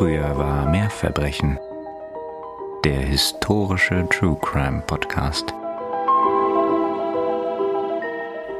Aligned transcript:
Früher 0.00 0.38
war 0.38 0.66
mehr 0.70 0.88
Verbrechen. 0.88 1.58
Der 2.86 3.00
historische 3.00 4.06
True 4.08 4.38
Crime 4.40 4.82
Podcast. 4.86 5.52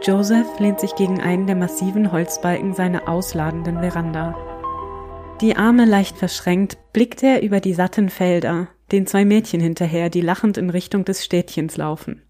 Joseph 0.03 0.58
lehnt 0.58 0.80
sich 0.80 0.95
gegen 0.96 1.22
einen 1.22 1.46
der 1.46 1.56
massiven 1.56 2.12
Holzbalken 2.12 2.74
seiner 2.74 3.08
ausladenden 3.08 3.80
Veranda. 3.80 4.37
Die 5.40 5.57
Arme 5.57 5.86
leicht 5.86 6.18
verschränkt 6.18 6.76
blickt 6.93 7.22
er 7.22 7.43
über 7.43 7.61
die 7.61 7.72
satten 7.72 8.11
Felder, 8.11 8.68
den 8.93 9.07
zwei 9.07 9.25
Mädchen 9.25 9.62
hinterher, 9.62 10.11
die 10.11 10.20
lachend 10.20 10.59
in 10.59 10.68
Richtung 10.68 11.07
des 11.07 11.25
Städtchens 11.25 11.79
laufen. 11.79 12.20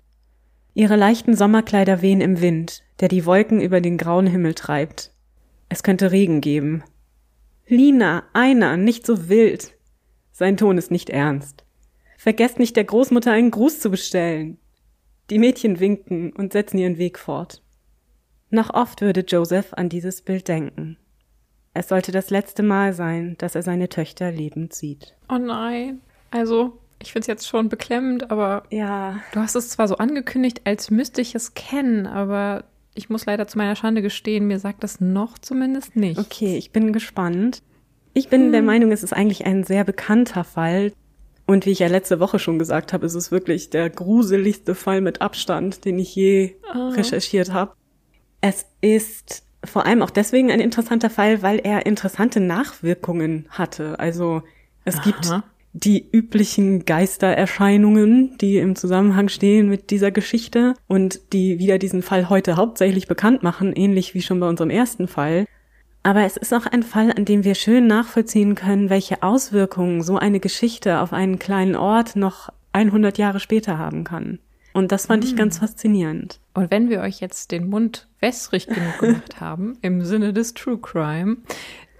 Ihre 0.72 0.95
leichten 0.95 1.34
Sommerkleider 1.34 2.00
wehen 2.00 2.20
im 2.20 2.40
Wind, 2.40 2.84
der 3.00 3.08
die 3.08 3.27
Wolken 3.27 3.61
über 3.61 3.80
den 3.80 3.98
grauen 3.98 4.29
Himmel 4.29 4.54
treibt. 4.54 5.11
Es 5.68 5.82
könnte 5.82 6.12
Regen 6.12 6.40
geben. 6.40 6.84
Lina, 7.71 8.24
einer, 8.33 8.77
nicht 8.77 9.06
so 9.06 9.29
wild. 9.29 9.74
Sein 10.33 10.56
Ton 10.56 10.77
ist 10.77 10.91
nicht 10.91 11.09
ernst. 11.09 11.65
Vergesst 12.19 12.59
nicht, 12.59 12.74
der 12.74 12.83
Großmutter 12.83 13.30
einen 13.30 13.52
Gruß 13.52 13.78
zu 13.78 13.91
bestellen. 13.91 14.59
Die 15.30 15.38
Mädchen 15.38 15.78
winken 15.78 16.33
und 16.33 16.52
setzen 16.52 16.78
ihren 16.78 16.98
Weg 16.98 17.16
fort. 17.16 17.62
Noch 18.51 18.75
oft 18.75 19.02
würde 19.02 19.20
Joseph 19.20 19.73
an 19.75 19.88
dieses 19.88 20.23
Bild 20.23 20.48
denken. 20.48 20.98
Es 21.73 21.88
sollte 21.88 22.11
das 22.11 22.30
letzte 22.30 22.64
Mal 22.64 22.92
sein, 22.92 23.37
dass 23.38 23.55
er 23.55 23.62
seine 23.62 23.89
Töchter 23.89 24.33
lebend 24.33 24.75
sieht. 24.75 25.16
Oh 25.28 25.39
nein. 25.39 26.00
Also, 26.33 26.77
ich 27.00 27.12
finde 27.12 27.20
es 27.20 27.27
jetzt 27.28 27.47
schon 27.47 27.69
beklemmend, 27.69 28.33
aber 28.33 28.64
Ja, 28.70 29.20
du 29.33 29.39
hast 29.39 29.55
es 29.55 29.69
zwar 29.69 29.87
so 29.87 29.97
angekündigt, 29.97 30.62
als 30.64 30.91
müsste 30.91 31.20
ich 31.20 31.37
es 31.37 31.55
kennen, 31.55 32.09
aber 32.09 32.64
ich 32.94 33.08
muss 33.08 33.26
leider 33.26 33.46
zu 33.46 33.58
meiner 33.58 33.76
Schande 33.76 34.02
gestehen, 34.02 34.46
mir 34.46 34.58
sagt 34.58 34.82
das 34.82 35.00
noch 35.00 35.38
zumindest 35.38 35.96
nicht. 35.96 36.18
okay, 36.18 36.56
ich 36.56 36.70
bin 36.70 36.92
gespannt. 36.92 37.62
Ich 38.12 38.28
bin 38.28 38.50
der 38.50 38.62
Meinung, 38.62 38.90
es 38.90 39.04
ist 39.04 39.12
eigentlich 39.12 39.46
ein 39.46 39.62
sehr 39.62 39.84
bekannter 39.84 40.42
Fall. 40.42 40.92
Und 41.47 41.66
wie 41.66 41.70
ich 41.70 41.78
ja 41.78 41.86
letzte 41.86 42.20
Woche 42.20 42.38
schon 42.38 42.58
gesagt 42.58 42.92
habe, 42.92 43.06
ist 43.06 43.14
es 43.14 43.30
wirklich 43.30 43.70
der 43.70 43.88
gruseligste 43.88 44.74
Fall 44.74 45.00
mit 45.00 45.20
Abstand, 45.20 45.84
den 45.84 45.98
ich 45.98 46.14
je 46.14 46.56
recherchiert 46.74 47.52
habe. 47.52 47.72
Es 48.41 48.66
ist 48.80 49.44
vor 49.64 49.86
allem 49.86 50.02
auch 50.02 50.10
deswegen 50.10 50.50
ein 50.50 50.60
interessanter 50.60 51.10
Fall, 51.10 51.42
weil 51.42 51.58
er 51.58 51.86
interessante 51.86 52.41
Nachwirkungen 52.41 53.47
hatte. 53.50 53.98
Also 53.98 54.42
es 54.84 55.00
gibt 55.02 55.27
Aha. 55.27 55.44
Die 55.72 56.08
üblichen 56.10 56.84
Geistererscheinungen, 56.84 58.36
die 58.38 58.58
im 58.58 58.74
Zusammenhang 58.74 59.28
stehen 59.28 59.68
mit 59.68 59.90
dieser 59.90 60.10
Geschichte 60.10 60.74
und 60.88 61.32
die 61.32 61.58
wieder 61.58 61.78
diesen 61.78 62.02
Fall 62.02 62.28
heute 62.28 62.56
hauptsächlich 62.56 63.06
bekannt 63.06 63.42
machen, 63.42 63.72
ähnlich 63.74 64.14
wie 64.14 64.22
schon 64.22 64.41
bei 64.41 64.48
unserem 64.48 64.70
ersten 64.70 65.06
Fall. 65.06 65.46
Aber 66.02 66.24
es 66.24 66.36
ist 66.36 66.52
auch 66.54 66.66
ein 66.66 66.82
Fall, 66.82 67.12
an 67.12 67.24
dem 67.24 67.44
wir 67.44 67.54
schön 67.54 67.86
nachvollziehen 67.86 68.54
können, 68.54 68.91
welche 68.91 69.22
Auswirkungen 69.22 70.02
so 70.02 70.16
eine 70.16 70.41
Geschichte 70.41 71.00
auf 71.00 71.12
einen 71.12 71.38
kleinen 71.38 71.76
Ort 71.76 72.16
noch 72.16 72.50
100 72.72 73.18
Jahre 73.18 73.38
später 73.38 73.78
haben 73.78 74.04
kann. 74.04 74.38
Und 74.72 74.92
das 74.92 75.06
fand 75.06 75.24
ich 75.24 75.36
ganz 75.36 75.58
faszinierend. 75.58 76.41
Und 76.54 76.70
wenn 76.70 76.91
wir 76.91 77.00
euch 77.00 77.20
jetzt 77.20 77.50
den 77.50 77.68
Mund 77.68 78.08
wässrig 78.20 78.66
genug 78.66 78.98
gemacht 78.98 79.41
haben, 79.41 79.76
im 79.82 80.04
Sinne 80.04 80.32
des 80.32 80.54
True 80.54 80.78
Crime, 80.78 81.38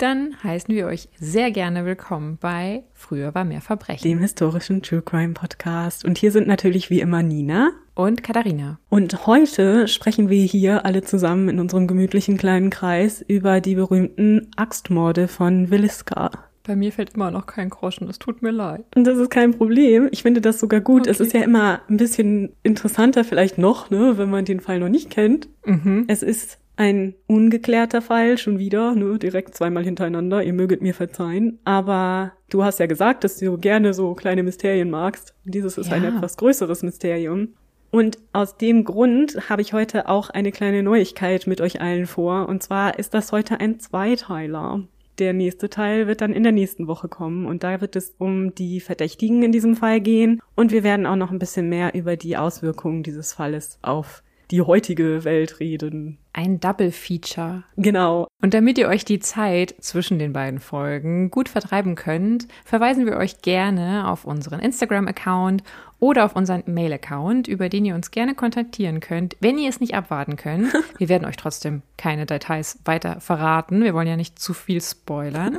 dann 0.01 0.35
heißen 0.43 0.75
wir 0.75 0.87
euch 0.87 1.09
sehr 1.19 1.51
gerne 1.51 1.85
willkommen 1.85 2.39
bei 2.41 2.85
Früher 2.95 3.35
war 3.35 3.45
mehr 3.45 3.61
Verbrechen. 3.61 4.03
Dem 4.09 4.19
historischen 4.21 4.83
True 4.83 5.03
Crime 5.03 5.35
Podcast. 5.35 6.05
Und 6.05 6.17
hier 6.17 6.33
sind 6.33 6.47
natürlich 6.47 6.89
wie 6.91 7.01
immer 7.01 7.23
Nina. 7.23 7.71
Und 7.95 8.23
Katharina. 8.23 8.79
Und 8.89 9.27
heute 9.27 9.89
sprechen 9.89 10.31
wir 10.31 10.43
hier 10.45 10.87
alle 10.87 11.03
zusammen 11.03 11.49
in 11.51 11.59
unserem 11.61 11.87
gemütlichen 11.87 12.39
kleinen 12.39 12.71
Kreis 12.71 13.23
über 13.27 13.61
die 13.61 13.75
berühmten 13.75 14.51
Axtmorde 14.57 15.29
von 15.29 15.71
Williska. 15.71 16.31
Bei 16.63 16.77
mir 16.77 16.93
fällt 16.93 17.15
immer 17.15 17.31
noch 17.31 17.47
kein 17.47 17.69
Groschen, 17.69 18.09
es 18.09 18.19
tut 18.19 18.43
mir 18.43 18.53
leid. 18.53 18.85
Und 18.95 19.05
das 19.07 19.19
ist 19.19 19.31
kein 19.31 19.53
Problem. 19.53 20.09
Ich 20.13 20.23
finde 20.23 20.41
das 20.41 20.61
sogar 20.61 20.81
gut. 20.81 21.07
Es 21.07 21.21
Okay. 21.21 21.27
ist 21.27 21.33
ja 21.35 21.43
immer 21.43 21.81
ein 21.91 21.97
bisschen 21.99 22.53
interessanter 22.63 23.25
vielleicht 23.25 23.59
noch, 23.59 23.91
ne, 23.91 24.17
wenn 24.17 24.31
man 24.31 24.45
den 24.45 24.61
Fall 24.61 24.79
noch 24.79 24.89
nicht 24.89 25.11
kennt. 25.11 25.49
Mhm. 25.67 26.05
Es 26.07 26.23
ist 26.23 26.59
ein 26.81 27.15
ungeklärter 27.27 28.01
Fall, 28.01 28.39
schon 28.39 28.59
wieder, 28.59 28.95
ne, 28.95 29.19
direkt 29.19 29.55
zweimal 29.55 29.85
hintereinander. 29.85 30.43
Ihr 30.43 30.55
möget 30.55 30.81
mir 30.81 30.95
verzeihen. 30.95 31.59
Aber 31.65 32.33
du 32.49 32.65
hast 32.65 32.79
ja 32.81 32.87
gesagt, 32.87 33.23
dass 33.23 33.37
du 33.37 33.59
gerne 33.59 33.93
so 33.93 34.15
kleine 34.15 34.43
Mysterien 34.43 34.89
magst. 34.89 35.35
Dieses 35.45 35.77
ist 35.77 35.93
ein 35.93 36.03
Ja. 36.03 36.09
etwas 36.17 36.39
größeres 36.39 36.83
Mysterium. 36.83 37.49
Und 37.91 38.17
aus 38.33 38.57
dem 38.57 38.85
Grund 38.85 39.51
habe 39.51 39.61
ich 39.61 39.75
heute 39.75 40.09
auch 40.09 40.31
eine 40.31 40.53
kleine 40.53 40.83
Neuigkeit 40.83 41.47
mit 41.47 41.61
euch 41.61 41.83
allen 41.83 42.07
vor. 42.07 42.49
Und 42.49 42.63
zwar 42.63 42.99
ist 42.99 43.13
das 43.13 43.31
heute 43.31 43.61
ein 43.61 43.79
Zweiteiler. 43.79 44.83
Der 45.19 45.35
nächste 45.35 45.69
Teil 45.69 46.07
wird 46.07 46.23
dann 46.23 46.33
in 46.33 46.45
der 46.45 46.53
nächsten 46.53 46.87
Woche 46.87 47.09
kommen 47.09 47.45
und 47.45 47.63
da 47.63 47.83
wird 47.83 47.95
es 47.95 48.15
um 48.17 48.55
die 48.55 48.81
Verdächtigen 48.81 49.43
in 49.43 49.53
diesem 49.53 49.77
Fall 49.77 50.01
gehen 50.01 50.41
und 50.55 50.73
wir 50.73 50.83
werden 50.83 51.05
auch 51.05 51.17
noch 51.17 51.31
ein 51.31 51.39
bisschen 51.39 51.69
mehr 51.69 51.95
über 51.95 52.17
die 52.17 52.39
Auswirkungen 52.39 53.03
dieses 53.03 53.35
Falles 53.35 53.79
auf 53.83 54.23
die 54.51 54.63
heutige 54.63 55.25
Welt 55.25 55.61
reden. 55.61 56.17
Ein 56.33 56.61
Double 56.61 56.93
Feature. 56.93 57.65
Genau. 57.77 58.29
Und 58.41 58.55
damit 58.55 58.79
ihr 58.79 58.89
euch 58.89 59.05
die 59.05 59.19
Zeit 59.19 59.75
zwischen 59.81 60.19
den 60.19 60.33
beiden 60.33 60.61
Folgen 60.61 61.31
gut 61.31 61.49
vertreiben 61.49 61.97
könnt, 61.97 62.47
verweisen 62.65 63.05
wir 63.05 63.17
euch 63.17 63.43
gerne 63.43 64.09
auf 64.09 64.25
unseren 64.25 64.61
Instagram-Account 64.61 65.65
oder 65.99 66.25
auf 66.25 66.35
unseren 66.35 66.63
Mail-Account, 66.67 67.47
über 67.47 67.69
den 67.69 67.85
ihr 67.85 67.95
uns 67.95 68.11
gerne 68.11 68.35
kontaktieren 68.35 69.01
könnt, 69.01 69.37
wenn 69.41 69.59
ihr 69.59 69.69
es 69.69 69.81
nicht 69.81 69.95
abwarten 69.95 70.37
könnt. 70.37 70.73
Wir 70.99 71.09
werden 71.09 71.27
euch 71.27 71.37
trotzdem 71.37 71.83
keine 71.99 72.25
Details 72.27 72.79
weiter 72.87 73.21
verraten. 73.21 73.83
Wir 73.83 73.93
wollen 73.93 74.09
ja 74.09 74.17
nicht 74.17 74.39
zu 74.39 74.55
viel 74.55 74.81
spoilern. 74.81 75.59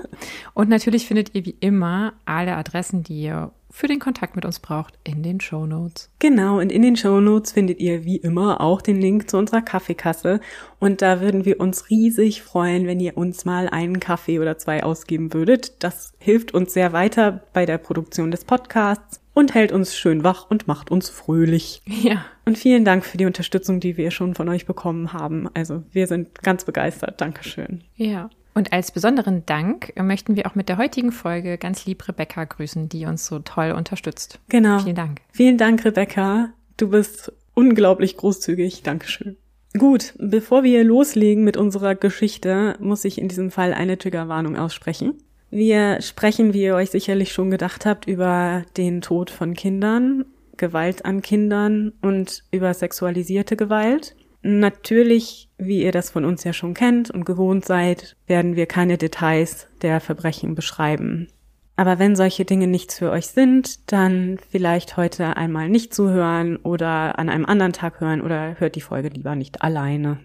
Und 0.56 0.70
natürlich 0.70 1.06
findet 1.06 1.36
ihr 1.36 1.46
wie 1.46 1.56
immer 1.60 2.14
alle 2.26 2.56
Adressen, 2.56 3.04
die 3.04 3.22
ihr 3.22 3.52
für 3.72 3.88
den 3.88 4.00
Kontakt 4.00 4.36
mit 4.36 4.46
uns 4.46 4.60
braucht, 4.60 5.00
in 5.04 5.24
den 5.24 5.40
Show 5.40 5.66
Notes. 5.66 6.10
Genau, 6.20 6.60
und 6.60 6.72
in 6.72 6.82
den 6.82 6.96
Shownotes 6.96 7.54
findet 7.54 7.80
ihr 7.80 8.06
wie 8.06 8.18
immer 8.18 8.62
auch 8.62 8.82
den 8.82 9.00
Link 9.00 9.30
zu 9.30 9.38
unserer 9.38 9.62
Kaffeekasse. 9.62 10.40
Und 10.80 11.02
da 11.02 11.22
würden 11.22 11.46
wir 11.46 11.60
uns 11.60 11.90
riesig 11.90 12.42
freuen, 12.42 12.88
wenn 12.88 13.00
ihr 13.00 13.18
uns 13.18 13.46
mal 13.46 13.70
einen 13.70 14.00
Kaffee 14.00 14.40
oder 14.40 14.58
zwei 14.58 14.84
ausgeben 14.84 15.34
würdet. 15.34 15.84
Das 15.84 16.14
hilft 16.20 16.54
uns 16.54 16.74
sehr 16.74 16.94
weiter 16.94 17.44
bei 17.54 17.66
der 17.66 17.78
Produktion 17.78 18.32
des 18.32 18.46
Podcasts 18.46 19.22
und 19.34 19.54
hält 19.54 19.72
uns 19.72 19.96
schön 19.96 20.24
wach 20.24 20.50
und 20.50 20.68
macht 20.68 20.92
uns 20.92 21.10
fröhlich. 21.10 21.82
Ja. 21.86 22.26
Und 22.46 22.58
vielen 22.58 22.84
Dank 22.84 23.06
für 23.06 23.18
die 23.18 23.26
Unterstützung, 23.26 23.80
die 23.80 23.96
wir 23.96 24.12
schon 24.12 24.36
von 24.36 24.50
euch 24.50 24.66
bekommen 24.66 25.14
haben. 25.14 25.48
Also 25.54 25.84
wir 25.92 26.08
sind 26.08 26.42
ganz 26.42 26.66
begeistert. 26.66 27.22
Dankeschön. 27.22 27.84
Ja. 27.96 28.30
Und 28.54 28.74
als 28.74 28.92
besonderen 28.92 29.46
Dank 29.46 29.94
möchten 30.02 30.36
wir 30.36 30.46
auch 30.46 30.56
mit 30.56 30.68
der 30.70 30.78
heutigen 30.78 31.12
Folge 31.12 31.58
ganz 31.58 31.86
lieb 31.86 32.08
Rebecca 32.08 32.44
grüßen, 32.44 32.90
die 32.90 33.06
uns 33.06 33.26
so 33.26 33.40
toll 33.40 33.72
unterstützt. 33.72 34.40
Genau. 34.50 34.80
Vielen 34.80 34.96
Dank. 34.96 35.22
Vielen 35.32 35.58
Dank, 35.58 35.86
Rebecca. 35.86 36.50
Du 36.78 36.90
bist 36.90 37.32
unglaublich 37.54 38.18
großzügig. 38.18 38.84
Dankeschön. 38.84 39.38
Gut, 39.78 40.14
bevor 40.18 40.64
wir 40.64 40.84
loslegen 40.84 41.46
mit 41.46 41.56
unserer 41.56 41.96
Geschichte, 41.96 42.76
muss 42.80 43.06
ich 43.06 43.18
in 43.18 43.30
diesem 43.30 43.52
Fall 43.52 43.74
eine 43.74 43.98
Triggerwarnung 43.98 44.58
aussprechen. 44.58 45.14
Wir 45.50 46.02
sprechen, 46.02 46.54
wie 46.54 46.64
ihr 46.64 46.76
euch 46.76 46.92
sicherlich 46.92 47.32
schon 47.32 47.52
gedacht 47.52 47.86
habt, 47.86 48.06
über 48.06 48.64
den 48.78 49.02
Tod 49.02 49.30
von 49.30 49.54
Kindern, 49.54 50.26
Gewalt 50.58 51.06
an 51.06 51.22
Kindern 51.22 51.94
und 52.02 52.44
über 52.52 52.74
sexualisierte 52.74 53.56
Gewalt. 53.56 54.16
Natürlich, 54.44 55.50
wie 55.58 55.84
ihr 55.84 55.92
das 55.92 56.10
von 56.10 56.26
uns 56.26 56.44
ja 56.44 56.54
schon 56.54 56.74
kennt 56.74 57.12
und 57.12 57.26
gewohnt 57.26 57.66
seid, 57.66 58.16
werden 58.26 58.56
wir 58.56 58.66
keine 58.66 58.98
Details 58.98 59.68
der 59.82 60.00
Verbrechen 60.00 60.56
beschreiben. 60.56 61.28
Aber 61.76 62.00
wenn 62.00 62.16
solche 62.16 62.46
Dinge 62.46 62.68
nichts 62.68 62.98
für 62.98 63.12
euch 63.12 63.28
sind, 63.28 63.92
dann 63.92 64.40
vielleicht 64.50 64.98
heute 64.98 65.38
einmal 65.38 65.70
nicht 65.70 65.94
zuhören 65.94 66.58
oder 66.58 67.18
an 67.18 67.30
einem 67.30 67.46
anderen 67.46 67.74
Tag 67.74 68.02
hören 68.02 68.22
oder 68.22 68.60
hört 68.60 68.76
die 68.76 68.82
Folge 68.82 69.10
lieber 69.10 69.36
nicht 69.36 69.62
alleine. 69.62 70.20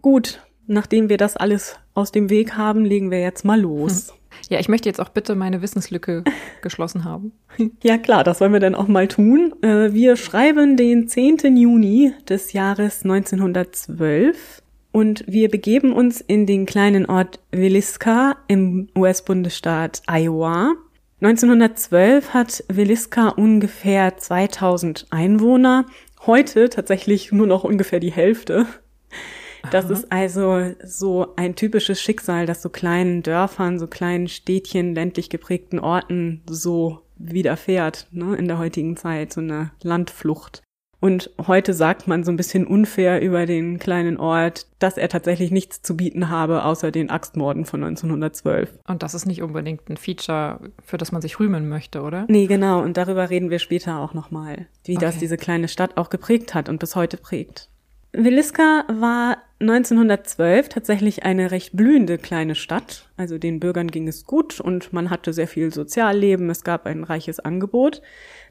Gut, 0.00 0.42
nachdem 0.66 1.08
wir 1.08 1.18
das 1.18 1.36
alles 1.36 1.76
aus 1.94 2.10
dem 2.10 2.30
Weg 2.30 2.56
haben, 2.56 2.84
legen 2.84 3.10
wir 3.10 3.20
jetzt 3.20 3.44
mal 3.44 3.60
los. 3.60 4.14
Ja, 4.48 4.58
ich 4.58 4.68
möchte 4.68 4.88
jetzt 4.88 5.00
auch 5.00 5.08
bitte 5.08 5.34
meine 5.34 5.62
Wissenslücke 5.62 6.24
geschlossen 6.62 7.04
haben. 7.04 7.32
Ja 7.82 7.98
klar, 7.98 8.24
das 8.24 8.40
wollen 8.40 8.52
wir 8.52 8.60
dann 8.60 8.74
auch 8.74 8.88
mal 8.88 9.08
tun. 9.08 9.54
Äh, 9.62 9.92
Wir 9.92 10.16
schreiben 10.16 10.76
den 10.76 11.08
10. 11.08 11.56
Juni 11.56 12.12
des 12.28 12.52
Jahres 12.52 13.04
1912 13.04 14.62
und 14.92 15.24
wir 15.26 15.48
begeben 15.50 15.92
uns 15.92 16.20
in 16.20 16.46
den 16.46 16.66
kleinen 16.66 17.06
Ort 17.06 17.40
Williska 17.50 18.36
im 18.48 18.88
US-Bundesstaat 18.96 20.02
Iowa. 20.06 20.72
1912 21.20 22.34
hat 22.34 22.64
Williska 22.68 23.28
ungefähr 23.28 24.16
2000 24.16 25.06
Einwohner, 25.10 25.86
heute 26.26 26.68
tatsächlich 26.68 27.30
nur 27.32 27.46
noch 27.46 27.64
ungefähr 27.64 28.00
die 28.00 28.12
Hälfte. 28.12 28.66
Das 29.70 29.90
ist 29.90 30.10
also 30.10 30.72
so 30.84 31.34
ein 31.36 31.54
typisches 31.54 32.00
Schicksal, 32.00 32.46
das 32.46 32.62
so 32.62 32.68
kleinen 32.68 33.22
Dörfern, 33.22 33.78
so 33.78 33.86
kleinen 33.86 34.28
Städtchen, 34.28 34.94
ländlich 34.94 35.30
geprägten 35.30 35.78
Orten 35.78 36.42
so 36.48 37.02
widerfährt, 37.16 38.08
ne, 38.10 38.34
in 38.34 38.48
der 38.48 38.58
heutigen 38.58 38.96
Zeit, 38.96 39.32
so 39.32 39.40
eine 39.40 39.70
Landflucht. 39.82 40.62
Und 41.02 41.30
heute 41.48 41.74
sagt 41.74 42.06
man 42.06 42.22
so 42.22 42.30
ein 42.30 42.36
bisschen 42.36 42.64
unfair 42.64 43.20
über 43.22 43.44
den 43.44 43.80
kleinen 43.80 44.18
Ort, 44.18 44.68
dass 44.78 44.96
er 44.96 45.08
tatsächlich 45.08 45.50
nichts 45.50 45.82
zu 45.82 45.96
bieten 45.96 46.28
habe, 46.28 46.64
außer 46.64 46.92
den 46.92 47.10
Axtmorden 47.10 47.64
von 47.64 47.82
1912. 47.82 48.70
Und 48.86 49.02
das 49.02 49.12
ist 49.12 49.26
nicht 49.26 49.42
unbedingt 49.42 49.90
ein 49.90 49.96
Feature, 49.96 50.60
für 50.84 50.98
das 50.98 51.10
man 51.10 51.20
sich 51.20 51.40
rühmen 51.40 51.68
möchte, 51.68 52.02
oder? 52.02 52.24
Nee, 52.28 52.46
genau. 52.46 52.80
Und 52.80 52.96
darüber 52.96 53.30
reden 53.30 53.50
wir 53.50 53.58
später 53.58 53.98
auch 53.98 54.14
nochmal, 54.14 54.68
wie 54.84 54.96
okay. 54.96 55.04
das 55.04 55.18
diese 55.18 55.36
kleine 55.36 55.66
Stadt 55.66 55.96
auch 55.96 56.08
geprägt 56.08 56.54
hat 56.54 56.68
und 56.68 56.78
bis 56.78 56.94
heute 56.94 57.16
prägt. 57.16 57.68
Williska 58.14 58.84
war 58.88 59.38
1912 59.60 60.68
tatsächlich 60.68 61.22
eine 61.22 61.50
recht 61.50 61.74
blühende 61.74 62.18
kleine 62.18 62.54
Stadt. 62.54 63.08
Also 63.16 63.38
den 63.38 63.58
Bürgern 63.58 63.88
ging 63.88 64.06
es 64.06 64.26
gut 64.26 64.60
und 64.60 64.92
man 64.92 65.08
hatte 65.08 65.32
sehr 65.32 65.48
viel 65.48 65.72
Sozialleben. 65.72 66.50
Es 66.50 66.62
gab 66.62 66.84
ein 66.84 67.04
reiches 67.04 67.40
Angebot. 67.40 68.02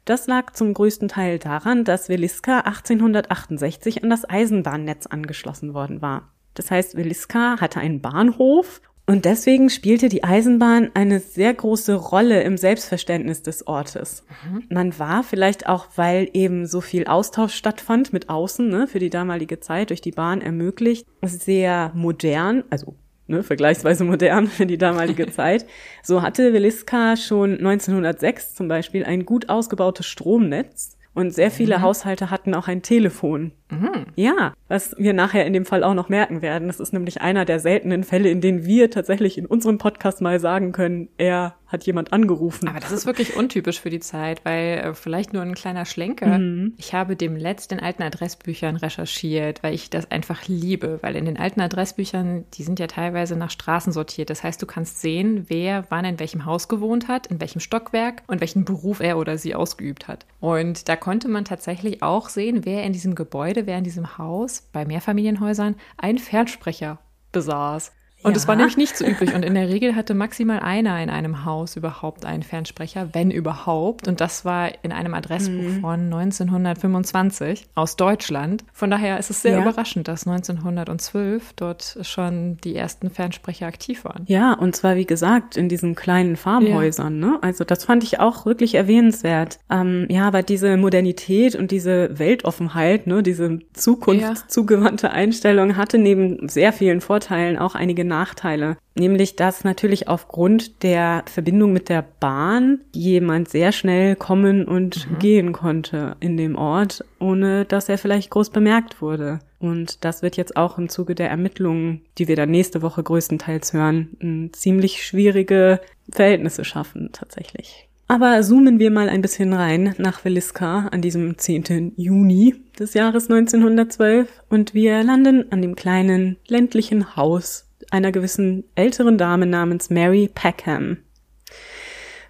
Das 0.04 0.26
lag 0.26 0.52
zum 0.52 0.74
größten 0.74 1.06
Teil 1.06 1.38
daran, 1.38 1.84
dass 1.84 2.08
Williska 2.08 2.60
1868 2.60 4.02
an 4.02 4.10
das 4.10 4.28
Eisenbahnnetz 4.28 5.06
angeschlossen 5.06 5.74
worden 5.74 6.02
war. 6.02 6.32
Das 6.54 6.70
heißt, 6.72 6.96
Williska 6.96 7.60
hatte 7.60 7.78
einen 7.78 8.00
Bahnhof 8.00 8.80
und 9.12 9.26
deswegen 9.26 9.68
spielte 9.68 10.08
die 10.08 10.24
Eisenbahn 10.24 10.90
eine 10.94 11.20
sehr 11.20 11.52
große 11.52 11.96
Rolle 11.96 12.44
im 12.44 12.56
Selbstverständnis 12.56 13.42
des 13.42 13.66
Ortes. 13.66 14.24
Mhm. 14.42 14.62
Man 14.70 14.98
war 14.98 15.22
vielleicht 15.22 15.68
auch, 15.68 15.86
weil 15.96 16.30
eben 16.32 16.64
so 16.64 16.80
viel 16.80 17.06
Austausch 17.06 17.52
stattfand 17.52 18.14
mit 18.14 18.30
außen, 18.30 18.66
ne, 18.66 18.86
für 18.86 19.00
die 19.00 19.10
damalige 19.10 19.60
Zeit 19.60 19.90
durch 19.90 20.00
die 20.00 20.12
Bahn 20.12 20.40
ermöglicht, 20.40 21.06
sehr 21.20 21.92
modern, 21.94 22.64
also 22.70 22.94
ne, 23.26 23.42
vergleichsweise 23.42 24.04
modern 24.04 24.46
für 24.46 24.64
die 24.64 24.78
damalige 24.78 25.30
Zeit. 25.30 25.66
So 26.02 26.22
hatte 26.22 26.54
Williska 26.54 27.18
schon 27.18 27.58
1906 27.58 28.54
zum 28.54 28.66
Beispiel 28.66 29.04
ein 29.04 29.26
gut 29.26 29.50
ausgebautes 29.50 30.06
Stromnetz 30.06 30.96
und 31.14 31.32
sehr 31.32 31.50
viele 31.50 31.78
mhm. 31.78 31.82
Haushalte 31.82 32.30
hatten 32.30 32.54
auch 32.54 32.68
ein 32.68 32.82
Telefon. 32.82 33.52
Mhm. 33.70 34.06
Ja, 34.16 34.54
was 34.68 34.94
wir 34.98 35.12
nachher 35.12 35.46
in 35.46 35.52
dem 35.52 35.66
Fall 35.66 35.84
auch 35.84 35.94
noch 35.94 36.08
merken 36.08 36.42
werden. 36.42 36.68
Das 36.68 36.80
ist 36.80 36.92
nämlich 36.92 37.20
einer 37.20 37.44
der 37.44 37.58
seltenen 37.58 38.04
Fälle, 38.04 38.30
in 38.30 38.40
denen 38.40 38.64
wir 38.64 38.90
tatsächlich 38.90 39.36
in 39.36 39.46
unserem 39.46 39.78
Podcast 39.78 40.20
mal 40.20 40.40
sagen 40.40 40.72
können, 40.72 41.08
er 41.18 41.54
hat 41.72 41.84
jemand 41.84 42.12
angerufen. 42.12 42.68
Aber 42.68 42.80
das 42.80 42.92
ist 42.92 43.06
wirklich 43.06 43.34
untypisch 43.34 43.80
für 43.80 43.90
die 43.90 44.00
Zeit, 44.00 44.44
weil 44.44 44.78
äh, 44.78 44.94
vielleicht 44.94 45.32
nur 45.32 45.42
ein 45.42 45.54
kleiner 45.54 45.86
Schlenker. 45.86 46.38
Mhm. 46.38 46.74
Ich 46.76 46.94
habe 46.94 47.16
dem 47.16 47.36
letzt 47.36 47.72
in 47.72 47.80
alten 47.80 48.02
Adressbüchern 48.02 48.76
recherchiert, 48.76 49.62
weil 49.62 49.74
ich 49.74 49.90
das 49.90 50.10
einfach 50.10 50.46
liebe, 50.46 50.98
weil 51.02 51.16
in 51.16 51.24
den 51.24 51.38
alten 51.38 51.60
Adressbüchern, 51.60 52.44
die 52.54 52.62
sind 52.62 52.78
ja 52.78 52.86
teilweise 52.86 53.36
nach 53.36 53.50
Straßen 53.50 53.92
sortiert. 53.92 54.30
Das 54.30 54.42
heißt, 54.42 54.60
du 54.60 54.66
kannst 54.66 55.00
sehen, 55.00 55.46
wer 55.48 55.86
wann 55.88 56.04
in 56.04 56.20
welchem 56.20 56.44
Haus 56.44 56.68
gewohnt 56.68 57.08
hat, 57.08 57.26
in 57.26 57.40
welchem 57.40 57.60
Stockwerk 57.60 58.22
und 58.26 58.40
welchen 58.40 58.64
Beruf 58.64 59.00
er 59.00 59.18
oder 59.18 59.38
sie 59.38 59.54
ausgeübt 59.54 60.08
hat. 60.08 60.26
Und 60.40 60.88
da 60.88 60.96
konnte 60.96 61.28
man 61.28 61.44
tatsächlich 61.44 62.02
auch 62.02 62.28
sehen, 62.28 62.64
wer 62.64 62.84
in 62.84 62.92
diesem 62.92 63.14
Gebäude, 63.14 63.66
wer 63.66 63.78
in 63.78 63.84
diesem 63.84 64.18
Haus 64.18 64.68
bei 64.72 64.84
Mehrfamilienhäusern 64.84 65.76
einen 65.96 66.18
Fernsprecher 66.18 66.98
besaß. 67.32 67.92
Und 68.22 68.36
es 68.36 68.44
ja. 68.44 68.48
war 68.48 68.56
nämlich 68.56 68.76
nicht 68.76 68.96
so 68.96 69.04
üblich. 69.04 69.34
Und 69.34 69.44
in 69.44 69.54
der 69.54 69.68
Regel 69.68 69.96
hatte 69.96 70.14
maximal 70.14 70.60
einer 70.60 71.02
in 71.02 71.10
einem 71.10 71.44
Haus 71.44 71.76
überhaupt 71.76 72.24
einen 72.24 72.42
Fernsprecher, 72.42 73.10
wenn 73.12 73.30
überhaupt. 73.30 74.08
Und 74.08 74.20
das 74.20 74.44
war 74.44 74.70
in 74.82 74.92
einem 74.92 75.14
Adressbuch 75.14 75.52
mhm. 75.52 75.80
von 75.80 76.00
1925 76.12 77.66
aus 77.74 77.96
Deutschland. 77.96 78.64
Von 78.72 78.90
daher 78.90 79.18
ist 79.18 79.30
es 79.30 79.42
sehr 79.42 79.52
ja. 79.52 79.62
überraschend, 79.62 80.08
dass 80.08 80.26
1912 80.26 81.52
dort 81.54 81.98
schon 82.02 82.58
die 82.64 82.76
ersten 82.76 83.10
Fernsprecher 83.10 83.66
aktiv 83.66 84.04
waren. 84.04 84.24
Ja, 84.26 84.52
und 84.52 84.76
zwar 84.76 84.96
wie 84.96 85.06
gesagt 85.06 85.56
in 85.56 85.68
diesen 85.68 85.94
kleinen 85.94 86.36
Farmhäusern. 86.36 87.20
Ja. 87.20 87.26
Ne? 87.26 87.38
Also 87.42 87.64
das 87.64 87.84
fand 87.84 88.04
ich 88.04 88.20
auch 88.20 88.46
wirklich 88.46 88.74
erwähnenswert. 88.74 89.58
Ähm, 89.70 90.06
ja, 90.08 90.26
aber 90.26 90.42
diese 90.42 90.76
Modernität 90.76 91.56
und 91.56 91.70
diese 91.70 92.18
Weltoffenheit, 92.18 93.06
ne, 93.06 93.22
diese 93.22 93.58
zukunftszugewandte 93.72 95.10
Einstellung 95.10 95.76
hatte 95.76 95.98
neben 95.98 96.48
sehr 96.48 96.72
vielen 96.72 97.00
Vorteilen 97.00 97.58
auch 97.58 97.74
einige 97.74 98.04
Nachteile. 98.12 98.76
Nämlich, 98.94 99.36
dass 99.36 99.64
natürlich 99.64 100.06
aufgrund 100.06 100.82
der 100.82 101.24
Verbindung 101.26 101.72
mit 101.72 101.88
der 101.88 102.04
Bahn 102.20 102.80
jemand 102.92 103.48
sehr 103.48 103.72
schnell 103.72 104.16
kommen 104.16 104.66
und 104.66 105.10
mhm. 105.10 105.18
gehen 105.18 105.52
konnte 105.52 106.16
in 106.20 106.36
dem 106.36 106.56
Ort, 106.56 107.04
ohne 107.18 107.64
dass 107.64 107.88
er 107.88 107.96
vielleicht 107.96 108.30
groß 108.30 108.50
bemerkt 108.50 109.00
wurde. 109.00 109.38
Und 109.58 110.04
das 110.04 110.22
wird 110.22 110.36
jetzt 110.36 110.56
auch 110.56 110.76
im 110.76 110.88
Zuge 110.88 111.14
der 111.14 111.30
Ermittlungen, 111.30 112.02
die 112.18 112.28
wir 112.28 112.36
dann 112.36 112.50
nächste 112.50 112.82
Woche 112.82 113.02
größtenteils 113.02 113.72
hören, 113.72 114.50
ziemlich 114.52 115.06
schwierige 115.06 115.80
Verhältnisse 116.10 116.64
schaffen 116.64 117.10
tatsächlich. 117.12 117.88
Aber 118.08 118.42
zoomen 118.42 118.78
wir 118.78 118.90
mal 118.90 119.08
ein 119.08 119.22
bisschen 119.22 119.54
rein 119.54 119.94
nach 119.96 120.22
Williska 120.24 120.88
an 120.88 121.00
diesem 121.00 121.38
10. 121.38 121.94
Juni 121.96 122.56
des 122.78 122.92
Jahres 122.92 123.30
1912 123.30 124.28
und 124.50 124.74
wir 124.74 125.02
landen 125.02 125.50
an 125.50 125.62
dem 125.62 125.76
kleinen 125.76 126.36
ländlichen 126.46 127.16
Haus 127.16 127.71
einer 127.92 128.12
gewissen 128.12 128.64
älteren 128.74 129.18
Dame 129.18 129.46
namens 129.46 129.90
Mary 129.90 130.30
Peckham. 130.32 130.98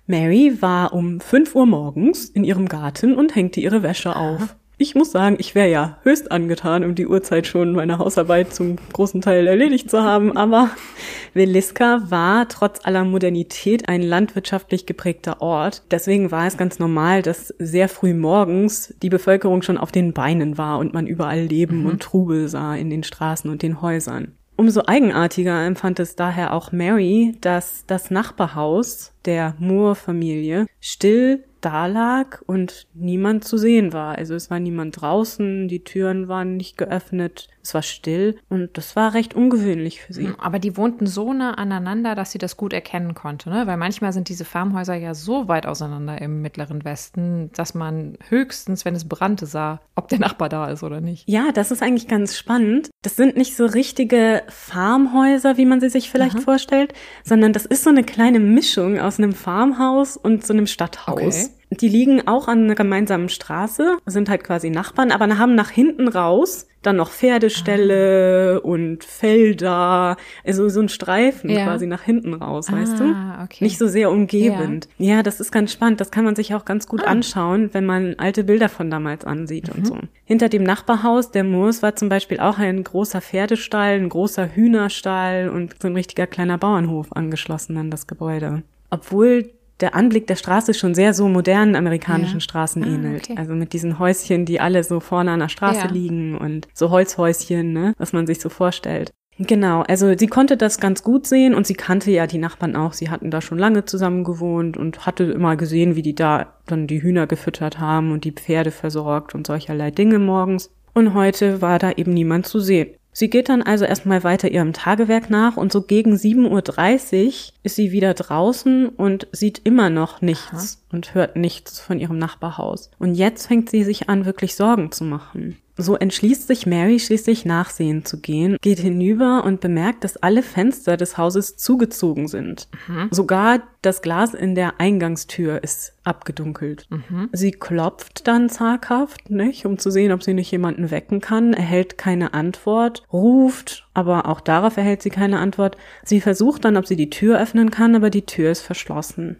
Mary 0.07 0.59
war 0.61 0.93
um 0.93 1.21
fünf 1.21 1.55
Uhr 1.55 1.67
morgens 1.67 2.29
in 2.29 2.45
ihrem 2.45 2.69
Garten 2.69 3.15
und 3.15 3.35
hängte 3.35 3.61
ihre 3.61 3.83
Wäsche 3.83 4.17
auf. 4.17 4.57
Ich 4.79 4.97
muss 4.97 5.13
sagen, 5.13 5.37
ich 5.39 5.55
wäre 5.55 5.71
ja 5.71 5.99
höchst 6.03 6.33
angetan, 6.33 6.83
um 6.83 6.97
die 6.97 7.07
Uhrzeit 7.07 7.47
schon 7.47 7.73
meine 7.73 7.99
Hausarbeit 7.99 8.53
zum 8.53 8.77
großen 8.93 9.21
Teil 9.21 9.47
erledigt 9.47 9.89
zu 9.89 10.03
haben, 10.03 10.37
aber 10.37 10.71
Veliska 11.35 12.03
war 12.09 12.49
trotz 12.49 12.85
aller 12.85 13.05
Modernität 13.05 13.89
ein 13.89 14.03
landwirtschaftlich 14.03 14.85
geprägter 14.85 15.41
Ort. 15.41 15.85
Deswegen 15.93 16.33
war 16.33 16.49
es 16.49 16.57
ganz 16.57 16.81
normal, 16.81 17.23
dass 17.23 17.55
sehr 17.61 17.89
früh 17.89 18.13
morgens 18.13 18.93
die 19.03 19.11
Bevölkerung 19.11 19.63
schon 19.63 19.79
auf 19.79 19.93
den 19.93 20.15
Beinen 20.15 20.59
war 20.59 20.81
und 20.81 20.95
man 20.95 21.07
überall 21.07 21.43
Leben 21.43 21.83
mhm. 21.83 21.87
und 21.87 22.03
Trubel 22.03 22.49
sah 22.49 22.75
in 22.75 22.91
den 22.91 23.05
Straßen 23.05 23.51
und 23.51 23.63
den 23.63 23.83
Häusern. 23.83 24.37
Umso 24.63 24.83
eigenartiger 24.87 25.67
empfand 25.67 25.99
es 25.99 26.15
daher 26.15 26.53
auch 26.53 26.71
Mary, 26.71 27.35
dass 27.41 27.85
das 27.89 28.13
Nachbarhaus 28.13 29.13
der 29.25 29.57
Moore-Familie 29.59 30.69
still 30.79 31.43
dalag 31.65 32.43
und 32.47 32.87
niemand 32.93 33.45
zu 33.45 33.57
sehen 33.57 33.93
war. 33.93 34.19
Also 34.19 34.35
es 34.35 34.51
war 34.51 34.61
niemand 34.61 35.01
draußen, 35.01 35.69
die 35.69 35.85
Türen 35.85 36.29
waren 36.29 36.57
nicht 36.57 36.77
geöffnet, 36.77 37.49
es 37.63 37.75
war 37.75 37.83
still 37.83 38.37
und 38.49 38.77
das 38.77 38.97
war 38.97 39.15
recht 39.15 39.35
ungewöhnlich 39.35 40.03
für 40.03 40.13
sie. 40.13 40.31
Aber 40.39 40.59
die 40.59 40.77
wohnten 40.77 41.07
so 41.07 41.33
nah 41.33 41.55
aneinander, 41.55 42.15
dass 42.15 42.33
sie 42.33 42.39
das 42.39 42.57
gut 42.57 42.73
erkennen 42.73 43.15
konnte, 43.15 43.51
ne? 43.51 43.67
Weil 43.67 43.77
manchmal 43.77 44.13
sind 44.13 44.29
diese 44.29 44.45
Farmhäuser 44.45 44.95
ja 44.95 45.15
so 45.15 45.49
weit 45.49 45.67
auseinander 45.67 46.21
im 46.21 46.43
Mittleren 46.43 46.85
Westen, 46.85 47.51
dass 47.55 47.75
man 47.75 48.19
höchstens, 48.29 48.85
wenn 48.85 48.95
es 48.95 49.09
brannte, 49.09 49.47
sah, 49.47 49.81
ob 49.95 50.09
der 50.09 50.19
Nachbar 50.19 50.49
da 50.49 50.69
ist 50.69 50.83
oder 50.83 51.01
nicht. 51.01 51.29
Ja, 51.29 51.53
das 51.53 51.71
ist 51.71 51.83
eigentlich 51.83 52.09
ganz 52.09 52.37
spannend. 52.37 52.91
Das 53.03 53.17
sind 53.17 53.37
nicht 53.37 53.57
so 53.57 53.67
richtige 53.67 54.43
Farmhäuser, 54.49 55.57
wie 55.57 55.67
man 55.67 55.81
sie 55.81 55.91
sich 55.91 56.11
vielleicht 56.11 56.37
Aha. 56.37 56.43
vorstellt, 56.43 56.93
sondern 57.25 57.53
das 57.53 57.65
ist 57.65 57.85
so 57.85 57.91
eine 57.91 58.03
kleine 58.03 58.41
Mischung 58.41 58.99
aus 58.99 59.19
einem 59.19 59.33
Farmhaus 59.33 60.17
und 60.17 60.45
so 60.45 60.53
einem 60.53 60.67
Stadthaus. 60.67 61.17
Okay. 61.17 61.52
Die 61.81 61.89
liegen 61.89 62.27
auch 62.27 62.49
an 62.49 62.65
einer 62.65 62.75
gemeinsamen 62.75 63.29
Straße, 63.29 63.99
sind 64.07 64.29
halt 64.29 64.45
quasi 64.45 64.71
Nachbarn, 64.71 65.11
aber 65.11 65.39
haben 65.39 65.55
nach 65.55 65.71
hinten 65.71 66.09
raus 66.09 66.67
dann 66.83 66.97
noch 66.97 67.11
Pferdestelle 67.11 68.61
ah. 68.63 68.67
und 68.67 69.05
Felder, 69.05 70.17
also 70.45 70.69
so 70.69 70.81
ein 70.81 70.89
Streifen 70.89 71.49
ja. 71.49 71.65
quasi 71.65 71.87
nach 71.87 72.03
hinten 72.03 72.35
raus, 72.35 72.67
ah, 72.69 72.77
weißt 72.77 73.01
du? 73.01 73.15
Okay. 73.45 73.65
Nicht 73.65 73.79
so 73.79 73.87
sehr 73.87 74.11
umgebend. 74.11 74.89
Ja. 74.99 75.17
ja. 75.17 75.23
das 75.23 75.41
ist 75.41 75.53
ganz 75.53 75.73
spannend. 75.73 76.01
Das 76.01 76.11
kann 76.11 76.25
man 76.25 76.37
sich 76.37 76.55
auch 76.55 76.65
ganz 76.65 76.87
gut 76.87 77.03
ah. 77.05 77.07
anschauen, 77.07 77.71
wenn 77.73 77.87
man 77.87 78.17
alte 78.19 78.45
Bilder 78.45 78.69
von 78.69 78.91
damals 78.91 79.25
ansieht 79.25 79.69
mhm. 79.69 79.75
und 79.75 79.87
so. 79.87 79.99
Hinter 80.25 80.49
dem 80.49 80.65
Nachbarhaus 80.65 81.31
der 81.31 81.45
Moors 81.45 81.83
war 81.83 81.97
zum 81.97 82.09
Beispiel 82.09 82.41
auch 82.41 82.59
ein 82.59 82.83
großer 82.83 83.21
Pferdestall, 83.21 83.95
ein 83.95 84.09
großer 84.09 84.55
Hühnerstall 84.55 85.49
und 85.49 85.81
so 85.81 85.89
ein 85.89 85.95
richtiger 85.95 86.27
kleiner 86.27 86.59
Bauernhof 86.59 87.13
angeschlossen 87.13 87.77
an 87.77 87.91
das 87.91 88.07
Gebäude. 88.07 88.63
Obwohl 88.91 89.51
der 89.83 89.95
Anblick 89.95 90.27
der 90.27 90.37
Straße 90.37 90.73
schon 90.75 90.95
sehr 90.95 91.13
so 91.13 91.29
modernen 91.29 91.77
amerikanischen 91.77 92.37
ja. 92.37 92.41
Straßen 92.41 92.83
ah, 92.83 92.87
ähnelt. 92.87 93.25
Okay. 93.25 93.35
Also 93.39 93.55
mit 93.55 93.73
diesen 93.73 93.99
Häuschen, 93.99 94.47
die 94.47 94.61
alle 94.61 94.85
so 94.85 95.01
vorne 95.01 95.33
an 95.33 95.41
der 95.41 95.49
Straße 95.49 95.87
ja. 95.87 95.93
liegen 95.93 96.39
und 96.39 96.69
so 96.73 96.91
Holzhäuschen, 96.91 97.73
ne, 97.73 97.93
was 97.99 98.13
man 98.13 98.27
sich 98.27 98.41
so 98.41 98.49
vorstellt. 98.49 99.13
Genau, 99.39 99.83
also 99.83 100.17
sie 100.17 100.27
konnte 100.27 100.57
das 100.57 100.79
ganz 100.79 101.03
gut 101.03 101.27
sehen 101.27 101.55
und 101.55 101.67
sie 101.67 101.75
kannte 101.75 102.11
ja 102.11 102.27
die 102.27 102.39
Nachbarn 102.39 102.77
auch. 102.77 102.93
Sie 102.93 103.11
hatten 103.11 103.31
da 103.31 103.41
schon 103.41 103.59
lange 103.59 103.85
zusammen 103.85 104.25
gewohnt 104.25 104.77
und 104.77 105.07
hatte 105.07 105.25
immer 105.25 105.57
gesehen, 105.57 105.97
wie 105.97 106.03
die 106.03 106.15
da 106.15 106.55
dann 106.67 106.87
die 106.87 107.03
Hühner 107.03 107.27
gefüttert 107.27 107.81
haben 107.81 108.13
und 108.13 108.25
die 108.25 108.33
Pferde 108.33 108.71
versorgt 108.71 109.35
und 109.35 109.47
solcherlei 109.47 109.91
Dinge 109.91 110.19
morgens. 110.19 110.71
Und 110.95 111.15
heute 111.15 111.63
war 111.63 111.79
da 111.79 111.93
eben 111.93 112.13
niemand 112.13 112.47
zu 112.47 112.61
sehen. 112.61 112.95
Sie 113.15 113.29
geht 113.29 113.51
dann 113.51 113.63
also 113.63 113.85
erstmal 113.85 114.25
weiter 114.25 114.51
ihrem 114.51 114.73
Tagewerk 114.73 115.29
nach 115.29 115.59
und 115.59 115.71
so 115.71 115.83
gegen 115.83 116.15
7.30 116.15 117.27
Uhr 117.27 117.33
ist 117.63 117.77
sie 117.77 117.93
wieder 117.93 118.15
draußen 118.15 118.89
und 118.89 119.29
sieht 119.33 119.61
immer 119.65 119.91
noch 119.91 120.23
nichts 120.23 120.79
Aha. 120.81 120.97
und 120.97 121.15
hört 121.15 121.37
nichts 121.37 121.79
von 121.79 122.01
ihrem 122.01 122.19
Nachbarhaus. 122.19 122.91
Und 122.99 123.15
jetzt 123.15 123.47
fängt 123.47 123.69
sie 123.69 123.85
sich 123.85 124.09
an, 124.09 124.25
wirklich 124.25 124.57
Sorgen 124.57 124.93
zu 124.93 125.05
machen. 125.05 125.59
So 125.77 125.97
entschließt 125.97 126.47
sich 126.47 126.67
Mary 126.67 126.99
schließlich 126.99 127.45
nachsehen 127.45 128.05
zu 128.05 128.21
gehen, 128.21 128.57
geht 128.61 128.79
hinüber 128.79 129.43
und 129.45 129.61
bemerkt, 129.61 130.05
dass 130.05 130.19
alle 130.19 130.43
Fenster 130.43 130.97
des 130.97 131.17
Hauses 131.17 131.57
zugezogen 131.57 132.29
sind. 132.29 132.69
Mhm. 132.89 133.09
Sogar 133.11 133.63
das 133.81 134.03
Glas 134.03 134.35
in 134.35 134.55
der 134.55 134.81
Eingangstür 134.81 135.63
ist 135.63 135.95
abgedunkelt. 136.05 136.87
Mhm. 136.91 137.31
Sie 137.33 137.53
klopft 137.53 138.27
dann 138.29 138.51
zaghaft, 138.51 139.31
nicht, 139.31 139.65
um 139.65 139.79
zu 139.79 139.91
sehen, 139.91 140.13
ob 140.13 140.23
sie 140.23 140.35
nicht 140.35 140.51
jemanden 140.51 140.91
wecken 140.91 141.21
kann, 141.21 141.55
erhält 141.55 141.97
keine 141.97 142.35
Antwort, 142.35 143.03
ruft, 143.13 143.89
aber 143.95 144.27
auch 144.27 144.41
darauf 144.41 144.77
erhält 144.77 145.03
sie 145.03 145.11
keine 145.11 145.39
Antwort. 145.39 145.77
Sie 146.05 146.21
versucht 146.21 146.65
dann, 146.65 146.77
ob 146.77 146.87
sie 146.87 146.97
die 146.97 147.11
Tür 147.11 147.41
öffnen 147.41 147.71
kann, 147.71 147.97
aber 147.97 148.11
die 148.11 148.27
Tür 148.27 148.51
ist 148.51 148.63
verschlossen. 148.63 149.39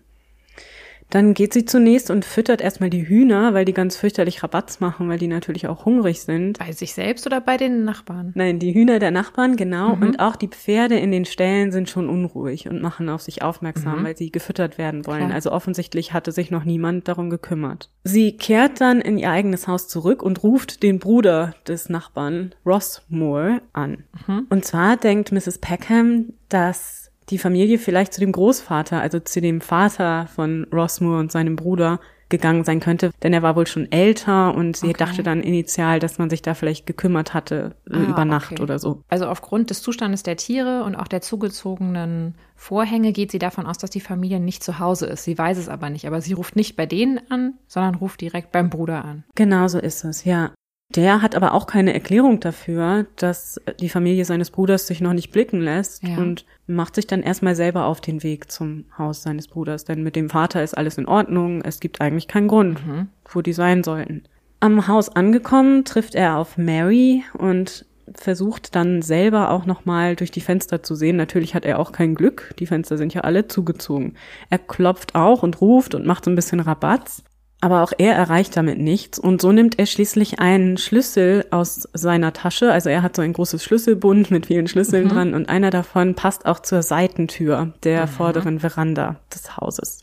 Dann 1.13 1.35
geht 1.35 1.53
sie 1.53 1.67
zunächst 1.67 2.11
und 2.11 2.25
füttert 2.25 2.63
erstmal 2.63 2.89
die 2.89 3.07
Hühner, 3.07 3.53
weil 3.53 3.67
die 3.67 3.75
ganz 3.75 3.97
fürchterlich 3.99 4.43
Rabatz 4.43 4.81
machen, 4.81 5.11
weil 5.11 5.19
die 5.19 5.27
natürlich 5.27 5.69
auch 5.69 5.85
hungrig 5.85 6.23
sind. 6.23 6.59
Bei 6.59 6.73
sich 6.73 6.95
selbst 6.95 7.27
oder 7.27 7.43
bei 7.43 7.59
den 7.59 7.85
Nachbarn? 7.85 8.33
Nein, 8.35 8.59
die 8.59 8.73
Hühner 8.73 8.99
der 8.99 9.11
Nachbarn, 9.11 9.57
genau. 9.57 9.95
Mhm. 9.95 10.03
Und 10.03 10.21
auch 10.21 10.37
die 10.37 10.49
Pferde 10.49 10.99
in 10.99 11.13
den 11.13 11.27
Ställen 11.27 11.71
sind 11.71 11.91
schon 11.91 12.09
unruhig 12.09 12.67
und 12.67 12.81
machen 12.81 13.11
auf 13.11 13.21
sich 13.21 13.43
aufmerksam, 13.43 14.01
mhm. 14.01 14.05
weil 14.05 14.17
sie 14.17 14.33
gefüttert 14.33 14.79
werden 14.79 15.07
wollen. 15.07 15.27
Klar. 15.27 15.35
Also 15.35 15.53
offensichtlich 15.53 16.15
hatte 16.15 16.33
sich 16.33 16.51
noch 16.51 16.65
niemand 16.65 17.09
darum 17.09 17.29
gekümmert. 17.29 17.91
Sie 18.05 18.39
kehrt 18.39 18.81
dann 18.81 19.03
in 19.03 19.19
ihr 19.19 19.31
eigenes 19.31 19.69
Haus 19.69 19.89
zurück 19.89 20.23
und 20.23 20.43
ruft 20.43 20.83
den 20.83 20.99
Bruder 20.99 21.55
des 21.69 21.91
Nachbarn, 21.91 22.55
Ross 22.65 23.03
Moore, 23.11 23.61
an. 23.75 24.05
Mhm. 24.27 24.47
Und 24.49 24.65
zwar 24.65 24.97
denkt 24.97 25.31
Mrs. 25.31 25.59
Peckham, 25.59 26.33
dass 26.49 27.12
die 27.33 27.39
Familie 27.39 27.79
vielleicht 27.79 28.13
zu 28.13 28.21
dem 28.21 28.31
Großvater, 28.31 29.01
also 29.01 29.19
zu 29.19 29.41
dem 29.41 29.61
Vater 29.61 30.29
von 30.35 30.67
Rossmoor 30.73 31.19
und 31.19 31.33
seinem 31.33 31.57
Bruder 31.57 31.99
gegangen 32.29 32.65
sein 32.65 32.81
könnte, 32.81 33.11
denn 33.23 33.33
er 33.33 33.43
war 33.43 33.57
wohl 33.57 33.67
schon 33.67 33.93
älter 33.93 34.55
und 34.55 34.77
sie 34.77 34.89
okay. 34.89 34.97
dachte 34.99 35.23
dann 35.23 35.43
initial, 35.43 36.01
dass 36.01 36.19
man 36.19 36.31
sich 36.31 36.41
da 36.41 36.55
vielleicht 36.55 36.87
gekümmert 36.87 37.35
hatte 37.35 37.75
äh, 37.91 37.95
ah, 37.95 38.03
über 38.09 38.25
Nacht 38.25 38.53
okay. 38.53 38.63
oder 38.63 38.79
so. 38.79 39.03
Also 39.09 39.27
aufgrund 39.27 39.69
des 39.71 39.83
Zustandes 39.83 40.23
der 40.23 40.37
Tiere 40.37 40.83
und 40.85 40.97
auch 40.97 41.09
der 41.09 41.21
zugezogenen 41.21 42.35
Vorhänge 42.57 43.13
geht 43.13 43.31
sie 43.31 43.39
davon 43.39 43.67
aus, 43.67 43.77
dass 43.77 43.91
die 43.91 44.01
Familie 44.01 44.41
nicht 44.41 44.65
zu 44.65 44.79
Hause 44.79 45.07
ist. 45.07 45.25
Sie 45.25 45.37
weiß 45.37 45.59
es 45.59 45.69
aber 45.69 45.91
nicht, 45.91 46.07
aber 46.07 46.23
sie 46.23 46.33
ruft 46.33 46.57
nicht 46.57 46.75
bei 46.75 46.87
denen 46.87 47.21
an, 47.31 47.55
sondern 47.67 47.97
ruft 47.97 48.23
direkt 48.23 48.51
beim 48.51 48.71
Bruder 48.71 49.05
an. 49.05 49.25
Genau 49.35 49.69
so 49.69 49.79
ist 49.79 50.03
es, 50.05 50.25
ja. 50.25 50.53
Der 50.95 51.23
hat 51.23 51.35
aber 51.35 51.55
auch 51.55 51.67
keine 51.67 51.95
Erklärung 51.95 52.41
dafür, 52.41 53.07
dass 53.17 53.61
die 53.81 53.89
Familie 53.89 54.25
seines 54.25 54.51
Bruders 54.51 54.87
sich 54.87 55.01
noch 55.01 55.15
nicht 55.15 55.33
blicken 55.33 55.61
lässt 55.61 56.03
ja. 56.03 56.17
und 56.17 56.45
macht 56.67 56.95
sich 56.95 57.07
dann 57.07 57.23
erstmal 57.23 57.55
selber 57.55 57.87
auf 57.87 58.01
den 58.01 58.23
Weg 58.23 58.51
zum 58.51 58.85
Haus 58.99 59.23
seines 59.23 59.49
Bruders. 59.49 59.85
Denn 59.85 60.03
mit 60.03 60.17
dem 60.17 60.29
Vater 60.29 60.63
ist 60.63 60.77
alles 60.77 60.99
in 60.99 61.07
Ordnung. 61.07 61.63
Es 61.63 61.81
gibt 61.81 62.01
eigentlich 62.01 62.29
keinen 62.29 62.49
Grund, 62.49 62.87
mhm. 62.87 63.09
wo 63.31 63.41
die 63.41 63.53
sein 63.53 63.83
sollten. 63.83 64.25
Am 64.61 64.87
Haus 64.87 65.09
angekommen 65.09 65.85
trifft 65.85 66.15
er 66.15 66.37
auf 66.37 66.57
Mary 66.57 67.25
und 67.37 67.87
versucht 68.15 68.75
dann 68.75 69.03
selber 69.03 69.51
auch 69.51 69.67
nochmal 69.67 70.17
durch 70.17 70.31
die 70.31 70.41
Fenster 70.41 70.83
zu 70.83 70.95
sehen. 70.95 71.17
Natürlich 71.17 71.55
hat 71.55 71.65
er 71.65 71.79
auch 71.79 71.93
kein 71.93 72.15
Glück. 72.15 72.55
Die 72.59 72.67
Fenster 72.67 72.99
sind 72.99 73.15
ja 73.15 73.23
alle 73.23 73.49
zugezogen. 73.49 74.15
Er 74.51 74.59
klopft 74.59 75.15
auch 75.15 75.43
und 75.43 75.61
ruft 75.61 75.95
und 75.95 76.07
macht 76.07 76.25
so 76.25 76.31
ein 76.31 76.37
bisschen 76.37 76.61
Rabatz. 76.61 77.23
Aber 77.63 77.85
auch 77.85 77.93
er 77.97 78.17
erreicht 78.17 78.57
damit 78.57 78.81
nichts 78.81 79.21
und 79.21 79.41
so 79.41 79.53
nimmt 79.53 79.79
er 79.79 79.87
schließlich 79.87 80.41
einen 80.41 80.79
Schlüssel 80.79 81.47
aus 81.53 81.89
seiner 81.93 82.33
Tasche. 82.33 82.73
Also 82.73 82.89
er 82.91 83.03
hat 83.03 83.15
so 83.15 83.23
ein 83.23 83.33
großes 83.33 83.63
Schlüsselbund 83.63 84.33
mit 84.33 84.47
vielen 84.47 84.67
Schlüsseln 84.67 85.05
mhm. 85.05 85.09
dran 85.11 85.35
und 85.35 85.49
einer 85.49 85.71
davon 85.71 86.17
passt 86.17 86.45
auch 86.45 86.59
zur 86.59 86.83
Seitentür 86.83 87.73
der 87.85 88.07
mhm. 88.07 88.11
vorderen 88.11 88.59
Veranda 88.59 89.21
des 89.33 89.57
Hauses. 89.57 90.01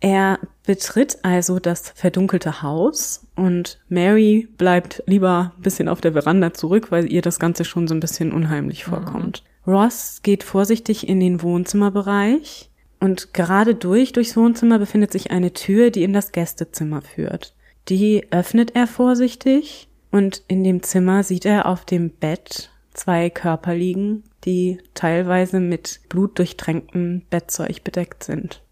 Er 0.00 0.40
betritt 0.66 1.18
also 1.22 1.60
das 1.60 1.92
verdunkelte 1.94 2.62
Haus 2.62 3.24
und 3.36 3.78
Mary 3.88 4.48
bleibt 4.58 5.04
lieber 5.06 5.52
ein 5.56 5.62
bisschen 5.62 5.88
auf 5.88 6.00
der 6.00 6.12
Veranda 6.12 6.54
zurück, 6.54 6.90
weil 6.90 7.10
ihr 7.12 7.22
das 7.22 7.38
Ganze 7.38 7.64
schon 7.64 7.86
so 7.86 7.94
ein 7.94 8.00
bisschen 8.00 8.32
unheimlich 8.32 8.84
vorkommt. 8.84 9.44
Mhm. 9.64 9.72
Ross 9.72 10.22
geht 10.24 10.42
vorsichtig 10.42 11.08
in 11.08 11.20
den 11.20 11.40
Wohnzimmerbereich 11.40 12.68
und 13.00 13.34
gerade 13.34 13.74
durch, 13.74 14.12
durchs 14.12 14.36
Wohnzimmer 14.36 14.78
befindet 14.78 15.12
sich 15.12 15.30
eine 15.30 15.52
Tür, 15.52 15.90
die 15.90 16.02
in 16.02 16.12
das 16.12 16.32
Gästezimmer 16.32 17.02
führt. 17.02 17.54
Die 17.88 18.26
öffnet 18.32 18.74
er 18.74 18.86
vorsichtig 18.86 19.88
und 20.10 20.42
in 20.48 20.64
dem 20.64 20.82
Zimmer 20.82 21.22
sieht 21.22 21.44
er 21.44 21.66
auf 21.66 21.84
dem 21.84 22.10
Bett 22.10 22.70
zwei 22.94 23.30
Körper 23.30 23.74
liegen, 23.74 24.24
die 24.44 24.78
teilweise 24.94 25.60
mit 25.60 26.00
blutdurchtränktem 26.08 27.22
Bettzeug 27.28 27.84
bedeckt 27.84 28.24
sind. 28.24 28.62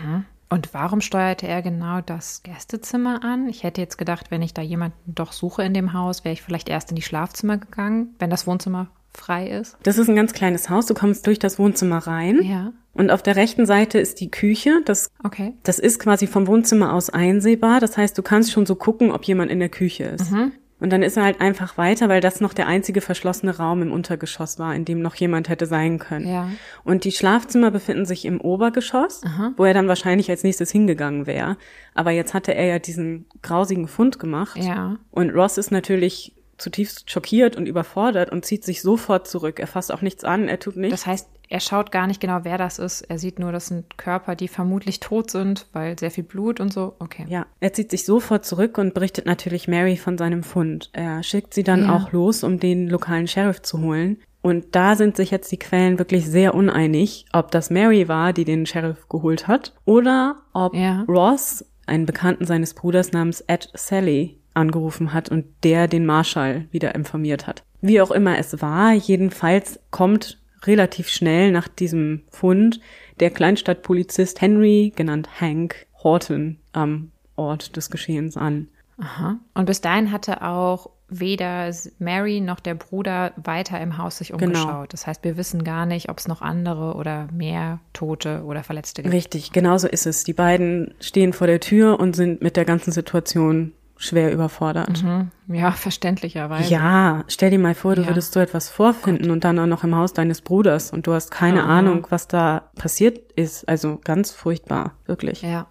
Mhm. 0.00 0.24
Und 0.48 0.74
warum 0.74 1.00
steuerte 1.00 1.48
er 1.48 1.62
genau 1.62 2.02
das 2.02 2.42
Gästezimmer 2.42 3.24
an? 3.24 3.48
Ich 3.48 3.62
hätte 3.62 3.80
jetzt 3.80 3.96
gedacht, 3.96 4.30
wenn 4.30 4.42
ich 4.42 4.52
da 4.52 4.60
jemanden 4.60 5.14
doch 5.14 5.32
suche 5.32 5.64
in 5.64 5.72
dem 5.72 5.94
Haus, 5.94 6.24
wäre 6.24 6.34
ich 6.34 6.42
vielleicht 6.42 6.68
erst 6.68 6.90
in 6.90 6.96
die 6.96 7.02
Schlafzimmer 7.02 7.56
gegangen, 7.56 8.14
wenn 8.18 8.28
das 8.28 8.46
Wohnzimmer 8.46 8.88
frei 9.14 9.48
ist. 9.48 9.76
Das 9.82 9.98
ist 9.98 10.08
ein 10.08 10.16
ganz 10.16 10.32
kleines 10.32 10.70
Haus. 10.70 10.86
Du 10.86 10.94
kommst 10.94 11.26
durch 11.26 11.38
das 11.38 11.58
Wohnzimmer 11.58 11.98
rein. 11.98 12.42
Ja. 12.42 12.72
Und 12.94 13.10
auf 13.10 13.22
der 13.22 13.36
rechten 13.36 13.66
Seite 13.66 13.98
ist 13.98 14.20
die 14.20 14.30
Küche. 14.30 14.82
Das, 14.84 15.10
okay. 15.24 15.54
das 15.62 15.78
ist 15.78 15.98
quasi 15.98 16.26
vom 16.26 16.46
Wohnzimmer 16.46 16.92
aus 16.92 17.10
einsehbar. 17.10 17.80
Das 17.80 17.96
heißt, 17.96 18.16
du 18.16 18.22
kannst 18.22 18.52
schon 18.52 18.66
so 18.66 18.74
gucken, 18.74 19.10
ob 19.12 19.24
jemand 19.24 19.50
in 19.50 19.60
der 19.60 19.70
Küche 19.70 20.04
ist. 20.04 20.30
Mhm. 20.30 20.52
Und 20.82 20.90
dann 20.90 21.04
ist 21.04 21.16
er 21.16 21.22
halt 21.22 21.40
einfach 21.40 21.78
weiter, 21.78 22.08
weil 22.08 22.20
das 22.20 22.40
noch 22.40 22.52
der 22.52 22.66
einzige 22.66 23.00
verschlossene 23.00 23.56
Raum 23.56 23.82
im 23.82 23.92
Untergeschoss 23.92 24.58
war, 24.58 24.74
in 24.74 24.84
dem 24.84 25.00
noch 25.00 25.14
jemand 25.14 25.48
hätte 25.48 25.66
sein 25.66 26.00
können. 26.00 26.26
Ja. 26.26 26.48
Und 26.82 27.04
die 27.04 27.12
Schlafzimmer 27.12 27.70
befinden 27.70 28.04
sich 28.04 28.24
im 28.24 28.40
Obergeschoss, 28.40 29.22
Aha. 29.24 29.52
wo 29.56 29.64
er 29.64 29.74
dann 29.74 29.86
wahrscheinlich 29.86 30.28
als 30.28 30.42
nächstes 30.42 30.72
hingegangen 30.72 31.28
wäre. 31.28 31.56
Aber 31.94 32.10
jetzt 32.10 32.34
hatte 32.34 32.56
er 32.56 32.66
ja 32.66 32.78
diesen 32.80 33.26
grausigen 33.42 33.86
Fund 33.86 34.18
gemacht. 34.18 34.58
Ja. 34.58 34.98
Und 35.12 35.30
Ross 35.30 35.56
ist 35.56 35.70
natürlich 35.70 36.34
zutiefst 36.58 37.10
schockiert 37.10 37.56
und 37.56 37.66
überfordert 37.66 38.30
und 38.30 38.44
zieht 38.44 38.64
sich 38.64 38.82
sofort 38.82 39.26
zurück. 39.26 39.58
Er 39.58 39.66
fasst 39.66 39.92
auch 39.92 40.02
nichts 40.02 40.24
an, 40.24 40.48
er 40.48 40.58
tut 40.58 40.76
nichts. 40.76 41.02
Das 41.02 41.06
heißt, 41.06 41.28
er 41.48 41.60
schaut 41.60 41.92
gar 41.92 42.06
nicht 42.06 42.20
genau, 42.20 42.40
wer 42.44 42.56
das 42.56 42.78
ist. 42.78 43.02
Er 43.02 43.18
sieht 43.18 43.38
nur, 43.38 43.52
das 43.52 43.66
sind 43.66 43.98
Körper, 43.98 44.36
die 44.36 44.48
vermutlich 44.48 45.00
tot 45.00 45.30
sind, 45.30 45.66
weil 45.74 45.98
sehr 45.98 46.10
viel 46.10 46.24
Blut 46.24 46.60
und 46.60 46.72
so. 46.72 46.94
Okay. 46.98 47.26
Ja, 47.28 47.46
er 47.60 47.74
zieht 47.74 47.90
sich 47.90 48.06
sofort 48.06 48.46
zurück 48.46 48.78
und 48.78 48.94
berichtet 48.94 49.26
natürlich 49.26 49.68
Mary 49.68 49.98
von 49.98 50.16
seinem 50.16 50.44
Fund. 50.44 50.88
Er 50.94 51.22
schickt 51.22 51.52
sie 51.52 51.62
dann 51.62 51.84
ja. 51.84 51.96
auch 51.96 52.12
los, 52.12 52.42
um 52.42 52.58
den 52.58 52.88
lokalen 52.88 53.26
Sheriff 53.26 53.60
zu 53.60 53.80
holen. 53.82 54.18
Und 54.40 54.74
da 54.74 54.96
sind 54.96 55.16
sich 55.16 55.30
jetzt 55.30 55.52
die 55.52 55.58
Quellen 55.58 55.98
wirklich 55.98 56.26
sehr 56.26 56.54
uneinig, 56.54 57.26
ob 57.32 57.50
das 57.50 57.70
Mary 57.70 58.08
war, 58.08 58.32
die 58.32 58.44
den 58.44 58.66
Sheriff 58.66 59.08
geholt 59.08 59.46
hat, 59.46 59.74
oder 59.84 60.42
ob 60.52 60.74
ja. 60.74 61.04
Ross, 61.06 61.64
einen 61.86 62.06
Bekannten 62.06 62.46
seines 62.46 62.74
Bruders 62.74 63.12
namens 63.12 63.40
Ed 63.42 63.70
Sally, 63.74 64.40
angerufen 64.54 65.12
hat 65.12 65.28
und 65.28 65.46
der 65.64 65.88
den 65.88 66.06
Marshall 66.06 66.66
wieder 66.70 66.94
informiert 66.94 67.46
hat. 67.46 67.64
Wie 67.80 68.00
auch 68.00 68.10
immer 68.10 68.38
es 68.38 68.60
war, 68.62 68.92
jedenfalls 68.92 69.80
kommt 69.90 70.38
relativ 70.64 71.08
schnell 71.08 71.50
nach 71.50 71.68
diesem 71.68 72.22
Fund 72.30 72.80
der 73.20 73.30
Kleinstadtpolizist 73.30 74.40
Henry, 74.40 74.92
genannt 74.94 75.40
Hank 75.40 75.86
Horton, 76.02 76.58
am 76.72 77.10
Ort 77.36 77.76
des 77.76 77.90
Geschehens 77.90 78.36
an. 78.36 78.68
Aha. 78.98 79.38
Und 79.54 79.64
bis 79.66 79.80
dahin 79.80 80.12
hatte 80.12 80.42
auch 80.42 80.90
weder 81.08 81.70
Mary 81.98 82.40
noch 82.40 82.60
der 82.60 82.74
Bruder 82.74 83.32
weiter 83.36 83.80
im 83.80 83.98
Haus 83.98 84.18
sich 84.18 84.28
genau. 84.28 84.44
umgeschaut. 84.44 84.68
Genau. 84.68 84.86
Das 84.86 85.06
heißt, 85.06 85.24
wir 85.24 85.36
wissen 85.36 85.64
gar 85.64 85.86
nicht, 85.86 86.08
ob 86.08 86.18
es 86.18 86.28
noch 86.28 86.40
andere 86.40 86.94
oder 86.94 87.28
mehr 87.32 87.80
Tote 87.92 88.44
oder 88.44 88.62
Verletzte 88.62 89.02
gibt. 89.02 89.14
Richtig, 89.14 89.52
genau 89.52 89.76
so 89.78 89.88
ist 89.88 90.06
es. 90.06 90.24
Die 90.24 90.32
beiden 90.32 90.94
stehen 91.00 91.32
vor 91.32 91.46
der 91.46 91.60
Tür 91.60 92.00
und 92.00 92.16
sind 92.16 92.42
mit 92.42 92.56
der 92.56 92.64
ganzen 92.64 92.92
Situation 92.92 93.72
schwer 94.02 94.32
überfordert. 94.32 95.02
Mhm. 95.02 95.30
Ja, 95.46 95.70
verständlicherweise. 95.70 96.68
Ja, 96.70 97.24
stell 97.28 97.50
dir 97.50 97.58
mal 97.58 97.74
vor, 97.74 97.94
du 97.94 98.02
ja. 98.02 98.08
würdest 98.08 98.32
so 98.32 98.40
etwas 98.40 98.68
vorfinden 98.68 99.24
Gott. 99.24 99.32
und 99.32 99.44
dann 99.44 99.58
auch 99.58 99.66
noch 99.66 99.84
im 99.84 99.94
Haus 99.94 100.12
deines 100.12 100.40
Bruders 100.40 100.90
und 100.90 101.06
du 101.06 101.12
hast 101.12 101.30
keine 101.30 101.58
ja, 101.58 101.66
Ahnung, 101.66 102.06
was 102.10 102.26
da 102.26 102.70
passiert 102.74 103.32
ist. 103.32 103.68
Also 103.68 104.00
ganz 104.02 104.32
furchtbar, 104.32 104.94
wirklich. 105.06 105.42
Ja. 105.42 105.68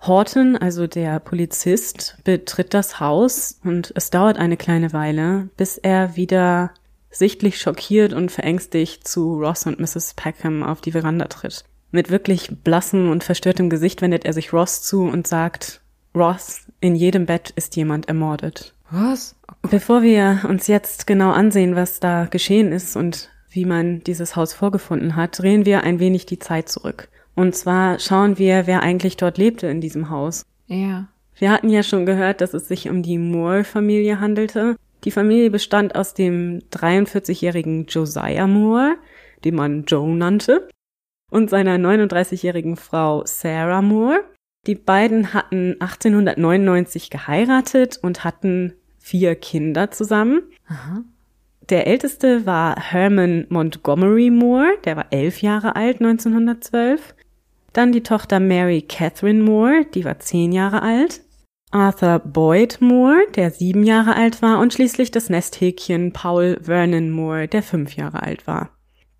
Horton, 0.00 0.56
also 0.56 0.86
der 0.86 1.20
Polizist, 1.20 2.18
betritt 2.24 2.72
das 2.72 3.00
Haus 3.00 3.60
und 3.64 3.92
es 3.96 4.10
dauert 4.10 4.36
eine 4.36 4.56
kleine 4.56 4.92
Weile, 4.92 5.48
bis 5.56 5.76
er 5.76 6.16
wieder 6.16 6.70
sichtlich 7.10 7.60
schockiert 7.60 8.12
und 8.12 8.30
verängstigt 8.32 9.06
zu 9.06 9.38
Ross 9.38 9.66
und 9.66 9.78
Mrs. 9.80 10.14
Peckham 10.14 10.62
auf 10.62 10.80
die 10.80 10.92
Veranda 10.92 11.26
tritt. 11.26 11.64
Mit 11.90 12.10
wirklich 12.10 12.48
blassem 12.64 13.10
und 13.10 13.22
verstörtem 13.22 13.70
Gesicht 13.70 14.02
wendet 14.02 14.24
er 14.24 14.32
sich 14.32 14.52
Ross 14.52 14.82
zu 14.82 15.02
und 15.02 15.26
sagt, 15.26 15.81
Ross, 16.14 16.66
in 16.80 16.94
jedem 16.94 17.26
Bett 17.26 17.50
ist 17.56 17.76
jemand 17.76 18.08
ermordet. 18.08 18.74
Was? 18.90 19.36
Bevor 19.70 20.02
wir 20.02 20.42
uns 20.48 20.66
jetzt 20.66 21.06
genau 21.06 21.30
ansehen, 21.30 21.76
was 21.76 22.00
da 22.00 22.26
geschehen 22.26 22.72
ist 22.72 22.96
und 22.96 23.30
wie 23.50 23.64
man 23.64 24.02
dieses 24.04 24.36
Haus 24.36 24.52
vorgefunden 24.52 25.16
hat, 25.16 25.38
drehen 25.38 25.64
wir 25.66 25.84
ein 25.84 25.98
wenig 25.98 26.26
die 26.26 26.38
Zeit 26.38 26.68
zurück. 26.68 27.08
Und 27.34 27.54
zwar 27.54 27.98
schauen 27.98 28.38
wir, 28.38 28.66
wer 28.66 28.82
eigentlich 28.82 29.16
dort 29.16 29.38
lebte 29.38 29.66
in 29.66 29.80
diesem 29.80 30.10
Haus. 30.10 30.44
Ja. 30.66 31.08
Wir 31.36 31.50
hatten 31.50 31.70
ja 31.70 31.82
schon 31.82 32.06
gehört, 32.06 32.40
dass 32.40 32.54
es 32.54 32.68
sich 32.68 32.88
um 32.88 33.02
die 33.02 33.18
Moore-Familie 33.18 34.20
handelte. 34.20 34.76
Die 35.04 35.10
Familie 35.10 35.50
bestand 35.50 35.94
aus 35.96 36.14
dem 36.14 36.60
43-jährigen 36.72 37.86
Josiah 37.86 38.46
Moore, 38.46 38.96
den 39.44 39.54
man 39.54 39.84
Joe 39.84 40.14
nannte, 40.14 40.68
und 41.30 41.50
seiner 41.50 41.76
39-jährigen 41.76 42.76
Frau 42.76 43.22
Sarah 43.24 43.82
Moore. 43.82 44.20
Die 44.66 44.76
beiden 44.76 45.34
hatten 45.34 45.76
1899 45.80 47.10
geheiratet 47.10 47.98
und 48.00 48.22
hatten 48.22 48.74
vier 48.98 49.34
Kinder 49.34 49.90
zusammen. 49.90 50.42
Der 51.68 51.86
älteste 51.86 52.46
war 52.46 52.76
Herman 52.76 53.46
Montgomery 53.48 54.30
Moore, 54.30 54.78
der 54.84 54.96
war 54.96 55.06
elf 55.10 55.42
Jahre 55.42 55.74
alt 55.74 56.00
1912. 56.00 57.14
Dann 57.72 57.90
die 57.90 58.02
Tochter 58.02 58.38
Mary 58.38 58.82
Catherine 58.82 59.42
Moore, 59.42 59.86
die 59.94 60.04
war 60.04 60.20
zehn 60.20 60.52
Jahre 60.52 60.82
alt. 60.82 61.22
Arthur 61.72 62.18
Boyd 62.18 62.80
Moore, 62.80 63.26
der 63.34 63.50
sieben 63.50 63.82
Jahre 63.82 64.14
alt 64.14 64.42
war. 64.42 64.60
Und 64.60 64.74
schließlich 64.74 65.10
das 65.10 65.30
Nesthäkchen 65.30 66.12
Paul 66.12 66.58
Vernon 66.60 67.10
Moore, 67.10 67.48
der 67.48 67.62
fünf 67.62 67.96
Jahre 67.96 68.22
alt 68.22 68.46
war. 68.46 68.70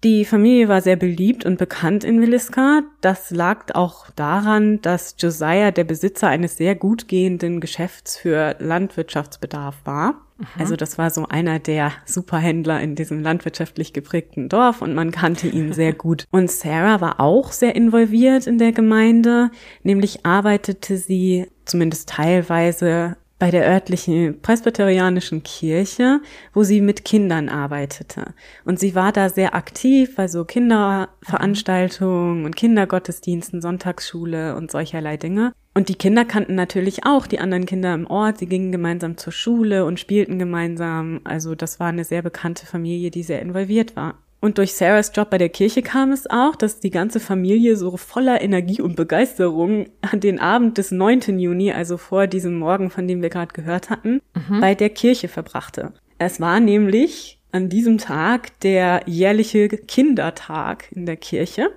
Die 0.05 0.25
Familie 0.25 0.69
war 0.69 0.81
sehr 0.81 0.97
beliebt 0.97 1.45
und 1.45 1.59
bekannt 1.59 2.03
in 2.03 2.21
Williska. 2.21 2.83
Das 3.01 3.31
lag 3.31 3.73
auch 3.75 4.11
daran, 4.11 4.83
dass 4.83 5.15
Josiah 5.17 5.71
der 5.71 5.85
Besitzer 5.85 6.27
eines 6.27 6.57
sehr 6.57 6.75
gut 6.75 7.07
gehenden 7.07 7.61
Geschäfts 7.61 8.17
für 8.17 8.57
Landwirtschaftsbedarf 8.59 9.77
war. 9.85 10.17
Also 10.59 10.75
das 10.75 10.99
war 10.99 11.11
so 11.11 11.27
einer 11.29 11.61
der 11.61 11.93
Superhändler 12.05 12.81
in 12.81 12.97
diesem 12.97 13.23
landwirtschaftlich 13.23 13.93
geprägten 13.93 14.49
Dorf 14.49 14.83
und 14.83 14.95
man 14.95 15.13
kannte 15.13 15.47
ihn 15.47 15.73
sehr 15.73 15.93
gut. 15.93 16.27
Und 16.33 16.51
Sarah 16.51 17.01
war 17.01 17.21
auch 17.21 17.53
sehr 17.53 17.77
involviert 17.77 18.49
in 18.49 18.59
der 18.59 18.73
Gemeinde, 18.73 19.51
nämlich 19.85 20.27
arbeitete 20.27 20.97
sie 20.97 21.47
zumindest 21.65 22.09
teilweise 22.09 23.17
bei 23.43 23.51
der 23.51 23.67
örtlichen 23.67 24.41
presbyterianischen 24.41 25.43
Kirche, 25.43 26.21
wo 26.55 26.63
sie 26.63 26.81
mit 26.81 27.05
Kindern 27.05 27.49
arbeitete. 27.49 28.35
Und 28.65 28.79
sie 28.79 28.95
war 28.95 29.11
da 29.11 29.29
sehr 29.29 29.57
aktiv 29.57 30.15
bei 30.15 30.29
so 30.29 30.45
Kinderveranstaltungen 30.45 32.45
und 32.45 32.55
Kindergottesdiensten, 32.55 33.61
Sonntagsschule 33.61 34.55
und 34.55 34.71
solcherlei 34.71 35.17
Dinge. 35.17 35.53
Und 35.75 35.89
die 35.89 35.97
Kinder 35.97 36.25
kannten 36.25 36.55
natürlich 36.55 37.05
auch 37.05 37.27
die 37.27 37.41
anderen 37.41 37.67
Kinder 37.67 37.93
im 37.95 38.07
Ort. 38.07 38.39
Sie 38.39 38.47
gingen 38.47 38.71
gemeinsam 38.71 39.17
zur 39.17 39.33
Schule 39.33 39.87
und 39.87 39.99
spielten 39.99 40.39
gemeinsam. 40.39 41.21
Also 41.25 41.57
das 41.57 41.81
war 41.81 41.89
eine 41.89 42.05
sehr 42.05 42.23
bekannte 42.23 42.65
Familie, 42.65 43.11
die 43.11 43.25
sehr 43.25 43.43
involviert 43.43 43.97
war. 43.97 44.22
Und 44.43 44.59
durch 44.59 44.75
Sarahs 44.75 45.13
Job 45.15 45.31
bei 45.31 45.39
der 45.39 45.51
Kirche 45.51 45.83
kam 45.83 46.11
es 46.11 46.29
auch, 46.29 46.57
dass 46.57 46.81
die 46.81 46.91
ganze 46.91 47.21
Familie 47.21 47.77
so 47.77 47.97
voller 47.97 48.43
Energie 48.43 48.83
und 48.83 48.97
Begeisterung 48.97 49.87
an 50.01 50.19
den 50.19 50.41
Abend 50.41 50.79
des 50.79 50.91
9. 50.91 51.39
Juni, 51.39 51.73
also 51.73 51.97
vor 51.97 52.27
diesem 52.27 52.59
Morgen, 52.59 52.91
von 52.91 53.07
dem 53.07 53.23
wir 53.23 53.31
gerade 53.31 53.53
gehört 53.53 53.89
hatten, 53.89 54.21
bei 54.61 54.75
der 54.75 54.91
Kirche 54.91 55.29
verbrachte. 55.29 55.93
Es 56.19 56.41
war 56.41 56.59
nämlich 56.59 57.39
an 57.53 57.69
diesem 57.69 57.99
Tag 57.99 58.59
der 58.61 59.03
jährliche 59.07 59.69
Kindertag 59.69 60.91
in 60.91 61.07
der 61.07 61.17
Kirche. 61.17 61.71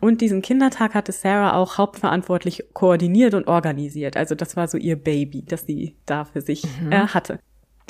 Und 0.00 0.22
diesen 0.22 0.40
Kindertag 0.40 0.94
hatte 0.94 1.12
Sarah 1.12 1.56
auch 1.56 1.76
hauptverantwortlich 1.76 2.64
koordiniert 2.72 3.34
und 3.34 3.48
organisiert. 3.48 4.16
Also 4.16 4.34
das 4.34 4.56
war 4.56 4.66
so 4.66 4.78
ihr 4.78 4.96
Baby, 4.96 5.44
das 5.44 5.66
sie 5.66 5.96
da 6.06 6.24
für 6.24 6.40
sich 6.40 6.64
äh, 6.90 7.08
hatte. 7.08 7.38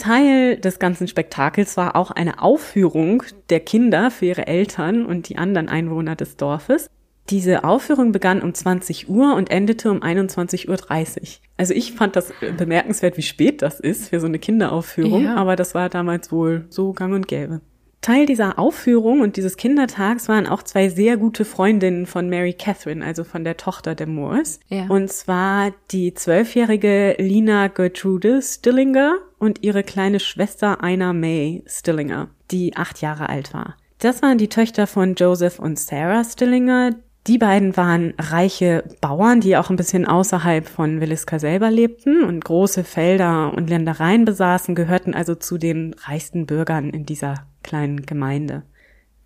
Teil 0.03 0.57
des 0.57 0.79
ganzen 0.81 1.07
Spektakels 1.07 1.77
war 1.77 1.95
auch 1.95 2.11
eine 2.11 2.43
Aufführung 2.43 3.23
der 3.51 3.61
Kinder 3.61 4.11
für 4.11 4.27
ihre 4.27 4.47
Eltern 4.49 5.07
und 5.07 5.29
die 5.29 5.39
anderen 5.39 5.69
Einwohner 5.69 6.17
des 6.17 6.37
Dorfes. 6.37 6.91
Diese 7.31 7.63
Aufführung 7.63 8.11
begann 8.11 8.43
um 8.43 8.53
20 8.53 9.09
Uhr 9.09 9.37
und 9.37 9.49
endete 9.51 9.93
um 9.93 10.03
21.30 10.03 10.69
Uhr. 10.69 11.29
Also 11.57 11.73
ich 11.73 11.93
fand 11.93 12.17
das 12.17 12.33
bemerkenswert, 12.59 13.17
wie 13.17 13.23
spät 13.23 13.63
das 13.63 13.79
ist 13.79 14.09
für 14.09 14.19
so 14.19 14.27
eine 14.27 14.41
Kinderaufführung, 14.41 15.23
Ja. 15.25 15.37
aber 15.37 15.55
das 15.55 15.75
war 15.75 15.89
damals 15.89 16.33
wohl 16.33 16.65
so 16.69 16.93
gang 16.93 17.15
und 17.15 17.29
gäbe. 17.29 17.61
Teil 18.03 18.27
dieser 18.27 18.59
Aufführung 18.59 19.21
und 19.21 19.37
dieses 19.37 19.57
Kindertags 19.57 20.29
waren 20.29 20.49
auch 20.49 20.65
zwei 20.65 20.89
sehr 20.89 21.17
gute 21.17 21.45
Freundinnen 21.45 22.07
von 22.07 22.29
Mary 22.29 22.53
Catherine, 22.53 23.05
also 23.05 23.23
von 23.23 23.45
der 23.45 23.57
Tochter 23.57 23.95
der 23.95 24.09
Moores. 24.09 24.59
Ja. 24.69 24.87
Und 24.89 25.11
zwar 25.13 25.73
die 25.93 26.13
zwölfjährige 26.13 27.15
Lina 27.21 27.69
Gertrude 27.69 28.43
Stillinger 28.43 29.15
und 29.39 29.63
ihre 29.63 29.85
kleine 29.85 30.19
Schwester 30.19 30.79
Ina 30.83 31.13
May 31.13 31.63
Stillinger, 31.67 32.29
die 32.51 32.77
acht 32.77 33.01
Jahre 33.01 33.29
alt 33.29 33.55
war. 33.55 33.77
Das 34.01 34.21
waren 34.21 34.37
die 34.37 34.49
Töchter 34.49 34.89
von 34.89 35.15
Joseph 35.15 35.61
und 35.61 35.79
Sarah 35.79 36.25
Stillinger. 36.25 36.97
Die 37.29 37.39
beiden 37.39 37.77
waren 37.77 38.15
reiche 38.19 38.83
Bauern, 39.01 39.41
die 39.41 39.57
auch 39.57 39.71
ein 39.71 39.77
bisschen 39.77 40.09
außerhalb 40.09 40.67
von 40.67 41.01
Williska 41.01 41.39
selber 41.39 41.71
lebten 41.71 42.25
und 42.25 42.45
große 42.45 42.83
Felder 42.83 43.55
und 43.55 43.71
Ländereien 43.71 44.25
besaßen, 44.25 44.75
gehörten 44.75 45.15
also 45.15 45.37
zu 45.37 45.57
den 45.57 45.95
reichsten 46.01 46.47
Bürgern 46.47 46.91
in 46.91 47.07
dieser 47.07 47.47
kleinen 47.63 48.07
Gemeinde. 48.07 48.63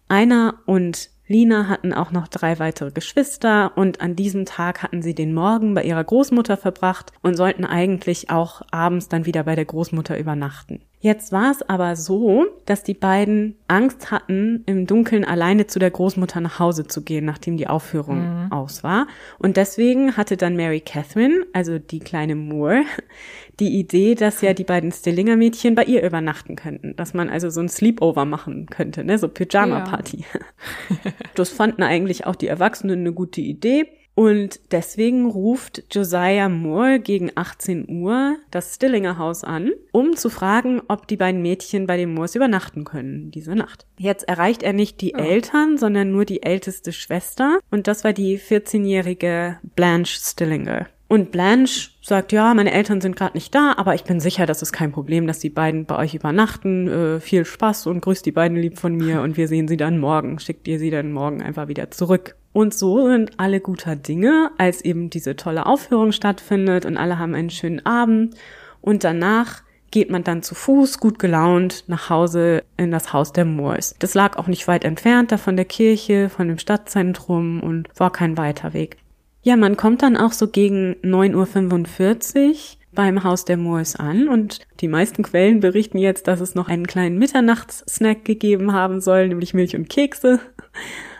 Einer 0.09 0.61
und 0.67 1.11
Lina 1.29 1.69
hatten 1.69 1.93
auch 1.93 2.13
noch 2.13 2.29
drei 2.29 2.59
weitere 2.61 2.93
Geschwister 2.93 3.77
und 3.77 4.01
an 4.01 4.15
diesem 4.15 4.45
Tag 4.45 4.83
hatten 4.83 5.03
sie 5.03 5.15
den 5.15 5.35
Morgen 5.35 5.75
bei 5.75 5.83
ihrer 5.83 6.05
Großmutter 6.05 6.57
verbracht 6.57 7.13
und 7.23 7.37
sollten 7.37 7.65
eigentlich 7.65 8.31
auch 8.31 8.63
abends 8.71 9.09
dann 9.09 9.27
wieder 9.27 9.43
bei 9.43 9.57
der 9.57 9.65
Großmutter 9.65 10.17
übernachten. 10.17 10.83
Jetzt 11.07 11.31
war 11.31 11.53
es 11.53 11.63
aber 11.63 11.95
so, 11.95 12.47
dass 12.65 12.83
die 12.83 12.93
beiden 12.93 13.55
Angst 13.69 14.11
hatten, 14.11 14.65
im 14.67 14.89
Dunkeln 14.89 15.25
alleine 15.25 15.69
zu 15.69 15.79
der 15.79 15.93
Großmutter 15.93 16.41
nach 16.41 16.59
Hause 16.59 16.89
zu 16.89 17.05
gehen, 17.05 17.25
nachdem 17.25 17.57
die 17.57 17.69
Aufführung 17.69 18.51
aus 18.51 18.83
war. 18.83 19.07
Und 19.39 19.57
deswegen 19.57 20.17
hatte 20.17 20.37
dann 20.37 20.57
Mary 20.57 20.81
Catherine, 20.81 21.47
also 21.53 21.79
die 21.79 22.01
kleine 22.01 22.35
Moore, 22.35 22.83
die 23.61 23.79
Idee, 23.79 24.17
dass 24.17 24.41
ja 24.41 24.53
die 24.53 24.65
beiden 24.65 24.91
Stillinger 24.91 25.37
Mädchen 25.37 25.77
bei 25.77 25.85
ihr 25.85 26.03
übernachten 26.03 26.57
könnten, 26.57 26.97
dass 26.97 27.15
man 27.15 27.31
also 27.31 27.51
so 27.51 27.61
ein 27.61 27.69
Sleepover 27.69 28.25
machen 28.25 28.67
könnte, 28.67 29.05
ne, 29.05 29.17
so 29.17 29.29
Pyjama-Party. 29.29 30.25
Das 31.37 31.51
fanden 31.51 31.85
eigentlich 31.85 32.27
auch 32.27 32.35
die 32.35 32.49
Erwachsenen 32.49 33.01
eine 33.01 33.13
gute 33.13 33.43
Idee. 33.43 33.87
Und 34.17 34.61
deswegen 34.73 35.27
ruft 35.27 35.85
Josiah 35.95 36.49
Moore 36.49 37.01
gegen 37.01 37.31
18 37.35 38.01
Uhr 38.01 38.37
das 38.51 38.75
Stillinger 38.75 39.19
Haus 39.19 39.45
an, 39.45 39.73
um 39.93 40.17
zu 40.17 40.31
fragen, 40.31 40.81
ob 40.89 41.07
die 41.07 41.19
beiden 41.19 41.43
Mädchen 41.43 41.87
bei 41.87 41.99
den 41.99 42.15
Moores 42.15 42.35
übernachten 42.35 42.85
können 42.85 43.31
diese 43.31 43.55
Nacht. 43.55 43.85
Jetzt 43.99 44.27
erreicht 44.27 44.63
er 44.63 44.73
nicht 44.73 45.03
die 45.03 45.13
Eltern, 45.13 45.77
sondern 45.77 46.13
nur 46.13 46.25
die 46.25 46.43
älteste 46.43 46.95
Schwester. 46.95 47.59
Und 47.71 47.89
das 47.89 48.05
war 48.05 48.15
die 48.15 48.39
14-jährige 48.39 49.59
Blanche 49.75 50.19
Stillinger. 50.19 50.87
Und 51.09 51.31
Blanche 51.31 51.91
sagt, 52.03 52.33
ja, 52.33 52.53
meine 52.55 52.73
Eltern 52.73 53.01
sind 53.01 53.17
gerade 53.17 53.37
nicht 53.37 53.55
da, 53.55 53.75
aber 53.77 53.95
ich 53.95 54.03
bin 54.03 54.19
sicher, 54.19 54.45
das 54.45 54.63
ist 54.63 54.73
kein 54.73 54.91
Problem, 54.91 55.27
dass 55.27 55.39
die 55.39 55.51
beiden 55.51 55.85
bei 55.85 55.97
euch 55.97 56.15
übernachten. 56.15 56.89
Äh, 56.89 57.21
viel 57.21 57.45
Spaß 57.45 57.87
und 57.87 58.01
grüßt 58.01 58.27
die 58.27 58.33
beiden 58.33 58.57
lieb 58.57 58.79
von 58.79 58.95
mir 58.95 59.21
und 59.23 59.37
wir 59.37 59.47
sehen 59.47 59.69
sie 59.69 59.77
dann 59.77 59.99
morgen. 59.99 60.39
Schickt 60.39 60.67
ihr 60.67 60.79
sie 60.79 60.91
dann 60.91 61.13
morgen 61.13 61.43
einfach 61.43 61.69
wieder 61.69 61.91
zurück. 61.91 62.35
Und 62.57 62.73
so 62.73 63.07
sind 63.07 63.33
alle 63.37 63.61
guter 63.61 63.97
Dinge, 63.97 64.51
als 64.57 64.81
eben 64.81 65.11
diese 65.11 65.37
tolle 65.37 65.67
Aufführung 65.67 66.13
stattfindet 66.13 66.87
und 66.87 66.97
alle 66.97 67.19
haben 67.19 67.35
einen 67.35 67.51
schönen 67.51 67.85
Abend. 67.85 68.35
Und 68.81 69.05
danach 69.05 69.63
geht 69.91 70.09
man 70.09 70.25
dann 70.25 70.43
zu 70.43 70.55
Fuß, 70.55 70.99
gut 70.99 71.19
gelaunt, 71.19 71.85
nach 71.87 72.09
Hause 72.09 72.65
in 72.79 72.91
das 72.91 73.13
Haus 73.13 73.35
der 73.35 73.45
Moors. 73.45 73.95
Das 73.99 74.15
lag 74.15 74.39
auch 74.39 74.47
nicht 74.47 74.67
weit 74.69 74.87
entfernt 74.87 75.33
da 75.33 75.37
von 75.37 75.57
der 75.57 75.67
Kirche, 75.67 76.31
von 76.31 76.49
dem 76.49 76.57
Stadtzentrum 76.57 77.61
und 77.63 77.91
war 77.95 78.11
kein 78.11 78.39
weiter 78.39 78.73
Weg. 78.73 78.97
Ja, 79.43 79.57
man 79.57 79.77
kommt 79.77 80.01
dann 80.01 80.17
auch 80.17 80.33
so 80.33 80.49
gegen 80.49 80.95
9.45 81.03 82.49
Uhr 82.49 82.55
beim 82.93 83.23
Haus 83.23 83.45
der 83.45 83.59
Moors 83.59 83.97
an 83.97 84.29
und 84.31 84.61
die 84.81 84.89
meisten 84.89 85.23
Quellen 85.23 85.61
berichten 85.61 85.99
jetzt, 85.99 86.27
dass 86.27 86.41
es 86.41 86.55
noch 86.55 86.69
einen 86.69 86.87
kleinen 86.87 87.19
Mitternachtssnack 87.19 88.25
gegeben 88.25 88.73
haben 88.73 89.03
soll, 89.03 89.29
nämlich 89.29 89.53
Milch 89.53 89.77
und 89.77 89.91
Kekse. 89.91 90.41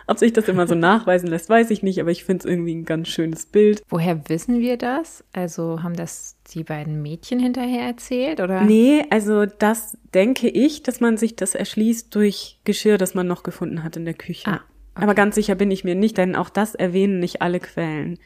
Ob 0.07 0.17
sich 0.17 0.31
das 0.31 0.47
immer 0.47 0.67
so 0.67 0.75
nachweisen 0.75 1.27
lässt, 1.27 1.49
weiß 1.49 1.69
ich 1.69 1.83
nicht, 1.83 1.99
aber 1.99 2.11
ich 2.11 2.23
finde 2.23 2.39
es 2.39 2.49
irgendwie 2.49 2.73
ein 2.73 2.85
ganz 2.85 3.09
schönes 3.09 3.45
Bild. 3.45 3.83
Woher 3.89 4.29
wissen 4.29 4.59
wir 4.59 4.77
das? 4.77 5.23
Also 5.33 5.83
haben 5.83 5.95
das 5.95 6.37
die 6.53 6.63
beiden 6.63 7.01
Mädchen 7.01 7.39
hinterher 7.39 7.85
erzählt 7.85 8.39
oder? 8.39 8.61
Nee, 8.61 9.05
also 9.09 9.45
das 9.45 9.97
denke 10.13 10.47
ich, 10.47 10.81
dass 10.81 11.01
man 11.01 11.17
sich 11.17 11.35
das 11.35 11.55
erschließt 11.55 12.15
durch 12.15 12.59
Geschirr, 12.63 12.97
das 12.97 13.15
man 13.15 13.27
noch 13.27 13.43
gefunden 13.43 13.83
hat 13.83 13.97
in 13.97 14.05
der 14.05 14.13
Küche. 14.13 14.49
Ah, 14.49 14.61
okay. 14.95 15.03
Aber 15.03 15.13
ganz 15.13 15.35
sicher 15.35 15.55
bin 15.55 15.71
ich 15.71 15.83
mir 15.83 15.95
nicht, 15.95 16.17
denn 16.17 16.37
auch 16.37 16.49
das 16.49 16.73
erwähnen 16.73 17.19
nicht 17.19 17.41
alle 17.41 17.59
Quellen. 17.59 18.17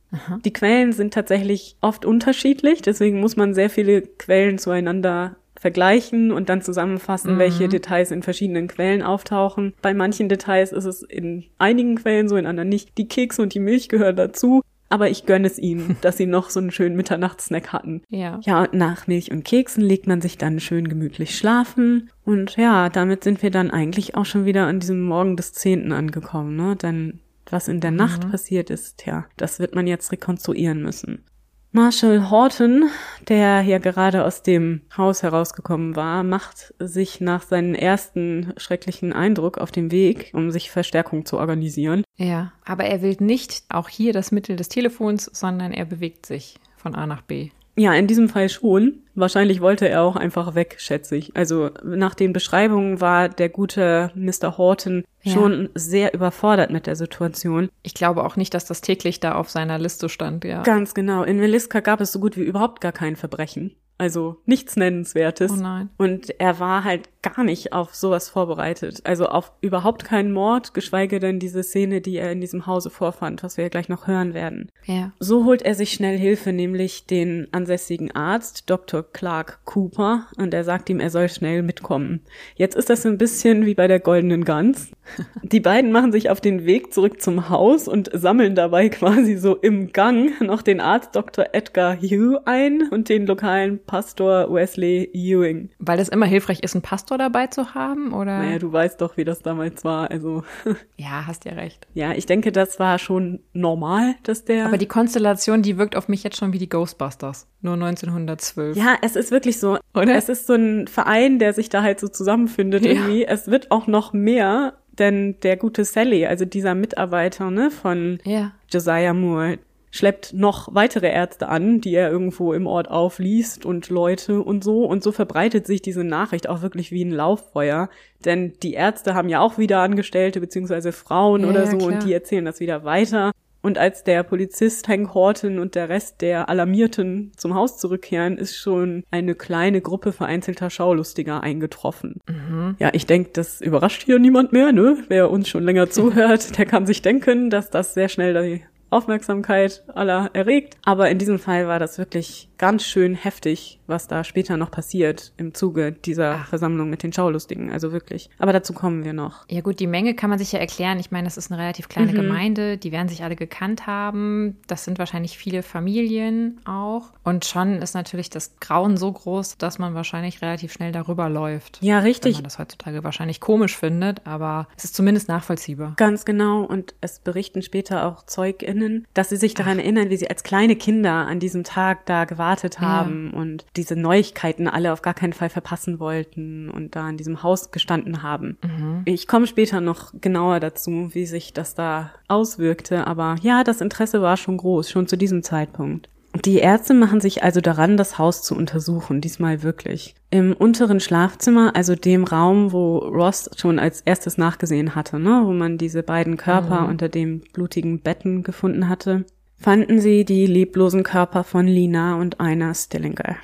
Die 0.46 0.54
Quellen 0.54 0.94
sind 0.94 1.16
tatsächlich 1.16 1.78
oft 1.82 2.06
unterschiedlich, 2.06 2.84
deswegen 2.84 3.20
muss 3.20 3.36
man 3.36 3.56
sehr 3.56 3.72
viele 3.72 4.04
Quellen 4.04 4.60
zueinander 4.60 5.36
vergleichen 5.62 6.32
und 6.32 6.50
dann 6.50 6.64
zusammenfassen, 6.64 7.38
welche 7.38 7.70
Details 7.70 8.10
in 8.10 8.24
verschiedenen 8.24 8.68
Quellen 8.68 9.04
auftauchen. 9.04 9.74
Bei 9.84 9.94
manchen 9.94 10.28
Details 10.28 10.72
ist 10.72 10.86
es 10.86 11.04
in 11.04 11.46
einigen 11.60 11.96
Quellen 11.96 12.28
so, 12.28 12.36
in 12.36 12.48
anderen 12.48 12.68
nicht. 12.68 12.98
Die 12.98 13.08
Kekse 13.08 13.44
und 13.44 13.54
die 13.54 13.60
Milch 13.60 13.88
gehören 13.88 14.16
dazu. 14.16 14.62
Aber 14.90 15.10
ich 15.10 15.28
gönne 15.28 15.48
es 15.48 15.60
ihnen, 15.60 15.98
dass 16.02 16.18
sie 16.18 16.26
noch 16.26 16.50
so 16.50 16.60
einen 16.60 16.72
schönen 16.72 16.96
Mitternachtssnack 16.96 17.72
hatten. 17.72 18.02
Ja. 18.10 18.40
Ja, 18.44 18.64
und 18.64 18.74
nach 18.74 19.06
Milch 19.06 19.32
und 19.32 19.46
Keksen 19.46 19.84
legt 19.84 20.08
man 20.08 20.20
sich 20.20 20.40
dann 20.40 20.60
schön 20.60 20.90
gemütlich 20.90 21.38
schlafen. 21.38 22.10
Und 22.26 22.58
ja, 22.58 22.90
damit 22.90 23.24
sind 23.24 23.44
wir 23.44 23.52
dann 23.52 23.70
eigentlich 23.70 24.16
auch 24.16 24.26
schon 24.26 24.46
wieder 24.46 24.66
an 24.66 24.80
diesem 24.80 25.04
Morgen 25.04 25.38
des 25.38 25.54
Zehnten 25.54 25.92
angekommen, 25.92 26.56
ne? 26.56 26.76
Denn 26.76 27.20
was 27.52 27.68
in 27.68 27.82
der 27.82 27.92
Nacht 27.92 28.32
passiert 28.32 28.70
ist, 28.72 29.06
ja, 29.06 29.26
das 29.38 29.60
wird 29.60 29.76
man 29.76 29.86
jetzt 29.86 30.12
rekonstruieren 30.12 30.82
müssen. 30.82 31.24
Marshall 31.74 32.30
Horton, 32.30 32.90
der 33.30 33.62
ja 33.62 33.78
gerade 33.78 34.26
aus 34.26 34.44
dem 34.44 34.82
Haus 34.98 35.24
herausgekommen 35.24 35.96
war, 35.96 36.22
macht 36.24 36.74
sich 36.80 37.22
nach 37.22 37.44
seinem 37.44 37.76
ersten 37.76 38.54
schrecklichen 38.58 39.14
Eindruck 39.14 39.58
auf 39.58 39.72
den 39.72 39.90
Weg, 39.90 40.32
um 40.34 40.52
sich 40.52 40.70
Verstärkung 40.70 41.26
zu 41.26 41.38
organisieren. 41.38 42.04
Ja, 42.18 42.52
aber 42.66 42.84
er 42.84 43.02
wählt 43.02 43.22
nicht 43.22 43.64
auch 43.70 43.88
hier 43.88 44.12
das 44.12 44.34
Mittel 44.34 44.58
des 44.58 44.68
Telefons, 44.68 45.30
sondern 45.32 45.72
er 45.72 45.86
bewegt 45.86 46.26
sich 46.26 46.60
von 46.76 46.94
A 46.94 47.08
nach 47.08 47.22
B. 47.22 47.52
Ja, 47.82 47.94
in 47.94 48.06
diesem 48.06 48.30
Fall 48.30 48.48
schon. 48.48 49.00
Wahrscheinlich 49.16 49.60
wollte 49.60 49.90
er 49.90 50.04
auch 50.04 50.16
einfach 50.16 50.54
weg, 50.54 50.76
schätze 50.78 51.16
ich. 51.16 51.36
Also 51.36 51.72
nach 51.84 52.14
den 52.14 52.32
Beschreibungen 52.32 53.02
war 53.02 53.28
der 53.28 53.50
gute 53.50 54.12
Mr. 54.14 54.58
Horton 54.60 55.04
Ja. 55.24 55.34
schon 55.34 55.70
sehr 55.74 56.14
überfordert 56.14 56.70
mit 56.70 56.86
der 56.86 56.96
Situation. 56.96 57.70
Ich 57.82 57.96
glaube 57.96 58.24
auch 58.24 58.36
nicht, 58.36 58.54
dass 58.54 58.66
das 58.66 58.82
täglich 58.82 59.20
da 59.20 59.34
auf 59.34 59.50
seiner 59.50 59.80
Liste 59.80 60.10
stand, 60.10 60.46
ja. 60.46 60.62
Ganz 60.62 60.94
genau. 60.94 61.24
In 61.24 61.40
Meliska 61.40 61.80
gab 61.80 62.02
es 62.02 62.12
so 62.12 62.20
gut 62.20 62.38
wie 62.38 62.42
überhaupt 62.44 62.82
gar 62.82 62.92
kein 62.92 63.16
Verbrechen. 63.16 63.76
Also 64.02 64.38
nichts 64.48 64.78
Nennenswertes. 64.78 65.52
Oh 65.52 65.62
nein. 65.62 65.92
Und 65.96 66.40
er 66.40 66.60
war 66.60 66.84
halt 66.84 67.08
gar 67.22 67.44
nicht 67.44 67.72
auf 67.72 67.94
sowas 67.94 68.30
vorbereitet. 68.30 69.02
Also 69.04 69.28
auf 69.28 69.52
überhaupt 69.62 70.06
keinen 70.06 70.32
Mord, 70.32 70.74
geschweige 70.74 71.20
denn 71.20 71.38
diese 71.38 71.62
Szene, 71.62 72.02
die 72.02 72.18
er 72.18 72.32
in 72.32 72.42
diesem 72.42 72.66
Hause 72.66 72.90
vorfand, 72.90 73.44
was 73.44 73.58
wir 73.58 73.66
ja 73.66 73.70
gleich 73.70 73.90
noch 73.90 74.08
hören 74.08 74.34
werden. 74.34 74.72
Ja. 74.86 75.12
So 75.20 75.46
holt 75.46 75.62
er 75.62 75.76
sich 75.76 75.92
schnell 75.92 76.18
Hilfe, 76.18 76.52
nämlich 76.52 77.06
den 77.06 77.48
ansässigen 77.52 78.10
Arzt, 78.10 78.72
Dr. 78.72 79.04
Clark 79.04 79.60
Cooper, 79.66 80.26
und 80.38 80.52
er 80.56 80.64
sagt 80.64 80.90
ihm, 80.90 81.00
er 81.00 81.12
soll 81.12 81.30
schnell 81.30 81.62
mitkommen. 81.62 82.22
Jetzt 82.56 82.76
ist 82.76 82.90
das 82.90 83.04
so 83.04 83.10
ein 83.10 83.20
bisschen 83.20 83.68
wie 83.68 83.76
bei 83.76 83.88
der 83.88 84.00
Goldenen 84.00 84.46
Gans. 84.46 84.90
Die 85.44 85.60
beiden 85.60 85.92
machen 85.92 86.12
sich 86.12 86.32
auf 86.32 86.42
den 86.42 86.66
Weg 86.66 86.92
zurück 86.92 87.22
zum 87.22 87.50
Haus 87.50 87.88
und 87.88 88.10
sammeln 88.12 88.56
dabei 88.56 88.90
quasi 88.90 89.36
so 89.36 89.56
im 89.58 89.92
Gang 89.92 90.42
noch 90.42 90.64
den 90.64 90.80
Arzt 90.80 91.16
Dr. 91.16 91.46
Edgar 91.54 91.96
Hugh 91.98 92.40
ein 92.46 92.90
und 92.90 93.10
den 93.10 93.28
lokalen 93.28 93.80
Pastor 93.92 94.50
Wesley 94.54 95.10
Ewing. 95.14 95.70
Weil 95.78 96.00
es 96.00 96.08
immer 96.08 96.26
hilfreich 96.26 96.62
ist, 96.64 96.76
einen 96.76 96.82
Pastor 96.82 97.18
dabei 97.18 97.48
zu 97.48 97.74
haben, 97.76 98.14
oder? 98.14 98.38
Naja, 98.40 98.58
du 98.58 98.72
weißt 98.72 99.02
doch, 99.02 99.18
wie 99.18 99.26
das 99.26 99.42
damals 99.42 99.84
war. 99.84 100.10
Also 100.10 100.44
Ja, 100.96 101.28
hast 101.28 101.44
ja 101.44 101.52
recht. 101.52 101.86
ja, 101.94 102.14
ich 102.14 102.26
denke, 102.26 102.54
das 102.54 102.80
war 102.80 102.98
schon 103.00 103.42
normal, 103.52 104.16
dass 104.24 104.46
der. 104.46 104.66
Aber 104.66 104.78
die 104.78 104.88
Konstellation, 104.88 105.62
die 105.62 105.78
wirkt 105.78 105.98
auf 105.98 106.08
mich 106.08 106.24
jetzt 106.24 106.38
schon 106.38 106.54
wie 106.54 106.58
die 106.58 106.70
Ghostbusters. 106.70 107.48
Nur 107.60 107.74
1912. 107.74 108.78
Ja, 108.78 108.96
es 109.02 109.18
ist 109.18 109.30
wirklich 109.32 109.60
so. 109.60 109.78
Oder? 109.94 110.16
Es 110.16 110.30
ist 110.30 110.48
so 110.48 110.54
ein 110.54 110.88
Verein, 110.88 111.38
der 111.38 111.52
sich 111.52 111.68
da 111.68 111.84
halt 111.84 112.00
so 112.00 112.08
zusammenfindet 112.08 112.86
Ja. 112.86 112.92
irgendwie. 112.94 113.26
Es 113.26 113.48
wird 113.52 113.72
auch 113.72 113.88
noch 113.88 114.14
mehr, 114.14 114.74
denn 115.00 115.36
der 115.42 115.58
gute 115.58 115.84
Sally, 115.84 116.26
also 116.26 116.46
dieser 116.46 116.76
Mitarbeiter 116.76 117.52
ne, 117.52 117.72
von 117.72 118.20
Ja. 118.24 118.54
Josiah 118.70 119.14
Moore, 119.14 119.60
schleppt 119.92 120.34
noch 120.34 120.74
weitere 120.74 121.12
Ärzte 121.12 121.50
an, 121.50 121.82
die 121.82 121.94
er 121.94 122.10
irgendwo 122.10 122.54
im 122.54 122.66
Ort 122.66 122.90
aufliest 122.90 123.66
und 123.66 123.90
Leute 123.90 124.42
und 124.42 124.64
so. 124.64 124.86
Und 124.86 125.04
so 125.04 125.12
verbreitet 125.12 125.68
sich 125.68 125.82
diese 125.82 126.04
Nachricht 126.04 126.50
auch 126.50 126.62
wirklich 126.62 126.92
wie 126.92 127.04
ein 127.06 127.12
Lauffeuer. 127.12 127.90
Denn 128.26 128.54
die 128.64 128.74
Ärzte 128.74 129.14
haben 129.14 129.30
ja 129.30 129.42
auch 129.42 129.58
wieder 129.58 129.80
Angestellte 129.82 130.40
beziehungsweise 130.40 130.92
Frauen 130.92 131.42
Ja, 131.42 131.50
oder 131.50 131.66
ja, 131.66 131.72
so 131.72 131.78
klar. 131.78 131.90
und 131.92 132.04
die 132.06 132.14
erzählen 132.14 132.46
das 132.46 132.60
wieder 132.60 132.84
weiter. 132.84 133.32
Und 133.64 133.78
als 133.78 134.04
der 134.04 134.24
Polizist 134.24 134.88
Hank 134.88 135.14
Horton 135.14 135.60
und 135.60 135.76
der 135.76 135.88
Rest 135.88 136.22
der 136.22 136.50
Alarmierten 136.50 137.32
zum 137.36 137.54
Haus 137.54 137.78
zurückkehren, 137.78 138.40
ist 138.40 138.56
schon 138.56 139.04
eine 139.12 139.36
kleine 139.36 139.82
Gruppe 139.82 140.14
vereinzelter 140.14 140.72
Schaulustiger 140.72 141.44
eingetroffen. 141.44 142.22
Mhm. 142.28 142.76
Ja, 142.80 142.90
ich 142.94 143.06
denke, 143.06 143.30
das 143.34 143.62
überrascht 143.62 144.04
hier 144.04 144.18
niemand 144.18 144.52
mehr, 144.52 144.72
ne? 144.72 144.98
Wer 145.10 145.30
uns 145.30 145.48
schon 145.48 145.64
länger 145.64 145.90
zuhört, 145.92 146.58
der 146.58 146.66
kann 146.66 146.88
sich 146.88 147.04
denken, 147.04 147.52
dass 147.52 147.70
das 147.70 147.94
sehr 147.94 148.10
schnell 148.10 148.34
die 148.34 148.64
Aufmerksamkeit 148.92 149.84
aller 149.88 150.30
erregt. 150.34 150.78
Aber 150.86 151.10
in 151.10 151.18
diesem 151.18 151.40
Fall 151.40 151.68
war 151.68 151.80
das 151.80 151.98
wirklich 151.98 152.51
ganz 152.62 152.84
schön 152.84 153.16
heftig, 153.16 153.80
was 153.88 154.08
da 154.08 154.24
später 154.24 154.56
noch 154.56 154.70
passiert 154.70 155.34
im 155.36 155.56
Zuge 155.56 155.92
dieser 155.92 156.38
Versammlung 156.46 156.92
mit 156.92 157.02
den 157.02 157.12
Schaulustigen. 157.12 157.72
Also 157.72 157.92
wirklich. 157.92 158.30
Aber 158.38 158.54
dazu 158.54 158.72
kommen 158.74 159.04
wir 159.04 159.14
noch. 159.14 159.46
Ja 159.50 159.62
gut, 159.62 159.80
die 159.80 159.88
Menge 159.88 160.14
kann 160.14 160.30
man 160.30 160.38
sich 160.38 160.52
ja 160.52 160.60
erklären. 160.60 161.00
Ich 161.00 161.10
meine, 161.10 161.26
das 161.26 161.38
ist 161.38 161.52
eine 161.52 161.60
relativ 161.60 161.90
kleine 161.90 162.14
Gemeinde, 162.14 162.78
die 162.78 162.92
werden 162.92 163.10
sich 163.10 163.24
alle 163.24 163.36
gekannt 163.36 163.88
haben. 163.88 164.58
Das 164.68 164.86
sind 164.86 165.00
wahrscheinlich 165.00 165.40
viele 165.40 165.64
Familien 165.64 166.62
auch. 166.66 167.06
Und 167.24 167.46
schon 167.46 167.82
ist 167.82 167.96
natürlich 167.96 168.30
das 168.30 168.60
Grauen 168.60 168.96
so 168.96 169.12
groß, 169.12 169.58
dass 169.58 169.80
man 169.80 169.96
wahrscheinlich 169.96 170.44
relativ 170.44 170.72
schnell 170.72 170.92
darüber 170.92 171.30
läuft. 171.30 171.80
Ja, 171.82 171.98
Wenn 171.98 172.04
richtig. 172.04 172.36
man 172.36 172.44
das 172.44 172.60
heutzutage 172.60 173.04
wahrscheinlich 173.04 173.40
komisch 173.40 173.76
findet, 173.76 174.28
aber 174.28 174.68
es 174.78 174.84
ist 174.84 174.96
zumindest 174.96 175.28
nachvollziehbar. 175.30 175.94
Ganz 175.98 176.26
genau. 176.26 176.62
Und 176.62 176.94
es 177.02 177.18
berichten 177.18 177.64
später 177.64 178.06
auch 178.06 178.24
ZeugInnen, 178.24 179.08
dass 179.16 179.30
sie 179.30 179.38
sich 179.38 179.56
daran 179.56 179.80
erinnern, 179.80 180.12
wie 180.12 180.18
sie 180.18 180.30
als 180.30 180.44
kleine 180.44 180.76
Kinder 180.76 181.12
an 181.12 181.40
diesem 181.40 181.64
Tag 181.64 182.06
da 182.06 182.26
gewartet 182.26 182.51
haben 182.80 183.32
und 183.32 183.66
diese 183.76 183.96
Neuigkeiten 183.96 184.68
alle 184.68 184.94
auf 184.94 185.02
gar 185.02 185.14
keinen 185.14 185.34
Fall 185.34 185.50
verpassen 185.50 186.00
wollten 186.00 186.70
und 186.70 186.96
da 186.96 187.10
in 187.10 187.18
diesem 187.18 187.44
Haus 187.44 187.72
gestanden 187.72 188.24
haben. 188.24 188.58
Ich 189.06 189.28
komme 189.28 189.48
später 189.48 189.82
noch 189.82 190.14
genauer 190.20 190.60
dazu, 190.60 191.10
wie 191.14 191.26
sich 191.26 191.54
das 191.54 191.76
da 191.76 192.12
auswirkte. 192.28 193.08
Aber 193.08 193.36
ja, 193.42 193.64
das 193.64 193.82
Interesse 193.82 194.22
war 194.22 194.38
schon 194.38 194.58
groß, 194.58 194.90
schon 194.90 195.08
zu 195.08 195.18
diesem 195.18 195.44
Zeitpunkt. 195.44 196.10
Die 196.46 196.60
Ärzte 196.60 196.94
machen 196.94 197.20
sich 197.20 197.44
also 197.44 197.60
daran, 197.60 197.98
das 197.98 198.18
Haus 198.18 198.42
zu 198.42 198.56
untersuchen, 198.56 199.20
diesmal 199.20 199.64
wirklich. 199.64 200.16
Im 200.30 200.54
unteren 200.54 201.02
Schlafzimmer, 201.02 201.76
also 201.76 201.94
dem 201.94 202.24
Raum, 202.24 202.72
wo 202.72 203.00
Ross 203.00 203.50
schon 203.58 203.80
als 203.80 204.00
erstes 204.02 204.38
nachgesehen 204.38 204.96
hatte, 204.96 205.20
ne, 205.20 205.42
wo 205.44 205.52
man 205.52 205.78
diese 205.78 206.04
beiden 206.04 206.38
Körper 206.38 206.88
unter 206.88 207.10
dem 207.10 207.42
blutigen 207.52 208.00
Betten 208.00 208.44
gefunden 208.44 208.88
hatte, 208.88 209.26
fanden 209.62 210.02
sie 210.02 210.26
die 210.26 210.46
leblosen 210.48 211.04
Körper 211.04 211.44
von 211.44 211.68
Lina 211.68 212.16
und 212.16 212.40
einer 212.40 212.74
Stillinger. 212.74 213.38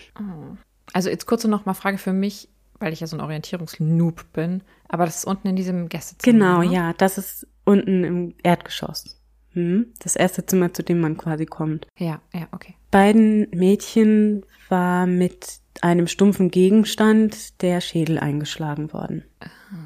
Also 0.93 1.09
jetzt 1.09 1.27
kurze 1.27 1.47
noch 1.47 1.65
mal 1.65 1.73
Frage 1.73 1.97
für 1.97 2.13
mich, 2.13 2.49
weil 2.79 2.91
ich 2.91 2.99
ja 2.99 3.07
so 3.07 3.15
ein 3.17 3.21
Orientierungsnoob 3.21 4.33
bin. 4.33 4.63
Aber 4.89 5.05
das 5.05 5.17
ist 5.17 5.25
unten 5.25 5.47
in 5.49 5.55
diesem 5.55 5.89
Gästezimmer. 5.89 6.33
Genau, 6.33 6.59
ne? 6.59 6.73
ja, 6.73 6.93
das 6.93 7.17
ist 7.17 7.47
unten 7.65 8.03
im 8.03 8.33
Erdgeschoss. 8.43 9.21
Hm? 9.51 9.93
Das 9.99 10.15
erste 10.15 10.45
Zimmer, 10.45 10.73
zu 10.73 10.83
dem 10.83 10.99
man 10.99 11.17
quasi 11.17 11.45
kommt. 11.45 11.87
Ja, 11.97 12.21
ja, 12.33 12.47
okay. 12.51 12.75
Beiden 12.91 13.49
Mädchen 13.51 14.45
war 14.69 15.05
mit 15.05 15.59
einem 15.81 16.07
stumpfen 16.07 16.49
Gegenstand 16.49 17.61
der 17.61 17.81
Schädel 17.81 18.17
eingeschlagen 18.17 18.91
worden. 18.93 19.23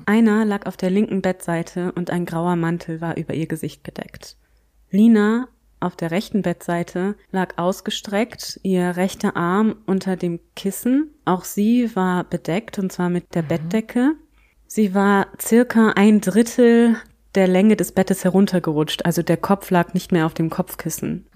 Einer 0.05 0.45
lag 0.45 0.65
auf 0.65 0.77
der 0.77 0.89
linken 0.89 1.21
Bettseite 1.21 1.91
und 1.93 2.11
ein 2.11 2.25
grauer 2.25 2.55
Mantel 2.55 3.01
war 3.01 3.17
über 3.17 3.33
ihr 3.33 3.47
Gesicht 3.47 3.83
gedeckt. 3.83 4.37
Lina 4.89 5.47
auf 5.81 5.95
der 5.95 6.11
rechten 6.11 6.41
Bettseite 6.41 7.15
lag 7.31 7.57
ausgestreckt, 7.57 8.59
ihr 8.63 8.95
rechter 8.95 9.35
Arm 9.35 9.75
unter 9.85 10.15
dem 10.15 10.39
Kissen. 10.55 11.11
Auch 11.25 11.43
sie 11.43 11.95
war 11.95 12.23
bedeckt 12.23 12.79
und 12.79 12.91
zwar 12.91 13.09
mit 13.09 13.33
der 13.33 13.41
Bettdecke. 13.41 14.13
Sie 14.67 14.93
war 14.93 15.27
circa 15.41 15.89
ein 15.95 16.21
Drittel 16.21 16.95
der 17.35 17.47
Länge 17.47 17.75
des 17.75 17.93
Bettes 17.93 18.23
heruntergerutscht, 18.23 19.05
also 19.05 19.21
der 19.21 19.37
Kopf 19.37 19.69
lag 19.71 19.93
nicht 19.93 20.11
mehr 20.11 20.25
auf 20.25 20.33
dem 20.33 20.49
Kopfkissen. 20.49 21.27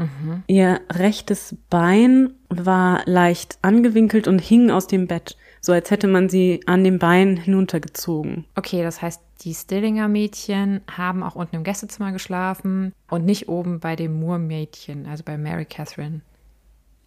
Ihr 0.47 0.81
rechtes 0.91 1.55
Bein 1.69 2.34
war 2.49 3.01
leicht 3.05 3.58
angewinkelt 3.62 4.27
und 4.27 4.39
hing 4.39 4.71
aus 4.71 4.88
dem 4.88 5.08
Bett, 5.08 5.38
so 5.65 5.73
als 5.73 5.89
hätte 5.89 6.06
man 6.06 6.30
sie 6.30 6.60
an 6.67 6.84
dem 6.84 6.99
Bein 6.99 7.38
hinuntergezogen. 7.38 8.45
Okay, 8.54 8.84
das 8.84 9.01
heißt, 9.01 9.19
die 9.41 9.56
Stillinger 9.56 10.08
Mädchen 10.08 10.82
haben 10.89 11.23
auch 11.23 11.36
unten 11.36 11.56
im 11.56 11.63
Gästezimmer 11.63 12.12
geschlafen 12.12 12.93
und 13.10 13.25
nicht 13.25 13.49
oben 13.49 13.80
bei 13.80 13.95
dem 13.95 14.19
Moore 14.19 14.38
Mädchen, 14.38 15.08
also 15.08 15.23
bei 15.25 15.39
Mary 15.39 15.65
Catherine. 15.65 16.21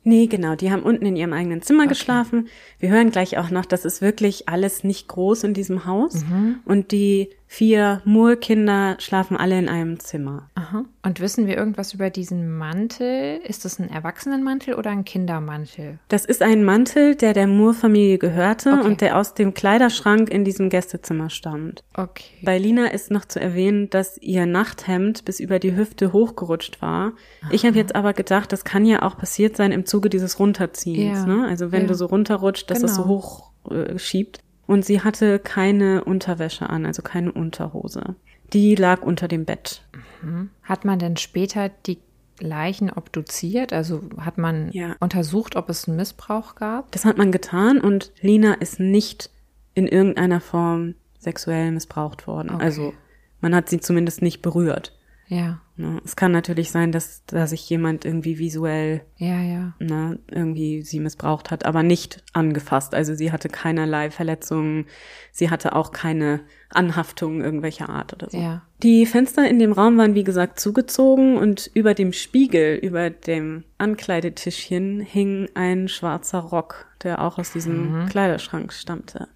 Nee, 0.02 0.26
genau, 0.26 0.56
die 0.56 0.72
haben 0.72 0.82
unten 0.82 1.06
in 1.06 1.14
ihrem 1.14 1.32
eigenen 1.32 1.62
Zimmer 1.62 1.86
geschlafen. 1.86 2.48
Wir 2.80 2.88
hören 2.88 3.10
gleich 3.10 3.38
auch 3.38 3.50
noch, 3.50 3.64
das 3.64 3.84
ist 3.84 4.02
wirklich 4.02 4.48
alles 4.48 4.82
nicht 4.82 5.06
groß 5.06 5.44
in 5.44 5.54
diesem 5.54 5.84
Haus. 5.84 6.24
Und 6.64 6.90
die 6.90 7.30
vier 7.50 8.02
Moore-Kinder 8.04 8.96
schlafen 8.98 9.36
alle 9.36 9.58
in 9.58 9.68
einem 9.68 9.98
Zimmer. 10.00 10.50
Aha. 10.54 10.84
Und 11.02 11.20
wissen 11.20 11.46
wir 11.46 11.56
irgendwas 11.56 11.94
über 11.94 12.10
diesen 12.10 12.56
Mantel? 12.56 13.38
Ist 13.42 13.64
das 13.64 13.78
ein 13.78 13.88
Erwachsenenmantel 13.90 14.74
oder 14.74 14.90
ein 14.90 15.04
Kindermantel? 15.04 15.98
Das 16.08 16.26
ist 16.26 16.42
ein 16.42 16.62
Mantel, 16.62 17.16
der 17.16 17.32
der 17.32 17.46
Moore-Familie 17.46 18.18
gehörte 18.18 18.72
Okay. 18.74 18.86
und 18.86 19.00
der 19.00 19.16
aus 19.16 19.32
dem 19.32 19.54
Kleiderschrank 19.54 20.28
in 20.28 20.44
diesem 20.44 20.68
Gästezimmer 20.68 21.30
stammt. 21.30 21.82
Okay. 21.94 22.24
Bei 22.42 22.58
Lina 22.58 22.88
ist 22.88 23.10
noch 23.10 23.24
zu 23.24 23.40
erwähnen, 23.40 23.88
dass 23.88 24.18
ihr 24.18 24.44
Nachthemd 24.44 25.24
bis 25.24 25.40
über 25.40 25.58
die 25.58 25.74
Hüfte 25.74 26.12
hochgerutscht 26.12 26.82
war. 26.82 27.12
Ich 27.50 27.64
habe 27.64 27.76
jetzt 27.78 27.96
aber 27.96 28.12
gedacht, 28.12 28.52
das 28.52 28.64
kann 28.64 28.84
ja 28.84 29.02
auch 29.02 29.16
passiert 29.16 29.56
sein 29.56 29.72
im 29.72 29.86
Zuge 29.86 30.10
dieses 30.10 30.38
Runterziehens. 30.38 31.20
Ja. 31.20 31.26
Ne? 31.26 31.46
Also 31.48 31.72
wenn 31.72 31.82
Ja. 31.82 31.88
du 31.88 31.94
so 31.94 32.06
runterrutscht, 32.06 32.70
dass 32.70 32.80
das 32.82 32.94
so 32.94 33.02
Genau. 33.04 33.14
hoch 33.14 33.50
äh, 33.70 33.98
schiebt. 33.98 34.40
Und 34.68 34.84
sie 34.84 35.00
hatte 35.02 35.38
keine 35.40 36.04
Unterwäsche 36.04 36.68
an, 36.70 36.86
also 36.86 37.02
keine 37.02 37.32
Unterhose. 37.32 38.14
Die 38.52 38.74
lag 38.76 39.02
unter 39.02 39.26
dem 39.26 39.44
Bett. 39.46 39.82
Hat 40.62 40.84
man 40.84 40.98
denn 40.98 41.16
später 41.16 41.70
die 41.86 41.98
Leichen 42.38 42.90
obduziert? 42.90 43.72
Also 43.72 44.02
hat 44.20 44.36
man 44.38 44.70
Ja. 44.72 44.94
untersucht, 45.00 45.56
ob 45.56 45.70
es 45.70 45.88
einen 45.88 45.96
Missbrauch 45.96 46.54
gab? 46.54 46.92
Das 46.92 47.04
hat 47.06 47.16
man 47.18 47.32
getan 47.32 47.80
und 47.80 48.12
Lina 48.20 48.54
ist 48.54 48.78
nicht 48.78 49.30
in 49.74 49.86
irgendeiner 49.88 50.40
Form 50.40 50.94
sexuell 51.18 51.72
missbraucht 51.72 52.26
worden. 52.26 52.50
Okay. 52.50 52.62
Also 52.64 52.92
man 53.40 53.54
hat 53.54 53.68
sie 53.70 53.80
zumindest 53.80 54.20
nicht 54.22 54.42
berührt. 54.42 54.97
Ja. 55.28 55.60
Ne? 55.76 56.00
Es 56.04 56.16
kann 56.16 56.32
natürlich 56.32 56.70
sein, 56.70 56.90
dass 56.90 57.22
da 57.26 57.46
sich 57.46 57.68
jemand 57.68 58.04
irgendwie 58.04 58.38
visuell 58.38 59.02
Ja, 59.16 59.40
ja. 59.40 59.74
ne, 59.78 60.18
irgendwie 60.30 60.82
sie 60.82 61.00
missbraucht 61.00 61.50
hat, 61.50 61.66
aber 61.66 61.82
nicht 61.82 62.24
angefasst. 62.32 62.94
Also 62.94 63.14
sie 63.14 63.30
hatte 63.30 63.48
keinerlei 63.48 64.10
Verletzungen, 64.10 64.86
sie 65.30 65.50
hatte 65.50 65.76
auch 65.76 65.92
keine 65.92 66.40
Anhaftung 66.70 67.42
irgendwelcher 67.42 67.90
Art 67.90 68.12
oder 68.14 68.30
so. 68.30 68.38
Ja. 68.38 68.62
Die 68.82 69.06
Fenster 69.06 69.48
in 69.48 69.58
dem 69.58 69.72
Raum 69.72 69.98
waren 69.98 70.14
wie 70.14 70.24
gesagt 70.24 70.58
zugezogen 70.58 71.36
und 71.36 71.70
über 71.74 71.94
dem 71.94 72.12
Spiegel, 72.12 72.76
über 72.76 73.10
dem 73.10 73.64
Ankleidetischchen 73.76 75.00
hing 75.00 75.48
ein 75.54 75.88
schwarzer 75.88 76.40
Rock, 76.40 76.86
der 77.02 77.22
auch 77.22 77.38
aus 77.38 77.52
diesem 77.52 78.06
Kleiderschrank 78.06 78.72
stammte. 78.72 79.28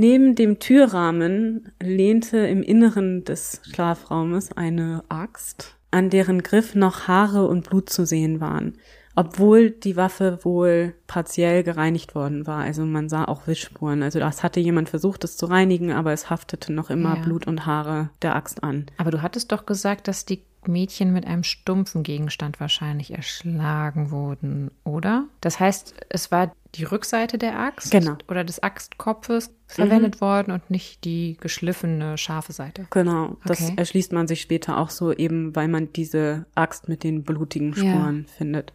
Neben 0.00 0.34
dem 0.34 0.58
Türrahmen 0.58 1.72
lehnte 1.78 2.38
im 2.38 2.62
Inneren 2.62 3.22
des 3.22 3.60
Schlafraumes 3.70 4.50
eine 4.56 5.04
Axt, 5.10 5.76
an 5.90 6.08
deren 6.08 6.42
Griff 6.42 6.74
noch 6.74 7.06
Haare 7.06 7.46
und 7.46 7.68
Blut 7.68 7.90
zu 7.90 8.06
sehen 8.06 8.40
waren, 8.40 8.78
obwohl 9.14 9.68
die 9.68 9.96
Waffe 9.96 10.38
wohl 10.42 10.94
partiell 11.06 11.62
gereinigt 11.64 12.14
worden 12.14 12.46
war. 12.46 12.62
Also 12.62 12.86
man 12.86 13.10
sah 13.10 13.26
auch 13.26 13.46
Wischspuren. 13.46 14.02
Also 14.02 14.20
das 14.20 14.42
hatte 14.42 14.58
jemand 14.58 14.88
versucht, 14.88 15.22
es 15.22 15.36
zu 15.36 15.44
reinigen, 15.44 15.92
aber 15.92 16.14
es 16.14 16.30
haftete 16.30 16.72
noch 16.72 16.88
immer 16.88 17.16
Ja. 17.16 17.22
Blut 17.22 17.46
und 17.46 17.66
Haare 17.66 18.08
der 18.22 18.36
Axt 18.36 18.64
an. 18.64 18.86
Aber 18.96 19.10
du 19.10 19.20
hattest 19.20 19.52
doch 19.52 19.66
gesagt, 19.66 20.08
dass 20.08 20.24
die 20.24 20.42
Mädchen 20.66 21.12
mit 21.12 21.26
einem 21.26 21.44
stumpfen 21.44 22.04
Gegenstand 22.04 22.58
wahrscheinlich 22.58 23.12
erschlagen 23.12 24.10
wurden, 24.10 24.70
oder? 24.82 25.24
Das 25.42 25.60
heißt, 25.60 25.94
es 26.08 26.30
war 26.30 26.52
die 26.74 26.84
Rückseite 26.84 27.36
der 27.38 27.58
Axt 27.58 27.90
Genau. 27.90 28.16
oder 28.28 28.44
des 28.44 28.62
Axtkopfes 28.62 29.50
verwendet 29.66 30.20
worden 30.20 30.52
und 30.52 30.70
nicht 30.70 31.04
die 31.04 31.36
geschliffene 31.40 32.16
scharfe 32.18 32.52
Seite. 32.52 32.86
Genau, 32.90 33.36
das 33.44 33.62
Okay. 33.62 33.74
erschließt 33.76 34.12
man 34.12 34.28
sich 34.28 34.40
später 34.40 34.78
auch 34.78 34.90
so 34.90 35.12
eben, 35.12 35.54
weil 35.56 35.68
man 35.68 35.92
diese 35.92 36.46
Axt 36.54 36.88
mit 36.88 37.02
den 37.04 37.22
blutigen 37.24 37.72
Ja. 37.72 37.76
Spuren 37.82 38.26
findet. 38.26 38.72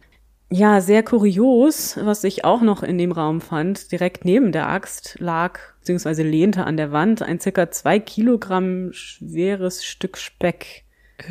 Ja, 0.48 0.80
sehr 0.80 1.02
kurios, 1.02 1.98
was 2.00 2.22
ich 2.22 2.44
auch 2.44 2.60
noch 2.62 2.82
in 2.84 2.98
dem 2.98 3.10
Raum 3.10 3.40
fand. 3.40 3.90
Direkt 3.90 4.24
neben 4.24 4.52
der 4.52 4.68
Axt 4.68 5.16
lag, 5.18 5.58
beziehungsweise 5.80 6.22
lehnte 6.22 6.64
an 6.64 6.76
der 6.76 6.92
Wand 6.92 7.20
ein 7.22 7.40
circa 7.40 7.70
zwei 7.72 7.98
Kilogramm 7.98 8.92
schweres 8.92 9.84
Stück 9.84 10.16
Speck. 10.16 10.84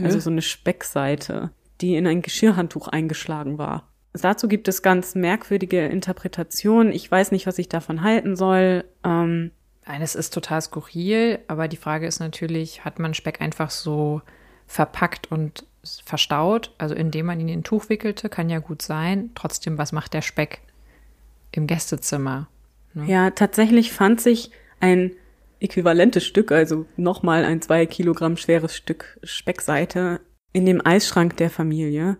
Also 0.04 0.20
so 0.20 0.30
eine 0.32 0.42
Speckseite, 0.42 1.52
die 1.80 1.96
in 1.96 2.08
ein 2.08 2.24
Geschirrhandtuch 2.24 2.88
eingeschlagen 2.88 3.58
war. 3.58 3.88
Dazu 4.22 4.48
gibt 4.48 4.68
es 4.68 4.82
ganz 4.82 5.16
merkwürdige 5.16 5.86
Interpretationen. 5.86 6.94
Ich 6.94 7.10
weiß 7.10 7.32
nicht, 7.32 7.48
was 7.48 7.58
ich 7.58 7.70
davon 7.70 8.02
halten 8.02 8.36
soll. 8.36 8.86
Ähm, 9.04 9.52
Eines 9.86 10.16
ist 10.16 10.34
total 10.34 10.62
skurril, 10.62 11.40
aber 11.48 11.68
die 11.68 11.78
Frage 11.78 12.08
ist 12.08 12.20
natürlich, 12.20 12.84
hat 12.84 12.98
man 12.98 13.14
Speck 13.14 13.40
einfach 13.40 13.70
so 13.70 14.22
verpackt 14.66 15.32
und 15.32 15.66
verstaut, 16.04 16.74
also 16.80 16.96
indem 16.96 17.28
man 17.28 17.40
ihn 17.40 17.48
in 17.48 17.60
ein 17.60 17.64
Tuch 17.64 17.90
wickelte, 17.90 18.28
kann 18.28 18.50
ja 18.50 18.58
gut 18.58 18.82
sein. 18.82 19.30
Trotzdem, 19.36 19.78
was 19.78 19.92
macht 19.92 20.16
der 20.16 20.24
Speck 20.24 20.62
im 21.52 21.68
Gästezimmer? 21.68 22.48
Ja, 23.06 23.30
tatsächlich 23.30 23.92
fand 23.92 24.22
sich 24.22 24.50
ein 24.80 25.12
äquivalentes 25.60 26.26
Stück, 26.26 26.52
also 26.52 26.88
nochmal 26.98 27.46
ein 27.46 27.62
zwei 27.62 27.86
Kilogramm 27.86 28.38
schweres 28.38 28.76
Stück 28.76 29.20
Speckseite 29.22 30.20
in 30.52 30.66
dem 30.66 30.84
Eisschrank 30.84 31.38
der 31.38 31.52
Familie. 31.52 32.18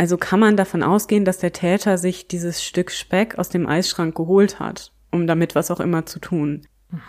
Also 0.00 0.16
kann 0.16 0.40
man 0.40 0.56
davon 0.56 0.82
ausgehen, 0.82 1.26
dass 1.26 1.36
der 1.36 1.52
Täter 1.52 1.98
sich 1.98 2.26
dieses 2.26 2.64
Stück 2.64 2.90
Speck 2.90 3.38
aus 3.38 3.50
dem 3.50 3.66
Eisschrank 3.66 4.14
geholt 4.14 4.58
hat, 4.58 4.92
um 5.10 5.26
damit 5.26 5.54
was 5.54 5.70
auch 5.70 5.78
immer 5.78 6.06
zu 6.06 6.20
tun. 6.20 6.62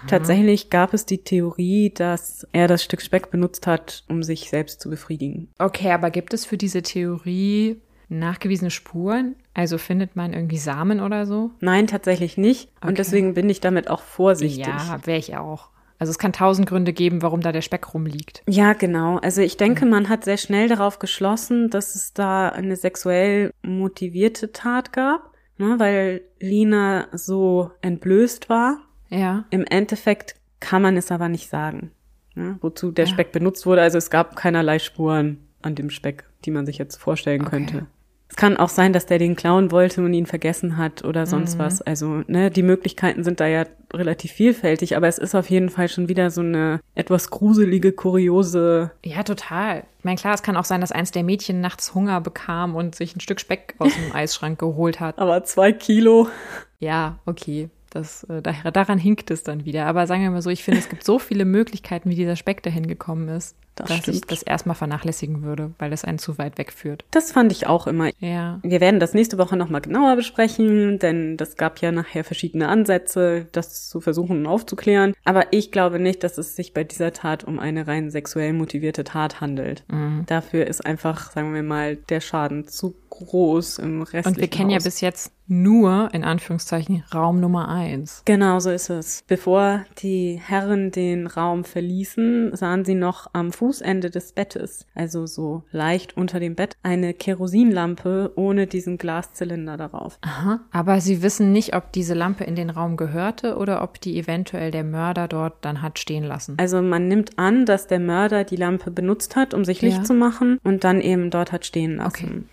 Tatsächlich 0.07 0.69
gab 0.69 0.93
es 0.93 1.05
die 1.05 1.23
Theorie, 1.23 1.93
dass 1.93 2.45
er 2.51 2.67
das 2.67 2.83
Stück 2.83 3.01
Speck 3.01 3.31
benutzt 3.31 3.65
hat, 3.65 4.03
um 4.09 4.23
sich 4.23 4.49
selbst 4.49 4.81
zu 4.81 4.89
befriedigen. 4.89 5.47
Okay, 5.57 5.93
aber 5.93 6.11
gibt 6.11 6.33
es 6.33 6.45
für 6.45 6.57
diese 6.57 6.81
Theorie 6.81 7.79
nachgewiesene 8.09 8.71
Spuren? 8.71 9.37
Also 9.53 9.77
findet 9.77 10.17
man 10.17 10.33
irgendwie 10.33 10.57
Samen 10.57 10.99
oder 10.99 11.25
so? 11.25 11.51
Nein, 11.61 11.87
tatsächlich 11.87 12.35
nicht. 12.35 12.73
Okay. 12.81 12.89
Und 12.89 12.97
deswegen 12.97 13.35
bin 13.35 13.49
ich 13.49 13.61
damit 13.61 13.89
auch 13.89 14.01
vorsichtig. 14.01 14.67
Ja, 14.67 14.99
wäre 15.05 15.17
ich 15.17 15.37
auch. 15.37 15.69
Also 16.01 16.09
es 16.09 16.17
kann 16.17 16.33
tausend 16.33 16.67
Gründe 16.67 16.93
geben, 16.93 17.21
warum 17.21 17.41
da 17.41 17.51
der 17.51 17.61
Speck 17.61 17.93
rumliegt. 17.93 18.41
Ja, 18.49 18.73
genau. 18.73 19.19
Also 19.19 19.43
ich 19.43 19.55
denke, 19.55 19.85
man 19.85 20.09
hat 20.09 20.23
sehr 20.23 20.37
schnell 20.37 20.67
darauf 20.67 20.97
geschlossen, 20.97 21.69
dass 21.69 21.93
es 21.93 22.11
da 22.11 22.49
eine 22.49 22.75
sexuell 22.75 23.51
motivierte 23.61 24.51
Tat 24.51 24.93
gab, 24.93 25.29
ne, 25.59 25.75
weil 25.77 26.21
Lina 26.39 27.07
so 27.13 27.69
entblößt 27.81 28.49
war. 28.49 28.79
Ja. 29.09 29.45
Im 29.51 29.63
Endeffekt 29.63 30.33
kann 30.59 30.81
man 30.81 30.97
es 30.97 31.11
aber 31.11 31.29
nicht 31.29 31.49
sagen, 31.49 31.91
ne, 32.33 32.57
wozu 32.61 32.89
der 32.91 33.05
Speck 33.05 33.31
benutzt 33.31 33.67
wurde. 33.67 33.83
Also 33.83 33.99
es 33.99 34.09
gab 34.09 34.35
keinerlei 34.35 34.79
Spuren 34.79 35.37
an 35.61 35.75
dem 35.75 35.91
Speck, 35.91 36.23
die 36.45 36.51
man 36.51 36.65
sich 36.65 36.79
jetzt 36.79 36.95
vorstellen 36.95 37.41
Okay. 37.41 37.49
könnte. 37.51 37.85
Es 38.31 38.37
kann 38.37 38.55
auch 38.55 38.69
sein, 38.69 38.93
dass 38.93 39.05
der 39.05 39.19
den 39.19 39.35
klauen 39.35 39.71
wollte 39.71 40.01
und 40.01 40.13
ihn 40.13 40.25
vergessen 40.25 40.77
hat 40.77 41.03
oder 41.03 41.25
sonst 41.25 41.59
was. 41.59 41.81
Also, 41.81 42.23
ne, 42.27 42.49
die 42.49 42.63
Möglichkeiten 42.63 43.25
sind 43.25 43.41
da 43.41 43.47
ja 43.47 43.65
relativ 43.93 44.31
vielfältig, 44.31 44.95
aber 44.95 45.09
es 45.09 45.17
ist 45.17 45.35
auf 45.35 45.49
jeden 45.49 45.67
Fall 45.67 45.89
schon 45.89 46.07
wieder 46.07 46.31
so 46.31 46.39
eine 46.39 46.79
etwas 46.95 47.29
gruselige, 47.29 47.91
kuriose. 47.91 48.91
Ja, 49.03 49.23
total. 49.23 49.83
Ich 49.99 50.05
meine, 50.05 50.15
klar, 50.15 50.33
es 50.33 50.43
kann 50.43 50.55
auch 50.55 50.63
sein, 50.63 50.79
dass 50.79 50.93
eins 50.93 51.11
der 51.11 51.23
Mädchen 51.23 51.59
nachts 51.59 51.93
Hunger 51.93 52.21
bekam 52.21 52.73
und 52.73 52.95
sich 52.95 53.17
ein 53.17 53.19
Stück 53.19 53.41
Speck 53.41 53.75
aus 53.79 53.93
dem 53.93 54.11
Eisschrank 54.15 54.57
geholt 54.57 55.01
hat. 55.01 55.19
Aber 55.19 55.43
zwei 55.43 55.73
Kilo. 55.73 56.29
Ja, 56.79 57.19
okay. 57.25 57.69
Das, 57.89 58.23
äh, 58.23 58.41
daran 58.41 58.97
hinkt 58.97 59.29
es 59.29 59.43
dann 59.43 59.65
wieder. 59.65 59.87
Aber 59.87 60.07
sagen 60.07 60.23
wir 60.23 60.31
mal 60.31 60.41
so, 60.41 60.49
ich 60.49 60.63
finde, 60.63 60.79
es 60.79 60.87
gibt 60.87 61.03
so 61.03 61.19
viele 61.19 61.43
Möglichkeiten, 61.43 62.09
wie 62.09 62.15
dieser 62.15 62.37
Speck 62.37 62.63
dahin 62.63 62.87
gekommen 62.87 63.27
ist, 63.27 63.57
Das 63.75 63.87
dass 63.87 63.97
ich 63.99 64.17
stimmt. 64.17 64.31
das 64.31 64.43
erstmal 64.43 64.75
vernachlässigen 64.75 65.43
würde, 65.43 65.71
weil 65.79 65.89
das 65.91 66.03
einen 66.03 66.19
zu 66.19 66.37
weit 66.37 66.57
wegführt. 66.57 67.05
Das 67.11 67.31
fand 67.31 67.51
ich 67.51 67.67
auch 67.67 67.87
immer. 67.87 68.09
Ja. 68.19 68.59
Wir 68.63 68.81
werden 68.81 68.99
das 68.99 69.13
nächste 69.13 69.37
Woche 69.37 69.55
nochmal 69.57 69.81
genauer 69.81 70.15
besprechen, 70.15 70.99
denn 70.99 71.37
das 71.37 71.55
gab 71.55 71.79
ja 71.79 71.91
nachher 71.91 72.23
verschiedene 72.23 72.67
Ansätze, 72.67 73.47
das 73.51 73.87
zu 73.89 74.01
versuchen 74.01 74.45
aufzuklären. 74.45 75.13
Aber 75.23 75.53
ich 75.53 75.71
glaube 75.71 75.99
nicht, 75.99 76.23
dass 76.23 76.37
es 76.37 76.55
sich 76.55 76.73
bei 76.73 76.83
dieser 76.83 77.13
Tat 77.13 77.43
um 77.43 77.59
eine 77.59 77.87
rein 77.87 78.11
sexuell 78.11 78.53
motivierte 78.53 79.03
Tat 79.03 79.41
handelt. 79.41 79.83
Mhm. 79.89 80.23
Dafür 80.27 80.67
ist 80.67 80.85
einfach, 80.85 81.31
sagen 81.31 81.53
wir 81.53 81.63
mal, 81.63 81.95
der 81.95 82.19
Schaden 82.19 82.67
zu 82.67 82.95
groß 83.09 83.79
im 83.79 84.01
restlichen 84.01 84.27
Und 84.27 84.37
wir 84.39 84.47
kennen 84.47 84.69
ja 84.69 84.77
Haus. 84.77 84.85
bis 84.85 85.01
jetzt 85.01 85.33
nur, 85.47 86.09
in 86.13 86.23
Anführungszeichen, 86.23 87.03
Raum 87.13 87.41
Nummer 87.41 87.67
eins. 87.67 88.21
Genau 88.23 88.59
so 88.59 88.69
ist 88.71 88.89
es. 88.89 89.23
Bevor 89.27 89.85
die 90.01 90.39
Herren 90.41 90.91
den 90.91 91.27
Raum 91.27 91.65
verließen, 91.65 92.55
sahen 92.55 92.85
sie 92.85 92.95
noch 92.95 93.27
am 93.33 93.51
Fußende 93.61 94.09
des 94.09 94.31
Bettes, 94.31 94.87
also 94.95 95.27
so 95.27 95.61
leicht 95.71 96.17
unter 96.17 96.39
dem 96.39 96.55
Bett, 96.55 96.77
eine 96.81 97.13
Kerosinlampe 97.13 98.31
ohne 98.35 98.65
diesen 98.65 98.97
Glaszylinder 98.97 99.77
darauf. 99.77 100.17
Aha. 100.21 100.61
Aber 100.71 100.99
sie 100.99 101.21
wissen 101.21 101.51
nicht, 101.51 101.75
ob 101.75 101.91
diese 101.91 102.15
Lampe 102.15 102.43
in 102.43 102.55
den 102.55 102.71
Raum 102.71 102.97
gehörte 102.97 103.57
oder 103.57 103.83
ob 103.83 104.01
die 104.01 104.17
eventuell 104.17 104.71
der 104.71 104.83
Mörder 104.83 105.27
dort 105.27 105.63
dann 105.63 105.83
hat 105.83 105.99
stehen 105.99 106.23
lassen. 106.23 106.55
Also 106.57 106.81
man 106.81 107.07
nimmt 107.07 107.37
an, 107.37 107.67
dass 107.67 107.85
der 107.85 107.99
Mörder 107.99 108.45
die 108.45 108.55
Lampe 108.55 108.89
benutzt 108.89 109.35
hat, 109.35 109.53
um 109.53 109.63
sich 109.63 109.83
Licht 109.83 109.97
Ja. 109.99 110.03
zu 110.05 110.15
machen 110.15 110.57
und 110.63 110.83
dann 110.83 110.99
eben 110.99 111.29
dort 111.29 111.51
hat 111.51 111.63
stehen 111.63 111.97
lassen. 111.97 112.25
Okay. 112.25 112.43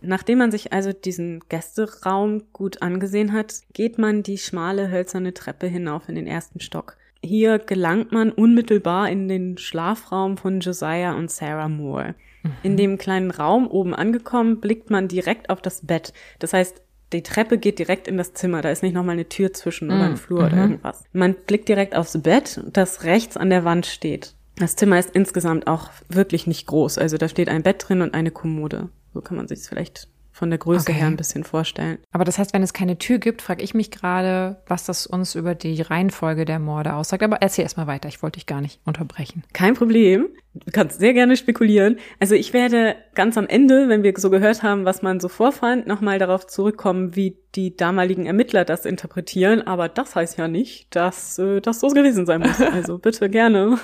Nachdem 0.00 0.38
man 0.38 0.50
sich 0.50 0.72
also 0.72 0.94
diesen 0.94 1.40
Gästeraum 1.50 2.44
gut 2.54 2.80
angesehen 2.80 3.34
hat, 3.34 3.54
geht 3.74 3.98
man 3.98 4.22
die 4.22 4.38
schmale 4.38 4.90
hölzerne 4.90 5.34
Treppe 5.34 5.66
hinauf 5.66 6.08
in 6.08 6.14
den 6.14 6.26
ersten 6.26 6.60
Stock. 6.60 6.96
Hier 7.24 7.58
gelangt 7.58 8.12
man 8.12 8.30
unmittelbar 8.30 9.08
in 9.08 9.28
den 9.28 9.56
Schlafraum 9.56 10.36
von 10.36 10.60
Josiah 10.60 11.14
und 11.14 11.30
Sarah 11.30 11.70
Moore. 11.70 12.14
In 12.62 12.76
dem 12.76 12.98
kleinen 12.98 13.30
Raum 13.30 13.66
oben 13.66 13.94
angekommen, 13.94 14.60
blickt 14.60 14.90
man 14.90 15.08
direkt 15.08 15.48
auf 15.48 15.62
das 15.62 15.86
Bett. 15.86 16.12
Das 16.38 16.52
heißt, 16.52 16.82
die 17.14 17.22
Treppe 17.22 17.56
geht 17.56 17.78
direkt 17.78 18.08
in 18.08 18.18
das 18.18 18.34
Zimmer. 18.34 18.60
Da 18.60 18.70
ist 18.70 18.82
nicht 18.82 18.92
nochmal 18.92 19.14
eine 19.14 19.28
Tür 19.28 19.54
zwischen 19.54 19.90
oder 19.90 20.04
ein 20.04 20.18
Flur 20.18 20.40
oder 20.40 20.56
irgendwas. 20.56 21.04
Man 21.14 21.34
blickt 21.46 21.68
direkt 21.68 21.96
aufs 21.96 22.20
Bett, 22.20 22.60
das 22.70 23.04
rechts 23.04 23.38
an 23.38 23.48
der 23.48 23.64
Wand 23.64 23.86
steht. 23.86 24.34
Das 24.56 24.76
Zimmer 24.76 24.98
ist 24.98 25.10
insgesamt 25.14 25.66
auch 25.66 25.88
wirklich 26.10 26.46
nicht 26.46 26.66
groß. 26.66 26.98
Also 26.98 27.16
da 27.16 27.28
steht 27.28 27.48
ein 27.48 27.62
Bett 27.62 27.86
drin 27.88 28.02
und 28.02 28.12
eine 28.12 28.32
Kommode. 28.32 28.90
So 29.14 29.22
kann 29.22 29.38
man 29.38 29.48
sich 29.48 29.60
es 29.60 29.68
vielleicht 29.68 30.08
von 30.44 30.50
der 30.50 30.58
Größe 30.58 30.82
Okay. 30.90 30.92
her 30.92 31.06
ein 31.06 31.16
bisschen 31.16 31.42
vorstellen. 31.42 31.96
Aber 32.12 32.24
das 32.24 32.36
heißt, 32.36 32.52
wenn 32.52 32.62
es 32.62 32.74
keine 32.74 32.98
Tür 32.98 33.16
gibt, 33.16 33.40
frage 33.40 33.64
ich 33.64 33.72
mich 33.72 33.90
gerade, 33.90 34.62
was 34.66 34.84
das 34.84 35.06
uns 35.06 35.34
über 35.34 35.54
die 35.54 35.80
Reihenfolge 35.80 36.44
der 36.44 36.58
Morde 36.58 36.92
aussagt. 36.92 37.22
Aber 37.22 37.38
erzähl 37.40 37.62
erst 37.62 37.78
mal 37.78 37.86
weiter, 37.86 38.08
ich 38.10 38.22
wollte 38.22 38.38
dich 38.38 38.44
gar 38.44 38.60
nicht 38.60 38.78
unterbrechen. 38.84 39.42
Kein 39.54 39.72
Problem. 39.72 40.28
Du 40.52 40.70
kannst 40.70 40.98
sehr 41.00 41.14
gerne 41.14 41.38
spekulieren. 41.38 41.96
Also 42.20 42.34
ich 42.34 42.52
werde 42.52 42.94
ganz 43.14 43.38
am 43.38 43.46
Ende, 43.46 43.88
wenn 43.88 44.02
wir 44.02 44.12
so 44.18 44.28
gehört 44.28 44.62
haben, 44.62 44.84
was 44.84 45.00
man 45.00 45.18
so 45.18 45.28
vorfand, 45.28 45.86
nochmal 45.86 46.18
darauf 46.18 46.46
zurückkommen, 46.46 47.16
wie 47.16 47.38
die 47.54 47.74
damaligen 47.74 48.26
Ermittler 48.26 48.66
das 48.66 48.84
interpretieren. 48.84 49.66
Aber 49.66 49.88
das 49.88 50.14
heißt 50.14 50.36
ja 50.36 50.46
nicht, 50.46 50.94
dass 50.94 51.38
äh, 51.38 51.62
das 51.62 51.80
so 51.80 51.88
gewesen 51.88 52.26
sein 52.26 52.42
muss. 52.42 52.60
Also 52.72 52.98
bitte 52.98 53.30
gerne. 53.30 53.78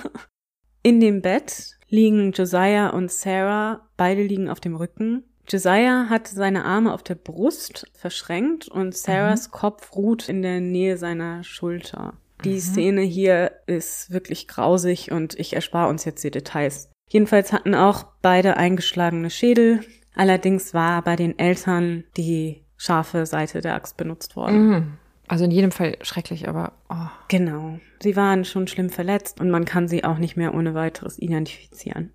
In 0.83 0.99
dem 0.99 1.23
Bett 1.23 1.71
liegen 1.89 2.33
Josiah 2.33 2.89
und 2.89 3.11
Sarah. 3.11 3.89
Beide 3.97 4.21
liegen 4.21 4.47
auf 4.47 4.59
dem 4.59 4.75
Rücken. 4.75 5.23
Josiah 5.47 6.07
hat 6.09 6.27
seine 6.27 6.65
Arme 6.65 6.93
auf 6.93 7.03
der 7.03 7.15
Brust 7.15 7.87
verschränkt 7.93 8.67
und 8.67 8.95
Sarahs 8.95 9.51
Kopf 9.51 9.95
ruht 9.95 10.29
in 10.29 10.41
der 10.41 10.59
Nähe 10.61 10.97
seiner 10.97 11.43
Schulter. 11.43 12.13
Die 12.43 12.59
Szene 12.59 13.01
hier 13.01 13.51
ist 13.67 14.11
wirklich 14.11 14.47
grausig 14.47 15.11
und 15.11 15.37
ich 15.39 15.53
erspare 15.53 15.89
uns 15.89 16.05
jetzt 16.05 16.23
die 16.23 16.31
Details. 16.31 16.89
Jedenfalls 17.09 17.53
hatten 17.53 17.75
auch 17.75 18.05
beide 18.21 18.57
eingeschlagene 18.57 19.29
Schädel. 19.29 19.81
Allerdings 20.15 20.73
war 20.73 21.01
bei 21.03 21.15
den 21.15 21.37
Eltern 21.37 22.03
die 22.17 22.63
scharfe 22.77 23.25
Seite 23.25 23.61
der 23.61 23.75
Axt 23.75 23.97
benutzt 23.97 24.35
worden. 24.35 24.67
Mhm. 24.67 24.97
Also 25.27 25.45
in 25.45 25.51
jedem 25.51 25.71
Fall 25.71 25.97
schrecklich, 26.01 26.49
aber 26.49 26.73
oh. 26.89 27.07
Genau. 27.27 27.79
Sie 28.01 28.15
waren 28.15 28.43
schon 28.43 28.67
schlimm 28.67 28.89
verletzt 28.89 29.39
und 29.39 29.49
man 29.49 29.65
kann 29.65 29.87
sie 29.87 30.03
auch 30.03 30.17
nicht 30.17 30.35
mehr 30.35 30.53
ohne 30.53 30.73
weiteres 30.73 31.19
identifizieren. 31.19 32.11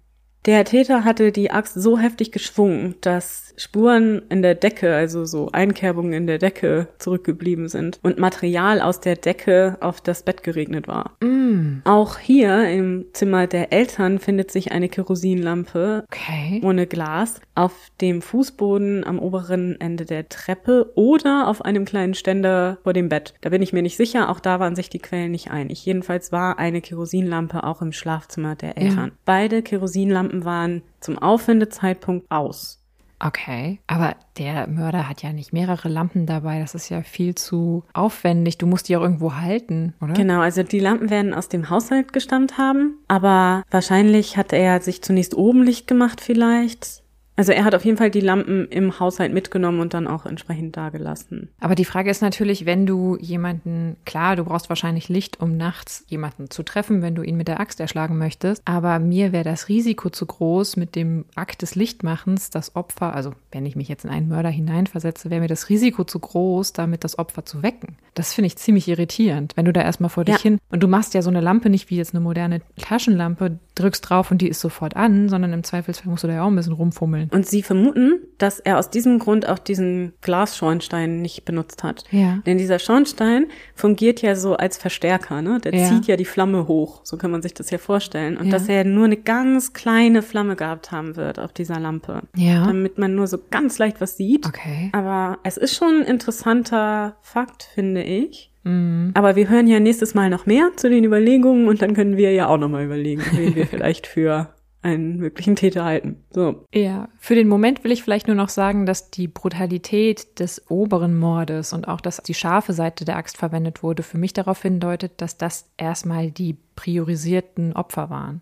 Der 0.47 0.65
Täter 0.65 1.05
hatte 1.05 1.33
die 1.33 1.51
Axt 1.51 1.75
so 1.75 1.99
heftig 1.99 2.31
geschwungen, 2.31 2.95
dass 3.01 3.53
Spuren 3.57 4.23
in 4.29 4.43
der 4.43 4.55
Decke, 4.55 4.95
also 4.95 5.25
so 5.25 5.51
Einkerbungen 5.51 6.13
in 6.13 6.29
der 6.29 6.39
Decke 6.39 6.87
zurückgeblieben 6.99 7.69
sind 7.69 7.99
und 8.05 8.19
Material 8.19 8.81
aus 8.81 9.01
der 9.01 9.17
Decke 9.17 9.77
auf 9.81 10.01
das 10.01 10.23
Bett 10.23 10.45
geregnet 10.45 10.87
war. 10.87 11.17
Mm. 11.21 11.46
Auch 11.85 12.19
hier 12.19 12.69
im 12.69 13.07
Zimmer 13.13 13.47
der 13.47 13.73
Eltern 13.73 14.19
findet 14.19 14.51
sich 14.51 14.73
eine 14.73 14.89
Kerosinlampe 14.89 16.05
Okay. 16.09 16.61
ohne 16.65 16.87
Glas 16.87 17.41
auf 17.55 17.73
dem 18.01 18.23
Fußboden 18.23 19.05
am 19.05 19.19
oberen 19.19 19.81
Ende 19.81 20.05
der 20.05 20.29
Treppe 20.29 20.93
oder 20.95 21.49
auf 21.49 21.65
einem 21.65 21.85
kleinen 21.85 22.15
Ständer 22.15 22.79
vor 22.83 22.93
dem 22.93 23.09
Bett. 23.09 23.35
Da 23.41 23.51
bin 23.51 23.63
ich 23.63 23.73
mir 23.73 23.83
nicht 23.83 23.97
sicher, 23.97 24.29
auch 24.31 24.41
da 24.41 24.61
waren 24.61 24.77
sich 24.77 24.91
die 24.91 24.99
Quellen 24.99 25.31
nicht 25.31 25.51
einig. 25.51 25.85
Jedenfalls 25.85 26.33
war 26.33 26.59
eine 26.59 26.81
Kerosinlampe 26.81 27.65
auch 27.65 27.83
im 27.83 27.93
Schlafzimmer 27.93 28.55
der 28.57 28.77
Eltern. 28.79 29.13
Beide 29.25 29.63
Kerosinlampen 29.63 30.45
waren 30.45 30.83
zum 31.01 31.19
Aufwendezeitpunkt 31.19 32.31
aus. 32.31 32.83
Okay. 33.19 33.81
Aber 33.87 34.15
der 34.37 34.67
Mörder 34.67 35.09
hat 35.09 35.23
ja 35.23 35.33
nicht 35.33 35.53
mehrere 35.53 35.89
Lampen 35.89 36.27
dabei. 36.27 36.59
Das 36.61 36.75
ist 36.75 36.89
ja 36.89 37.03
viel 37.03 37.35
zu 37.35 37.85
aufwendig. 37.95 38.59
Du 38.59 38.67
musst 38.67 38.89
die 38.89 38.97
auch 38.97 39.03
irgendwo 39.03 39.35
halten, 39.35 39.95
oder? 40.01 40.13
Genau, 40.13 40.41
also 40.41 40.63
die 40.63 40.81
Lampen 40.81 41.09
werden 41.11 41.33
aus 41.33 41.49
dem 41.49 41.71
Haushalt 41.71 42.13
gestammt 42.13 42.59
haben, 42.59 42.99
aber 43.09 43.65
wahrscheinlich 43.71 44.37
hat 44.37 44.53
er 44.53 44.81
sich 44.81 45.03
zunächst 45.03 45.35
oben 45.35 45.63
Licht 45.63 45.87
gemacht 45.87 46.21
vielleicht. 46.21 47.03
Also 47.37 47.53
er 47.53 47.65
hat 47.65 47.75
auf 47.75 47.85
jeden 47.85 47.99
Fall 47.99 48.11
die 48.11 48.21
Lampen 48.21 48.67
im 48.69 48.99
Haushalt 48.99 49.33
mitgenommen 49.33 49.81
und 49.81 49.93
dann 49.95 50.07
auch 50.07 50.25
entsprechend 50.27 50.77
dagelassen. 50.77 51.49
Aber 51.61 51.75
die 51.75 51.85
Frage 51.85 52.11
ist 52.11 52.23
natürlich, 52.23 52.65
wenn 52.67 52.87
du 52.87 53.17
jemanden, 53.21 53.97
klar, 54.07 54.37
du 54.37 54.45
brauchst 54.45 54.69
wahrscheinlich 54.71 55.09
Licht, 55.09 55.41
um 55.41 55.57
nachts 55.57 56.05
jemanden 56.09 56.49
zu 56.51 56.63
treffen, 56.63 57.03
wenn 57.03 57.15
du 57.15 57.23
ihn 57.23 57.37
mit 57.37 57.49
der 57.49 57.61
Axt 57.61 57.79
erschlagen 57.81 58.17
möchtest. 58.17 58.63
Aber 58.65 58.99
mir 58.99 59.33
wäre 59.33 59.45
das 59.45 59.69
Risiko 59.69 60.09
zu 60.11 60.25
groß, 60.27 60.77
mit 60.77 60.95
dem 60.97 61.27
Akt 61.35 61.61
des 61.63 61.75
Lichtmachens 61.75 62.51
das 62.51 62.75
Opfer, 62.75 63.15
also 63.15 63.33
wenn 63.53 63.67
ich 63.67 63.77
mich 63.77 63.89
jetzt 63.89 64.05
in 64.05 64.11
einen 64.11 64.29
Mörder 64.29 64.49
hineinversetze, 64.51 65.31
wäre 65.31 65.43
mir 65.43 65.49
das 65.49 65.69
Risiko 65.69 66.05
zu 66.05 66.19
groß, 66.19 66.73
damit 66.73 67.05
das 67.05 67.19
Opfer 67.19 67.45
zu 67.45 67.63
wecken. 67.63 67.97
Das 68.15 68.33
finde 68.33 68.47
ich 68.47 68.57
ziemlich 68.57 68.89
irritierend, 68.89 69.53
wenn 69.57 69.67
du 69.67 69.73
da 69.75 69.83
erstmal 69.83 70.09
vor 70.11 70.25
dich 70.25 70.37
Ja. 70.37 70.41
hin 70.43 70.59
und 70.71 70.83
du 70.83 70.89
machst 70.89 71.13
ja 71.13 71.21
so 71.21 71.29
eine 71.31 71.41
Lampe 71.43 71.69
nicht 71.69 71.91
wie 71.91 71.97
jetzt 71.97 72.15
eine 72.15 72.23
moderne 72.23 72.63
Taschenlampe, 72.81 73.59
drückst 73.75 74.09
drauf 74.09 74.31
und 74.31 74.41
die 74.41 74.49
ist 74.49 74.61
sofort 74.61 74.97
an, 74.97 75.29
sondern 75.29 75.53
im 75.53 75.65
Zweifelsfall 75.65 76.11
musst 76.11 76.25
du 76.25 76.29
da 76.29 76.35
ja 76.35 76.43
auch 76.43 76.49
ein 76.49 76.57
bisschen 76.57 76.73
rumfummeln. 76.73 77.26
Und 77.31 77.47
sie 77.47 77.63
vermuten, 77.63 78.21
dass 78.39 78.61
er 78.61 78.79
aus 78.79 78.91
diesem 78.91 79.19
Grund 79.19 79.49
auch 79.49 79.59
diesen 79.59 80.13
Glasschornstein 80.21 81.21
nicht 81.23 81.45
benutzt 81.45 81.83
hat. 81.83 82.05
Ja. 82.11 82.39
Denn 82.47 82.59
dieser 82.59 82.79
Schornstein 82.79 83.47
fungiert 83.75 84.23
ja 84.23 84.35
so 84.37 84.57
als 84.57 84.79
Verstärker, 84.79 85.43
ne? 85.43 85.59
Der 85.63 85.75
Ja. 85.75 85.89
zieht 85.89 86.07
ja 86.07 86.17
die 86.17 86.25
Flamme 86.25 86.69
hoch. 86.69 87.01
So 87.05 87.17
kann 87.17 87.31
man 87.31 87.43
sich 87.43 87.55
das 87.55 87.71
ja 87.71 87.79
vorstellen. 87.79 88.37
Und 88.37 88.47
Ja. 88.47 88.53
dass 88.53 88.69
er 88.69 88.85
nur 88.85 89.05
eine 89.07 89.17
ganz 89.17 89.73
kleine 89.73 90.23
Flamme 90.23 90.57
gehabt 90.57 90.93
haben 90.93 91.17
wird 91.17 91.39
auf 91.39 91.53
dieser 91.53 91.81
Lampe. 91.81 92.23
Ja. 92.37 92.67
Damit 92.67 92.99
man 92.99 93.15
nur 93.15 93.27
so 93.27 93.39
ganz 93.51 93.79
leicht 93.79 94.01
was 94.01 94.17
sieht. 94.17 94.47
Okay. 94.47 94.91
Aber 94.93 95.39
es 95.43 95.57
ist 95.57 95.75
schon 95.75 96.03
ein 96.03 96.07
interessanter 96.07 97.17
Fakt, 97.23 97.65
finde 97.75 98.03
ich. 98.03 98.51
Mhm. 98.65 99.13
Aber 99.15 99.37
wir 99.37 99.49
hören 99.49 99.67
ja 99.69 99.79
nächstes 99.81 100.15
Mal 100.15 100.29
noch 100.29 100.47
mehr 100.47 100.71
zu 100.77 100.91
den 100.91 101.05
Überlegungen 101.05 101.69
und 101.69 101.83
dann 101.83 101.95
können 101.95 102.17
wir 102.17 102.33
ja 102.33 102.49
auch 102.49 102.59
nochmal 102.59 102.85
überlegen, 102.85 103.23
wen 103.35 103.55
wir 103.55 103.67
vielleicht 103.67 104.07
für 104.07 104.49
einen 104.87 105.17
möglichen 105.19 105.57
Täter 105.57 105.85
halten. 105.85 106.23
So. 106.31 106.65
Ja, 106.73 107.09
für 107.19 107.35
den 107.35 107.49
Moment 107.49 107.83
will 107.85 107.93
ich 107.93 108.03
vielleicht 108.03 108.27
nur 108.29 108.37
noch 108.37 108.49
sagen, 108.49 108.87
dass 108.87 109.11
die 109.11 109.29
Brutalität 109.29 110.39
des 110.39 110.63
oberen 110.71 111.19
Mordes 111.19 111.73
und 111.73 111.89
auch, 111.89 112.01
dass 112.01 112.19
die 112.19 112.35
scharfe 112.35 112.73
Seite 112.73 113.05
der 113.05 113.17
Axt 113.17 113.37
verwendet 113.37 113.83
wurde, 113.83 114.03
für 114.03 114.19
mich 114.19 114.33
darauf 114.33 114.63
hindeutet, 114.63 115.13
dass 115.21 115.37
das 115.37 115.69
erstmal 115.77 116.31
die 116.31 116.57
priorisierten 116.77 117.73
Opfer 117.75 118.11
waren. 118.11 118.41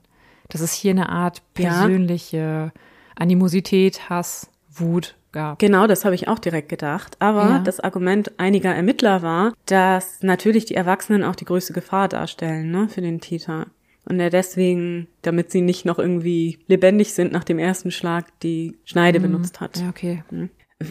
Dass 0.50 0.60
es 0.60 0.72
hier 0.72 0.90
eine 0.92 1.08
Art 1.08 1.42
Ja. 1.58 1.70
persönliche 1.80 2.72
Animosität, 3.16 4.10
Hass, 4.10 4.50
Wut 4.70 5.14
gab. 5.32 5.58
Genau, 5.58 5.86
das 5.86 6.04
habe 6.04 6.14
ich 6.14 6.28
auch 6.28 6.38
direkt 6.38 6.68
gedacht. 6.68 7.16
Aber 7.20 7.48
Ja. 7.48 7.58
das 7.60 7.80
Argument 7.80 8.32
einiger 8.38 8.74
Ermittler 8.74 9.22
war, 9.22 9.52
dass 9.66 10.22
natürlich 10.22 10.64
die 10.66 10.74
Erwachsenen 10.74 11.24
auch 11.24 11.34
die 11.36 11.44
größte 11.44 11.72
Gefahr 11.72 12.08
darstellen, 12.08 12.70
ne, 12.70 12.88
für 12.88 13.00
den 13.00 13.20
Täter. 13.20 13.66
Und 14.06 14.20
er 14.20 14.30
deswegen, 14.30 15.08
damit 15.22 15.50
sie 15.50 15.60
nicht 15.62 15.84
noch 15.84 15.98
irgendwie 15.98 16.58
lebendig 16.66 17.14
sind 17.14 17.32
nach 17.32 17.44
dem 17.44 17.58
ersten 17.58 17.90
Schlag, 17.90 18.26
die 18.40 18.76
Schneide 18.84 19.18
benutzt 19.20 19.60
hat. 19.60 19.78
Ja, 19.78 19.88
okay. 19.88 20.22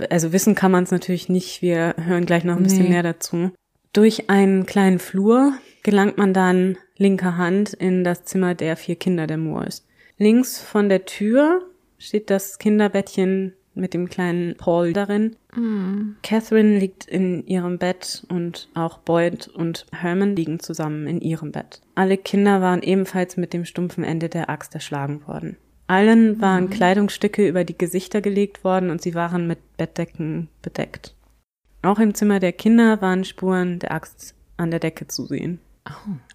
Also 0.09 0.33
wissen 0.33 0.55
kann 0.55 0.71
man 0.71 0.83
es 0.85 0.91
natürlich 0.91 1.29
nicht. 1.29 1.61
Wir 1.61 1.95
hören 2.03 2.25
gleich 2.25 2.43
noch 2.43 2.57
ein 2.57 2.63
bisschen 2.63 2.83
Nee. 2.83 2.89
mehr 2.89 3.03
dazu. 3.03 3.51
Durch 3.91 4.29
einen 4.29 4.65
kleinen 4.65 4.97
Flur 4.97 5.53
gelangt 5.83 6.17
man 6.17 6.33
dann 6.33 6.77
linker 6.97 7.37
Hand 7.37 7.73
in 7.73 8.03
das 8.03 8.23
Zimmer 8.23 8.55
der 8.55 8.75
vier 8.77 8.95
Kinder 8.95 9.27
der 9.27 9.37
Moores. 9.37 9.85
Links 10.17 10.59
von 10.59 10.89
der 10.89 11.05
Tür 11.05 11.61
steht 11.99 12.29
das 12.29 12.57
Kinderbettchen 12.57 13.53
mit 13.75 13.93
dem 13.93 14.09
kleinen 14.09 14.55
Paul 14.55 14.93
darin. 14.93 15.35
Catherine 16.21 16.79
liegt 16.79 17.05
in 17.05 17.45
ihrem 17.47 17.77
Bett 17.77 18.25
und 18.29 18.69
auch 18.73 18.99
Boyd 18.99 19.47
und 19.47 19.85
Herman 19.91 20.35
liegen 20.35 20.59
zusammen 20.59 21.07
in 21.07 21.21
ihrem 21.21 21.51
Bett. 21.51 21.81
Alle 21.95 22.17
Kinder 22.17 22.61
waren 22.61 22.81
ebenfalls 22.81 23.37
mit 23.37 23.53
dem 23.53 23.65
stumpfen 23.65 24.03
Ende 24.03 24.29
der 24.29 24.49
Axt 24.49 24.73
erschlagen 24.75 25.25
worden. 25.27 25.57
Allen 25.87 26.39
waren 26.41 26.69
Kleidungsstücke 26.69 27.47
über 27.47 27.63
die 27.63 27.77
Gesichter 27.77 28.21
gelegt 28.21 28.63
worden 28.63 28.89
und 28.89 29.01
sie 29.01 29.15
waren 29.15 29.47
mit 29.47 29.59
Bettdecken 29.77 30.49
bedeckt. 30.61 31.15
Auch 31.81 31.99
im 31.99 32.13
Zimmer 32.13 32.39
der 32.39 32.53
Kinder 32.53 33.01
waren 33.01 33.25
Spuren 33.25 33.79
der 33.79 33.91
Axt 33.91 34.35
an 34.55 34.71
der 34.71 34.79
Decke 34.79 35.07
zu 35.07 35.25
sehen. 35.25 35.59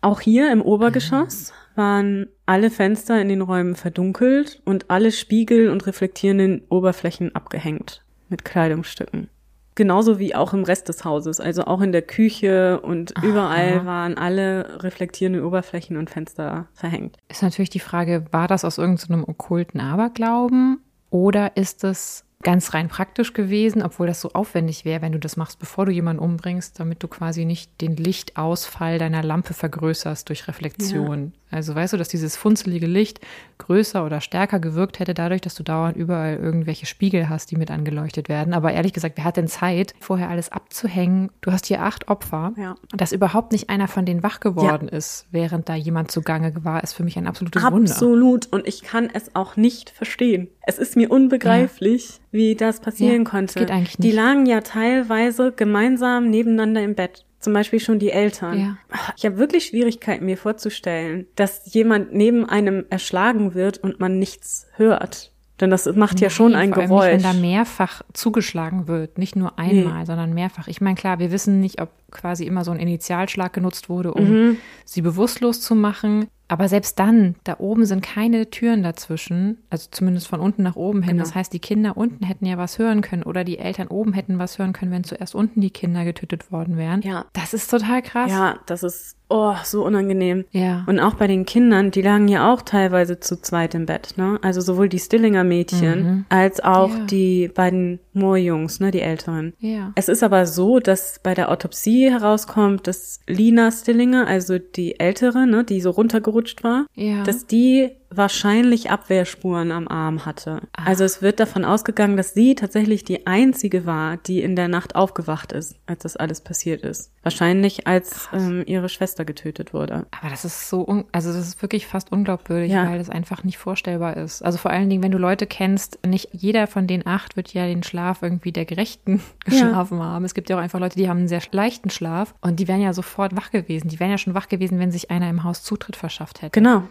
Auch 0.03 0.21
hier 0.21 0.53
im 0.53 0.61
Obergeschoss 0.61 1.55
waren 1.79 2.27
alle 2.45 2.71
Fenster 2.71 3.21
in 3.21 3.29
den 3.29 3.41
Räumen 3.41 3.77
verdunkelt 3.77 4.61
und 4.65 4.91
alle 4.91 5.13
Spiegel 5.13 5.71
und 5.71 5.87
reflektierenden 5.87 6.63
Oberflächen 6.69 7.35
abgehängt 7.35 8.05
mit 8.29 8.45
Kleidungsstücken. 8.45 9.31
Genauso 9.75 10.19
wie 10.19 10.35
auch 10.35 10.53
im 10.55 10.65
Rest 10.65 10.89
des 10.89 11.05
Hauses, 11.05 11.39
also 11.39 11.65
auch 11.65 11.81
in 11.81 11.93
der 11.93 12.03
Küche 12.03 12.81
und 12.81 13.15
überall 13.23 13.87
waren 13.87 14.19
alle 14.19 14.83
reflektierenden 14.83 15.45
Oberflächen 15.45 15.97
und 15.97 16.11
Fenster 16.11 16.67
verhängt. 16.75 17.17
Ist 17.29 17.43
natürlich 17.45 17.71
die 17.71 17.79
Frage, 17.79 18.27
war 18.33 18.49
das 18.49 18.65
aus 18.65 18.77
irgendeinem 18.77 19.23
okkulten 19.23 19.81
Aberglauben 19.81 20.81
oder 21.11 21.57
ist 21.57 21.85
es 21.85 22.25
ganz 22.43 22.73
rein 22.73 22.89
praktisch 22.89 23.33
gewesen, 23.33 23.83
obwohl 23.83 24.07
das 24.07 24.21
so 24.21 24.31
aufwendig 24.33 24.85
wäre, 24.85 25.03
wenn 25.03 25.13
du 25.13 25.19
das 25.19 25.37
machst, 25.37 25.59
bevor 25.59 25.87
du 25.87 25.93
jemanden 25.93 26.23
umbringst, 26.23 26.79
damit 26.79 27.03
du 27.03 27.09
quasi 27.09 27.45
nicht 27.45 27.81
den 27.81 27.97
Lichtausfall 27.97 28.99
deiner 28.99 29.25
Lampe 29.25 29.55
vergrößerst 29.55 30.29
durch 30.29 30.47
Reflexion. 30.47 31.33
Also 31.51 31.75
weißt 31.75 31.95
du, 31.95 31.97
dass 31.97 32.09
dieses 32.09 32.37
funzelige 32.37 32.87
Licht 32.87 33.21
größer 33.57 34.05
oder 34.05 34.21
stärker 34.21 34.61
gewirkt 34.61 34.99
hätte, 34.99 35.15
dadurch, 35.15 35.41
dass 35.41 35.55
du 35.55 35.63
dauernd 35.63 35.97
überall 35.97 36.37
irgendwelche 36.37 36.87
Spiegel 36.87 37.29
hast, 37.29 37.51
die 37.51 37.57
mit 37.57 37.71
angeleuchtet 37.71 38.29
werden. 38.29 38.53
Aber 38.53 38.73
ehrlich 38.73 38.93
gesagt, 38.93 39.17
wer 39.17 39.25
hat 39.25 39.37
denn 39.37 39.49
Zeit, 39.49 39.95
vorher 39.99 40.29
alles 40.29 40.53
abzuhängen? 40.53 41.31
Du 41.41 41.51
hast 41.51 41.67
hier 41.67 41.83
acht 41.83 42.09
Opfer. 42.09 42.53
Ja. 42.57 42.75
Dass 42.93 43.13
überhaupt 43.13 43.53
nicht 43.53 43.71
einer 43.71 43.89
von 43.89 44.05
denen 44.05 44.23
wach 44.23 44.41
geworden 44.41 44.89
ist, 44.89 45.27
während 45.31 45.69
da 45.69 45.75
jemand 45.75 46.11
zugange 46.11 46.53
war, 46.65 46.83
ist 46.83 46.93
für 46.93 47.03
mich 47.03 47.17
ein 47.17 47.27
absolutes 47.27 47.63
Wunder. 47.63 47.91
Absolut. 47.91 48.47
Und 48.53 48.67
ich 48.67 48.83
kann 48.83 49.09
es 49.13 49.35
auch 49.35 49.57
nicht 49.57 49.91
verstehen. 49.91 50.49
Es 50.67 50.79
ist 50.79 50.97
mir 50.97 51.11
unbegreiflich, 51.11 52.21
wie 52.31 52.55
das 52.55 52.81
passieren 52.81 53.25
Ja, 53.25 53.31
konnte. 53.31 53.59
geht 53.59 53.71
eigentlich 53.71 53.97
Die 53.97 54.09
nicht. 54.09 54.17
lagen 54.17 54.47
ja 54.47 54.61
teilweise 54.61 55.53
gemeinsam 55.53 56.29
nebeneinander 56.31 56.83
im 56.83 56.95
Bett. 56.95 57.25
Zum 57.41 57.53
Beispiel 57.53 57.79
schon 57.79 57.99
die 58.01 58.11
Eltern. 58.11 58.59
Ja. 58.61 58.79
Ich 59.17 59.25
habe 59.25 59.39
wirklich 59.39 59.67
Schwierigkeiten, 59.67 60.25
mir 60.25 60.37
vorzustellen, 60.37 61.27
dass 61.37 61.73
jemand 61.73 62.13
neben 62.13 62.49
einem 62.49 62.85
erschlagen 62.91 63.55
wird 63.55 63.79
und 63.79 64.01
man 64.01 64.19
nichts 64.19 64.67
hört. 64.75 65.33
Denn 65.61 65.71
das 65.71 65.87
macht 65.95 66.21
ja 66.21 66.31
schon 66.31 66.55
ein 66.55 66.73
vor 66.73 66.79
allem 66.83 66.89
Geräusch. 66.89 67.15
Nicht, 67.15 67.25
wenn 67.25 67.33
da 67.35 67.41
mehrfach 67.41 68.03
zugeschlagen 68.13 68.87
wird, 68.89 69.19
nicht 69.19 69.35
nur 69.37 69.59
einmal, 69.59 70.05
sondern 70.07 70.33
mehrfach. 70.35 70.69
Ich 70.69 70.81
meine, 70.81 70.95
klar, 70.97 71.19
wir 71.19 71.33
wissen 71.33 71.61
nicht, 71.61 71.81
ob 71.81 71.91
quasi 72.11 72.45
immer 72.45 72.65
so 72.65 72.71
ein 72.71 72.79
Initialschlag 72.81 73.53
genutzt 73.53 73.89
wurde, 73.89 74.15
um 74.15 74.25
Mhm. 74.31 74.57
sie 74.85 75.03
bewusstlos 75.03 75.61
zu 75.61 75.75
machen. 75.75 76.27
Aber 76.51 76.67
selbst 76.71 76.99
dann, 76.99 77.35
da 77.45 77.57
oben 77.59 77.85
sind 77.85 78.01
keine 78.03 78.49
Türen 78.49 78.83
dazwischen, 78.83 79.59
also 79.69 79.89
zumindest 79.91 80.29
von 80.29 80.41
unten 80.41 80.63
nach 80.63 80.77
oben 80.77 81.03
hin. 81.03 81.17
Genau. 81.19 81.25
Das 81.25 81.35
heißt, 81.35 81.53
die 81.53 81.59
Kinder 81.59 81.99
unten 81.99 82.25
hätten 82.25 82.47
ja 82.47 82.57
was 82.57 82.79
hören 82.79 83.03
können 83.03 83.23
oder 83.23 83.45
die 83.45 83.59
Eltern 83.59 83.89
oben 83.89 84.15
hätten 84.15 84.39
was 84.39 84.59
hören 84.59 84.73
können, 84.73 84.91
wenn 84.91 85.05
zuerst 85.05 85.35
unten 85.35 85.61
die 85.61 85.69
Kinder 85.69 86.07
getötet 86.07 86.51
worden 86.51 86.79
wären. 86.79 87.03
Ja. 87.03 87.27
Das 87.35 87.53
ist 87.53 87.71
total 87.71 88.01
krass. 88.01 88.31
ja, 88.31 88.59
das 88.65 88.83
ist 88.83 89.17
oh, 89.29 89.53
so 89.63 89.85
unangenehm. 89.85 90.47
Ja. 90.51 90.85
Und 90.87 91.01
auch 91.01 91.13
bei 91.17 91.27
den 91.27 91.45
Kindern, 91.45 91.91
die 91.91 92.01
lagen 92.01 92.29
ja 92.29 92.51
auch 92.51 92.63
teilweise 92.63 93.21
zu 93.21 93.39
zweit 93.43 93.75
im 93.75 93.85
Bett, 93.85 94.15
ne? 94.17 94.39
Also 94.41 94.63
sowohl 94.63 94.89
die 94.89 94.99
Stillinger 95.01 95.45
Mädchen 95.45 96.25
als 96.31 96.61
auch 96.65 96.89
Ja. 96.97 97.05
die 97.05 97.49
beiden 97.49 98.01
Moore-Jungs, 98.15 98.81
ne, 98.81 98.91
die 98.91 99.03
älteren. 99.03 99.53
Ja. 99.59 99.93
Es 99.97 100.09
ist 100.09 100.23
aber 100.23 100.47
so, 100.47 100.79
dass 100.81 101.21
bei 101.23 101.35
der 101.35 101.51
Autopsie 101.51 101.98
herauskommt, 102.05 102.87
dass 102.87 103.21
Lina 103.27 103.71
Stillinger, 103.71 104.27
also 104.27 104.59
die 104.59 104.99
ältere, 105.01 105.47
ne, 105.47 105.65
die 105.65 105.81
so 105.81 105.91
runtergerutscht 105.91 106.63
war, 106.65 106.87
Ja. 106.95 107.23
dass 107.25 107.47
die 107.47 107.91
wahrscheinlich 108.11 108.91
Abwehrspuren 108.91 109.71
am 109.71 109.87
Arm 109.89 110.25
hatte. 110.25 110.63
Also 110.73 111.05
es 111.05 111.21
wird 111.21 111.41
davon 111.41 111.65
ausgegangen, 111.65 112.17
dass 112.17 112.33
sie 112.35 112.55
tatsächlich 112.55 113.05
die 113.05 113.27
einzige 113.27 113.85
war, 113.87 114.17
die 114.17 114.41
in 114.43 114.57
der 114.57 114.69
Nacht 114.69 114.95
aufgewacht 114.97 115.53
ist, 115.53 115.77
als 115.87 116.03
das 116.03 116.17
alles 116.17 116.41
passiert 116.41 116.83
ist. 116.83 117.13
Wahrscheinlich 117.23 117.87
als 117.87 118.29
ähm, 118.33 118.63
ihre 118.67 118.89
Schwester 118.89 119.25
getötet 119.27 119.75
wurde. 119.75 120.07
Aber 120.19 120.31
das 120.31 120.45
ist 120.47 120.71
so, 120.71 121.05
also 121.13 121.33
das 121.33 121.47
ist 121.47 121.61
wirklich 121.61 121.87
fast 121.87 122.11
unglaubwürdig, 122.11 122.73
Ja. 122.73 122.89
weil 122.89 122.99
das 122.99 123.11
einfach 123.11 123.45
nicht 123.45 123.59
vorstellbar 123.59 124.17
ist. 124.17 124.43
Also 124.43 124.57
vor 124.57 124.71
allen 124.71 124.89
Dingen, 124.89 125.03
wenn 125.03 125.13
du 125.13 125.19
Leute 125.19 125.47
kennst, 125.47 125.99
nicht 126.07 126.31
jeder 126.33 126.67
von 126.67 126.87
den 126.87 127.07
acht 127.07 127.37
wird 127.37 127.53
ja 127.53 127.67
den 127.67 127.83
Schlaf 127.83 128.23
irgendwie 128.23 128.53
der 128.53 128.65
Gerechten 128.65 129.21
geschlafen 129.45 130.03
haben. 130.03 130.25
Es 130.25 130.33
gibt 130.35 130.49
ja 130.49 130.57
auch 130.57 130.61
einfach 130.63 130.81
Leute, 130.81 130.97
die 130.97 131.09
haben 131.11 131.19
einen 131.19 131.29
sehr 131.29 131.43
leichten 131.53 131.91
Schlaf 131.91 132.35
und 132.41 132.59
die 132.59 132.69
wären 132.69 132.81
ja 132.81 132.95
sofort 132.95 133.37
wach 133.37 133.51
gewesen. 133.51 133.89
Die 133.89 134.01
wären 134.01 134.11
ja 134.11 134.19
schon 134.19 134.35
wach 134.35 134.49
gewesen, 134.49 134.79
wenn 134.79 134.91
sich 134.91 135.11
einer 135.11 135.29
im 135.29 135.45
Haus 135.45 135.63
Zutritt 135.63 135.97
verschafft 135.97 136.41
hätte. 136.41 136.53
Genau. 136.59 136.85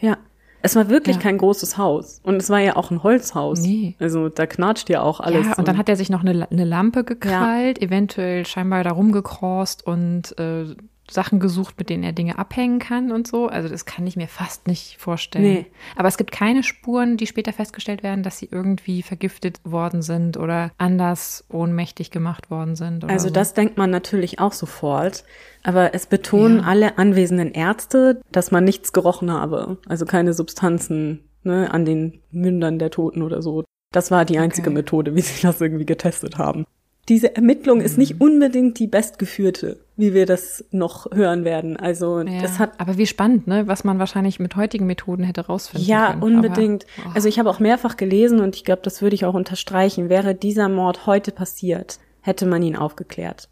Ja. 0.00 0.16
Es 0.64 0.74
war 0.76 0.88
wirklich 0.88 1.16
Ja. 1.16 1.22
kein 1.22 1.36
großes 1.36 1.76
Haus. 1.76 2.20
Und 2.24 2.36
es 2.36 2.48
war 2.48 2.58
ja 2.58 2.74
auch 2.76 2.90
ein 2.90 3.02
Holzhaus. 3.02 3.60
Nee. 3.60 3.96
Also 4.00 4.30
da 4.30 4.46
knatscht 4.46 4.88
ja 4.88 5.02
auch 5.02 5.20
alles. 5.20 5.46
Ja, 5.46 5.52
so. 5.54 5.58
und 5.58 5.68
dann 5.68 5.76
hat 5.76 5.90
er 5.90 5.96
sich 5.96 6.08
noch 6.08 6.24
eine, 6.24 6.50
eine 6.50 6.64
Lampe 6.64 7.04
gekrallt, 7.04 7.82
eventuell 7.82 8.46
scheinbar 8.46 8.82
da 8.82 8.92
rumgekrost 8.92 9.86
und 9.86 10.38
äh, 10.38 10.74
Sachen 11.10 11.38
gesucht, 11.38 11.74
mit 11.78 11.90
denen 11.90 12.02
er 12.02 12.12
Dinge 12.12 12.38
abhängen 12.38 12.78
kann 12.78 13.12
und 13.12 13.26
so. 13.26 13.46
Also 13.48 13.68
das 13.68 13.84
kann 13.84 14.06
ich 14.06 14.16
mir 14.16 14.28
fast 14.28 14.66
nicht 14.66 14.96
vorstellen. 14.98 15.44
Nee. 15.44 15.66
Aber 15.96 16.08
es 16.08 16.16
gibt 16.16 16.32
keine 16.32 16.62
Spuren, 16.62 17.16
die 17.16 17.26
später 17.26 17.52
festgestellt 17.52 18.02
werden, 18.02 18.22
dass 18.22 18.38
sie 18.38 18.48
irgendwie 18.50 19.02
vergiftet 19.02 19.60
worden 19.64 20.02
sind 20.02 20.36
oder 20.36 20.72
anders 20.78 21.44
ohnmächtig 21.50 22.10
gemacht 22.10 22.50
worden 22.50 22.74
sind. 22.76 23.04
Also 23.04 23.28
so. 23.28 23.34
das 23.34 23.54
denkt 23.54 23.76
man 23.76 23.90
natürlich 23.90 24.38
auch 24.38 24.52
sofort. 24.52 25.24
Aber 25.62 25.94
es 25.94 26.06
betonen 26.06 26.60
Ja. 26.60 26.64
alle 26.64 26.98
anwesenden 26.98 27.52
Ärzte, 27.52 28.20
dass 28.32 28.50
man 28.50 28.64
nichts 28.64 28.92
gerochen 28.92 29.30
habe. 29.30 29.78
Also 29.86 30.06
keine 30.06 30.32
Substanzen 30.32 31.24
ne, 31.42 31.70
an 31.70 31.84
den 31.84 32.20
Mündern 32.30 32.78
der 32.78 32.90
Toten 32.90 33.22
oder 33.22 33.42
so. 33.42 33.64
Das 33.92 34.10
war 34.10 34.24
die 34.24 34.38
einzige 34.38 34.68
Okay. 34.70 34.74
Methode, 34.78 35.14
wie 35.14 35.20
sie 35.20 35.42
das 35.42 35.60
irgendwie 35.60 35.86
getestet 35.86 36.38
haben. 36.38 36.64
Diese 37.08 37.36
Ermittlung 37.36 37.80
ist 37.80 37.98
nicht 37.98 38.20
unbedingt 38.20 38.78
die 38.78 38.86
bestgeführte, 38.86 39.78
wie 39.96 40.14
wir 40.14 40.24
das 40.24 40.64
noch 40.70 41.10
hören 41.12 41.44
werden. 41.44 41.76
Also 41.76 42.20
ja. 42.20 42.40
das 42.40 42.58
hat 42.58 42.80
Aber 42.80 42.96
wie 42.96 43.06
spannend, 43.06 43.46
ne? 43.46 43.66
Was 43.66 43.84
man 43.84 43.98
wahrscheinlich 43.98 44.40
mit 44.40 44.56
heutigen 44.56 44.86
Methoden 44.86 45.22
hätte 45.22 45.46
rausfinden 45.46 45.86
Ja, 45.86 46.10
können. 46.10 46.22
unbedingt. 46.22 46.86
Aber, 46.98 47.10
oh. 47.10 47.12
Also 47.14 47.28
ich 47.28 47.38
habe 47.38 47.50
auch 47.50 47.60
mehrfach 47.60 47.96
gelesen 47.96 48.40
und 48.40 48.56
ich 48.56 48.64
glaube, 48.64 48.82
das 48.82 49.02
würde 49.02 49.14
ich 49.14 49.24
auch 49.26 49.34
unterstreichen. 49.34 50.08
Wäre 50.08 50.34
dieser 50.34 50.68
Mord 50.68 51.06
heute 51.06 51.30
passiert, 51.30 51.98
hätte 52.22 52.46
man 52.46 52.62
ihn 52.62 52.76
aufgeklärt. 52.76 53.48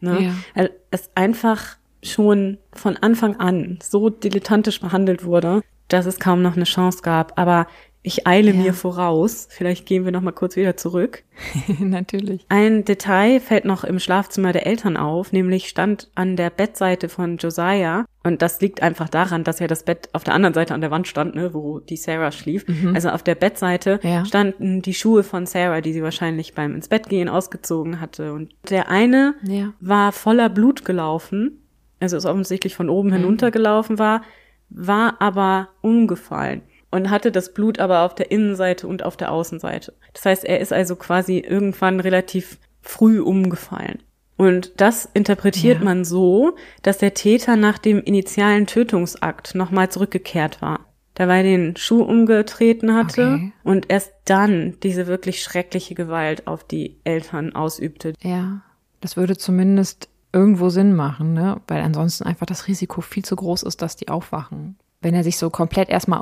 Ne? 0.00 0.22
Ja. 0.24 0.34
Weil 0.54 0.70
es 0.90 1.10
einfach 1.14 1.76
schon 2.02 2.58
von 2.72 2.96
Anfang 2.96 3.36
an 3.36 3.78
so 3.82 4.10
dilettantisch 4.10 4.80
behandelt 4.80 5.24
wurde, 5.24 5.62
dass 5.88 6.06
es 6.06 6.18
kaum 6.18 6.42
noch 6.42 6.56
eine 6.56 6.64
Chance 6.64 7.00
gab. 7.02 7.38
Aber 7.38 7.66
ich 8.06 8.24
eile 8.24 8.52
Ja. 8.52 8.56
mir 8.56 8.72
voraus. 8.72 9.48
Vielleicht 9.50 9.84
gehen 9.84 10.04
wir 10.04 10.12
noch 10.12 10.20
mal 10.20 10.30
kurz 10.30 10.54
wieder 10.54 10.76
zurück. 10.76 11.24
natürlich. 11.80 12.46
Ein 12.48 12.84
Detail 12.84 13.40
fällt 13.40 13.64
noch 13.64 13.82
im 13.82 13.98
Schlafzimmer 13.98 14.52
der 14.52 14.64
Eltern 14.66 14.96
auf, 14.96 15.32
nämlich 15.32 15.68
stand 15.68 16.08
an 16.14 16.36
der 16.36 16.50
Bettseite 16.50 17.08
von 17.08 17.36
Josiah, 17.38 18.04
und 18.22 18.42
das 18.42 18.60
liegt 18.60 18.82
einfach 18.82 19.08
daran, 19.08 19.44
dass 19.44 19.58
ja 19.60 19.66
das 19.66 19.84
Bett 19.84 20.08
auf 20.12 20.24
der 20.24 20.34
anderen 20.34 20.54
Seite 20.54 20.74
an 20.74 20.80
der 20.80 20.90
Wand 20.90 21.06
stand, 21.08 21.34
ne, 21.36 21.52
wo 21.54 21.78
die 21.80 21.96
Sarah 21.96 22.32
schlief. 22.32 22.64
Also 22.94 23.10
auf 23.10 23.22
der 23.22 23.34
Bettseite 23.36 24.00
Ja. 24.02 24.24
standen 24.24 24.82
die 24.82 24.94
Schuhe 24.94 25.22
von 25.22 25.46
Sarah, 25.46 25.80
die 25.80 25.92
sie 25.92 26.02
wahrscheinlich 26.02 26.54
beim 26.54 26.74
ins 26.74 26.88
Bett 26.88 27.08
gehen 27.08 27.28
ausgezogen 27.28 28.00
hatte. 28.00 28.32
Und 28.32 28.52
der 28.70 28.88
eine 28.88 29.34
Ja. 29.42 29.72
war 29.80 30.10
voller 30.12 30.48
Blut 30.48 30.84
gelaufen, 30.84 31.60
also 32.00 32.16
ist 32.16 32.26
offensichtlich 32.26 32.74
von 32.74 32.88
oben 32.88 33.12
hinuntergelaufen 33.12 33.98
war, 33.98 34.22
war 34.70 35.16
aber 35.20 35.68
umgefallen 35.82 36.62
und 36.90 37.10
hatte 37.10 37.32
das 37.32 37.52
Blut 37.52 37.78
aber 37.78 38.02
auf 38.02 38.14
der 38.14 38.30
Innenseite 38.30 38.86
und 38.86 39.02
auf 39.04 39.16
der 39.16 39.32
Außenseite. 39.32 39.92
Das 40.14 40.24
heißt, 40.24 40.44
er 40.44 40.60
ist 40.60 40.72
also 40.72 40.96
quasi 40.96 41.38
irgendwann 41.38 42.00
relativ 42.00 42.58
früh 42.80 43.20
umgefallen. 43.20 44.02
Und 44.36 44.80
das 44.80 45.08
interpretiert 45.14 45.78
Ja. 45.78 45.84
man 45.84 46.04
so, 46.04 46.56
dass 46.82 46.98
der 46.98 47.14
Täter 47.14 47.56
nach 47.56 47.78
dem 47.78 48.00
initialen 48.02 48.66
Tötungsakt 48.66 49.54
nochmal 49.54 49.88
zurückgekehrt 49.90 50.60
war. 50.60 50.80
Da 51.14 51.24
er 51.34 51.42
den 51.42 51.76
Schuh 51.76 52.02
umgetreten 52.02 52.94
hatte 52.94 53.32
Okay. 53.36 53.52
und 53.64 53.90
erst 53.90 54.12
dann 54.26 54.74
diese 54.82 55.06
wirklich 55.06 55.42
schreckliche 55.42 55.94
Gewalt 55.94 56.46
auf 56.46 56.62
die 56.64 56.98
Eltern 57.04 57.54
ausübte. 57.54 58.12
Ja, 58.22 58.60
das 59.00 59.16
würde 59.16 59.38
zumindest 59.38 60.10
irgendwo 60.34 60.68
Sinn 60.68 60.94
machen, 60.94 61.32
ne? 61.32 61.62
Weil 61.68 61.80
ansonsten 61.80 62.24
einfach 62.24 62.44
das 62.44 62.68
Risiko 62.68 63.00
viel 63.00 63.24
zu 63.24 63.34
groß 63.36 63.62
ist, 63.62 63.80
dass 63.80 63.96
die 63.96 64.08
aufwachen. 64.08 64.76
Wenn 65.00 65.14
er 65.14 65.24
sich 65.24 65.38
so 65.38 65.48
komplett 65.48 65.88
erstmal 65.88 66.20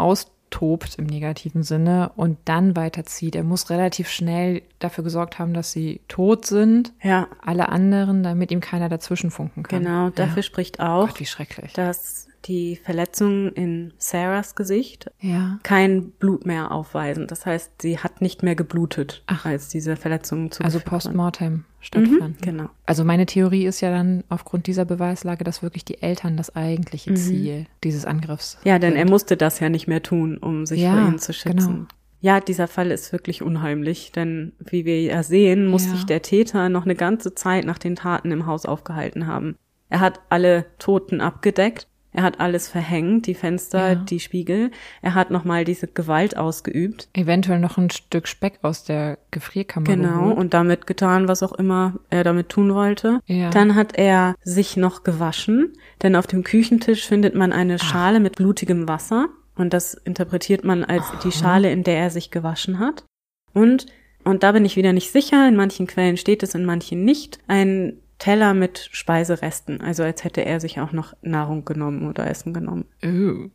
austobt 0.55 0.97
im 0.99 1.07
negativen 1.07 1.63
Sinne 1.63 2.13
und 2.17 2.39
dann 2.45 2.77
weiterzieht, 2.77 3.35
er 3.37 3.43
muss 3.45 3.71
relativ 3.71 4.09
schnell 4.09 4.63
dafür 4.79 5.05
gesorgt 5.05 5.39
haben, 5.39 5.53
dass 5.55 5.73
sie 5.73 6.01
tot 6.09 6.47
sind. 6.47 6.93
Ja, 7.03 7.29
Alle 7.45 7.69
anderen, 7.69 8.23
damit 8.23 8.51
ihm 8.51 8.61
keiner 8.61 8.89
dazwischen 8.89 9.31
funken 9.31 9.63
kann. 9.65 9.83
genau. 9.83 10.11
Dafür 10.11 10.43
spricht 10.43 10.81
auch, 10.81 11.09
Gott, 11.09 11.21
wie 11.21 11.27
schrecklich. 11.27 11.73
dass 11.73 12.29
die 12.47 12.77
Verletzungen 12.77 13.49
in 13.53 13.93
Sarahs 13.99 14.55
Gesicht 14.55 15.11
Ja. 15.21 15.59
kein 15.63 16.11
Blut 16.13 16.45
mehr 16.47 16.73
aufweisen. 16.73 17.27
Das 17.27 17.47
heißt, 17.47 17.81
sie 17.83 17.99
hat 17.99 18.21
nicht 18.21 18.43
mehr 18.43 18.55
geblutet, 18.55 19.23
Ach. 19.27 19.45
als 19.47 19.69
diese 19.69 19.97
Verletzungen 19.97 20.51
zu 20.51 20.63
Also 20.63 20.81
postmortem 20.81 21.65
stattfanden. 21.81 22.37
Genau. 22.43 22.69
Also 22.87 23.05
meine 23.05 23.27
Theorie 23.27 23.67
ist 23.67 23.81
ja 23.81 23.91
dann 23.91 24.25
aufgrund 24.29 24.67
dieser 24.67 24.85
Beweislage, 24.85 25.45
dass 25.45 25.63
wirklich 25.63 25.85
die 25.85 26.03
Eltern 26.03 26.37
das 26.37 26.55
eigentliche 26.55 27.15
Ziel 27.15 27.67
dieses 27.83 28.05
Angriffs 28.05 28.59
Ja, 28.65 28.79
denn 28.79 28.93
er 28.95 29.01
sind. 29.01 29.11
musste 29.11 29.37
das 29.37 29.61
ja 29.61 29.69
nicht 29.69 29.87
mehr 29.87 30.03
tun, 30.03 30.39
um 30.39 30.67
sich 30.67 30.81
Ja, 30.83 30.93
vor 30.93 31.01
ihnen 31.09 31.19
zu 31.19 31.33
schützen. 31.33 31.57
genau. 31.75 31.87
Ja, 32.21 32.41
dieser 32.41 32.69
Fall 32.69 32.91
ist 32.91 33.13
wirklich 33.13 33.43
unheimlich, 33.43 34.11
denn 34.13 34.53
wie 34.59 34.87
wir 34.87 35.03
ja 35.03 35.23
sehen, 35.23 35.67
muss 35.67 35.85
Ja. 35.85 35.93
sich 35.93 36.05
der 36.07 36.23
Täter 36.23 36.71
noch 36.71 36.85
eine 36.87 36.95
ganze 36.95 37.35
Zeit 37.35 37.67
nach 37.67 37.77
den 37.79 37.97
Taten 37.97 38.31
im 38.31 38.47
Haus 38.47 38.65
aufgehalten 38.65 39.27
haben. 39.27 39.57
Er 39.91 40.01
hat 40.01 40.21
alle 40.31 40.65
Toten 40.79 41.21
abgedeckt, 41.21 41.87
er 42.15 42.23
hat 42.23 42.41
alles 42.41 42.69
verhängt, 42.69 43.27
die 43.27 43.35
Fenster, 43.35 43.89
Ja. 43.91 43.95
die 43.97 44.21
Spiegel, 44.21 44.71
er 45.03 45.15
hat 45.15 45.31
nochmal 45.31 45.65
diese 45.65 45.87
Gewalt 45.89 46.37
ausgeübt. 46.39 47.09
eventuell 47.13 47.59
noch 47.59 47.77
ein 47.77 47.91
Stück 47.91 48.27
Speck 48.29 48.61
aus 48.63 48.85
der 48.85 49.19
Gefrierkammer 49.31 49.85
Genau, 49.87 50.21
geholt. 50.21 50.37
und 50.39 50.55
damit 50.55 50.87
getan, 50.87 51.29
was 51.29 51.43
auch 51.43 51.53
immer 51.53 51.95
er 52.09 52.25
damit 52.25 52.49
tun 52.49 52.73
wollte. 52.75 53.21
Ja. 53.27 53.51
Dann 53.51 53.75
hat 53.75 53.99
er 53.99 54.35
sich 54.43 54.77
noch 54.79 55.03
gewaschen, 55.03 55.73
denn 56.03 56.17
auf 56.17 56.27
dem 56.27 56.43
Küchentisch 56.45 57.07
findet 57.07 57.35
man 57.35 57.53
eine 57.53 57.79
Schale 57.79 58.21
mit 58.21 58.37
blutigem 58.37 58.89
Wasser. 58.89 59.29
Und 59.57 59.73
das 59.73 59.95
interpretiert 59.95 60.65
man 60.65 60.83
als 60.85 61.05
die 61.23 61.31
Schale, 61.31 61.71
in 61.71 61.85
der 61.85 61.99
er 61.99 62.11
sich 62.11 62.31
gewaschen 62.33 62.79
hat. 62.81 63.05
Und, 63.53 63.87
und 64.25 64.43
da 64.43 64.51
bin 64.53 64.65
ich 64.65 64.75
wieder 64.77 64.93
nicht 64.93 65.13
sicher, 65.13 65.47
in 65.49 65.55
manchen 65.55 65.87
Quellen 65.87 66.17
steht 66.17 66.43
es, 66.43 66.55
in 66.57 66.65
manchen 66.65 67.05
nicht, 67.05 67.39
ein 67.47 67.99
Teller 68.19 68.55
mit 68.55 68.89
Speiseresten. 68.93 69.81
Also 69.81 70.03
als 70.03 70.25
hätte 70.25 70.45
er 70.45 70.61
sich 70.61 70.81
auch 70.81 70.93
noch 70.93 71.15
Nahrung 71.23 71.65
genommen 71.65 72.09
oder 72.09 72.29
Essen 72.29 72.55
genommen. 72.55 72.85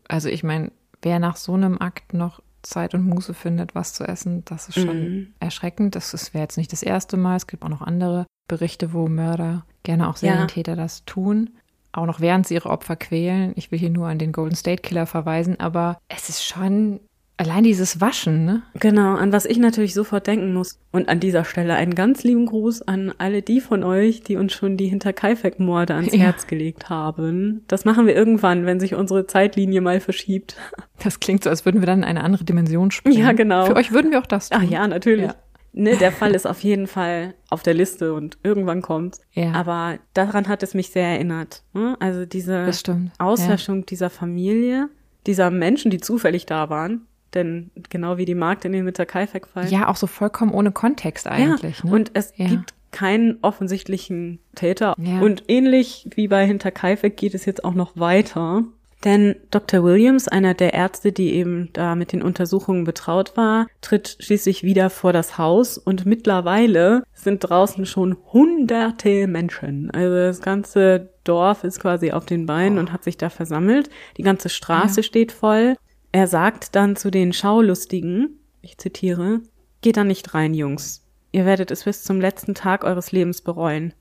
Also 0.07 0.29
ich 0.29 0.43
meine, 0.43 0.71
wer 1.01 1.19
nach 1.19 1.37
so 1.37 1.53
einem 1.53 1.79
Akt 1.79 2.13
noch 2.13 2.41
Zeit 2.61 2.93
und 2.93 3.05
Muße 3.05 3.33
findet, 3.33 3.73
was 3.73 3.93
zu 3.93 4.03
essen, 4.03 4.43
das 4.45 4.67
ist 4.69 4.79
schon 4.79 4.99
Mhm. 5.03 5.33
erschreckend. 5.39 5.95
Das 5.95 6.13
ist- 6.13 6.33
wäre 6.33 6.43
jetzt 6.43 6.57
nicht 6.57 6.73
das 6.73 6.83
erste 6.83 7.15
Mal. 7.15 7.37
Es 7.37 7.47
gibt 7.47 7.63
auch 7.63 7.69
noch 7.69 7.81
andere 7.81 8.25
Berichte, 8.49 8.91
wo 8.93 9.07
Mörder, 9.07 9.65
gerne 9.83 10.09
auch 10.09 10.17
Ja. 10.17 10.31
Serientäter, 10.33 10.75
das 10.75 11.05
tun. 11.05 11.51
Auch 11.91 12.05
noch 12.05 12.19
während 12.19 12.47
sie 12.47 12.55
ihre 12.55 12.69
Opfer 12.69 12.95
quälen. 12.97 13.53
Ich 13.55 13.71
will 13.71 13.79
hier 13.79 13.89
nur 13.89 14.07
an 14.07 14.19
den 14.19 14.31
Golden 14.31 14.55
State 14.55 14.81
Killer 14.81 15.05
verweisen, 15.07 15.59
aber 15.59 15.97
es 16.09 16.29
ist 16.29 16.43
schon 16.45 16.99
allein 17.39 17.63
dieses 17.63 18.01
Waschen, 18.01 18.45
ne? 18.45 18.61
Genau, 18.79 19.15
an 19.15 19.31
was 19.31 19.45
ich 19.45 19.57
natürlich 19.57 19.93
sofort 19.93 20.27
denken 20.27 20.53
muss. 20.53 20.79
Und 20.91 21.07
an 21.09 21.19
dieser 21.19 21.45
Stelle 21.45 21.75
einen 21.75 21.95
ganz 21.95 22.23
lieben 22.23 22.45
Gruß 22.45 22.81
an 22.83 23.13
alle 23.17 23.41
die 23.41 23.61
von 23.61 23.83
euch, 23.83 24.21
die 24.21 24.35
uns 24.35 24.53
schon 24.53 24.75
die 24.77 24.87
Hinterkaifeck-Morde 24.87 25.93
ans 25.95 26.13
Ja. 26.13 26.19
Herz 26.25 26.47
gelegt 26.47 26.89
haben. 26.89 27.63
Das 27.67 27.85
machen 27.85 28.05
wir 28.07 28.15
irgendwann, 28.15 28.65
wenn 28.65 28.79
sich 28.79 28.95
unsere 28.95 29.25
Zeitlinie 29.25 29.81
mal 29.81 29.99
verschiebt. 29.99 30.55
Das 31.01 31.21
klingt 31.21 31.45
so, 31.45 31.49
als 31.49 31.63
würden 31.63 31.81
wir 31.81 31.85
dann 31.87 31.99
in 31.99 32.03
eine 32.03 32.25
andere 32.25 32.43
Dimension 32.43 32.91
springen. 32.91 33.17
Ja, 33.17 33.31
genau. 33.31 33.67
Für 33.67 33.75
euch 33.77 33.93
würden 33.93 34.11
wir 34.11 34.19
auch 34.19 34.25
das 34.25 34.49
tun. 34.49 34.59
Ach 34.61 34.69
ja, 34.69 34.85
natürlich. 34.85 35.27
Ja. 35.27 35.35
Ne, 35.71 35.95
der 35.95 36.11
Fall 36.19 36.35
ist 36.35 36.45
auf 36.45 36.59
jeden 36.61 36.87
Fall 36.87 37.35
auf 37.49 37.63
der 37.63 37.73
Liste 37.73 38.13
und 38.13 38.37
irgendwann 38.43 38.81
kommt's. 38.81 39.21
Ja. 39.31 39.53
Aber 39.53 39.97
daran 40.13 40.49
hat 40.49 40.61
es 40.61 40.73
mich 40.73 40.89
sehr 40.89 41.07
erinnert. 41.07 41.63
ne? 41.73 41.95
Also 42.01 42.25
diese. 42.25 42.69
Auslöschung 43.17 43.85
dieser 43.85 44.09
Familie, 44.09 44.89
dieser 45.25 45.51
Menschen, 45.51 45.89
die 45.89 45.99
zufällig 46.01 46.45
da 46.45 46.69
waren. 46.69 47.07
Denn 47.33 47.71
genau 47.89 48.17
wie 48.17 48.25
die 48.25 48.35
Magd 48.35 48.65
in 48.65 48.71
den 48.71 48.85
Mitterkaifeck-Fall. 48.85 49.67
Ja, 49.71 49.87
auch 49.87 49.95
so 49.95 50.07
vollkommen 50.07 50.51
ohne 50.51 50.71
Kontext 50.71 51.27
eigentlich. 51.27 51.79
ja, 51.79 51.85
ne? 51.89 51.95
und 51.95 52.11
es 52.13 52.33
Ja. 52.35 52.47
gibt 52.47 52.73
keinen 52.91 53.37
offensichtlichen 53.43 54.39
Täter. 54.55 54.95
Ja. 54.97 55.19
Und 55.19 55.43
ähnlich 55.47 56.07
wie 56.15 56.27
bei 56.27 56.45
Hinterkaifeck 56.47 57.15
geht 57.17 57.35
es 57.35 57.45
jetzt 57.45 57.63
auch 57.63 57.75
noch 57.75 57.91
weiter. 57.95 58.63
Denn 59.05 59.35
Dr. 59.51 59.81
Williams, 59.83 60.27
einer 60.27 60.53
der 60.55 60.73
Ärzte, 60.73 61.13
die 61.13 61.33
eben 61.33 61.69
da 61.71 61.95
mit 61.95 62.11
den 62.11 62.21
Untersuchungen 62.21 62.83
betraut 62.83 63.37
war, 63.37 63.67
tritt 63.79 64.17
schließlich 64.19 64.63
wieder 64.63 64.89
vor 64.89 65.13
das 65.13 65.37
Haus 65.37 65.77
und 65.77 66.05
mittlerweile 66.05 67.03
sind 67.13 67.39
draußen 67.39 67.85
schon 67.85 68.17
hunderte 68.33 69.27
Menschen. 69.27 69.89
Also 69.91 70.15
das 70.15 70.41
ganze 70.41 71.11
Dorf 71.23 71.63
ist 71.63 71.79
quasi 71.79 72.11
auf 72.11 72.25
den 72.25 72.45
Beinen 72.45 72.77
und 72.77 72.91
hat 72.91 73.03
sich 73.05 73.15
da 73.17 73.29
versammelt. 73.29 73.89
Die 74.17 74.23
ganze 74.23 74.49
Straße 74.49 74.99
Ja. 74.99 75.03
steht 75.03 75.31
voll. 75.31 75.75
Er 76.11 76.27
sagt 76.27 76.75
dann 76.75 76.95
zu 76.95 77.11
den 77.11 77.33
Schaulustigen, 77.33 78.39
ich 78.61 78.77
zitiere, 78.77 79.41
Geht 79.81 79.95
da 79.95 80.03
nicht 80.03 80.33
rein, 80.33 80.53
Jungs. 80.53 81.05
Ihr 81.31 81.45
werdet 81.45 81.71
es 81.71 81.85
bis 81.85 82.03
zum 82.03 82.19
letzten 82.19 82.53
Tag 82.53 82.83
eures 82.83 83.13
Lebens 83.13 83.41
bereuen. 83.41 83.93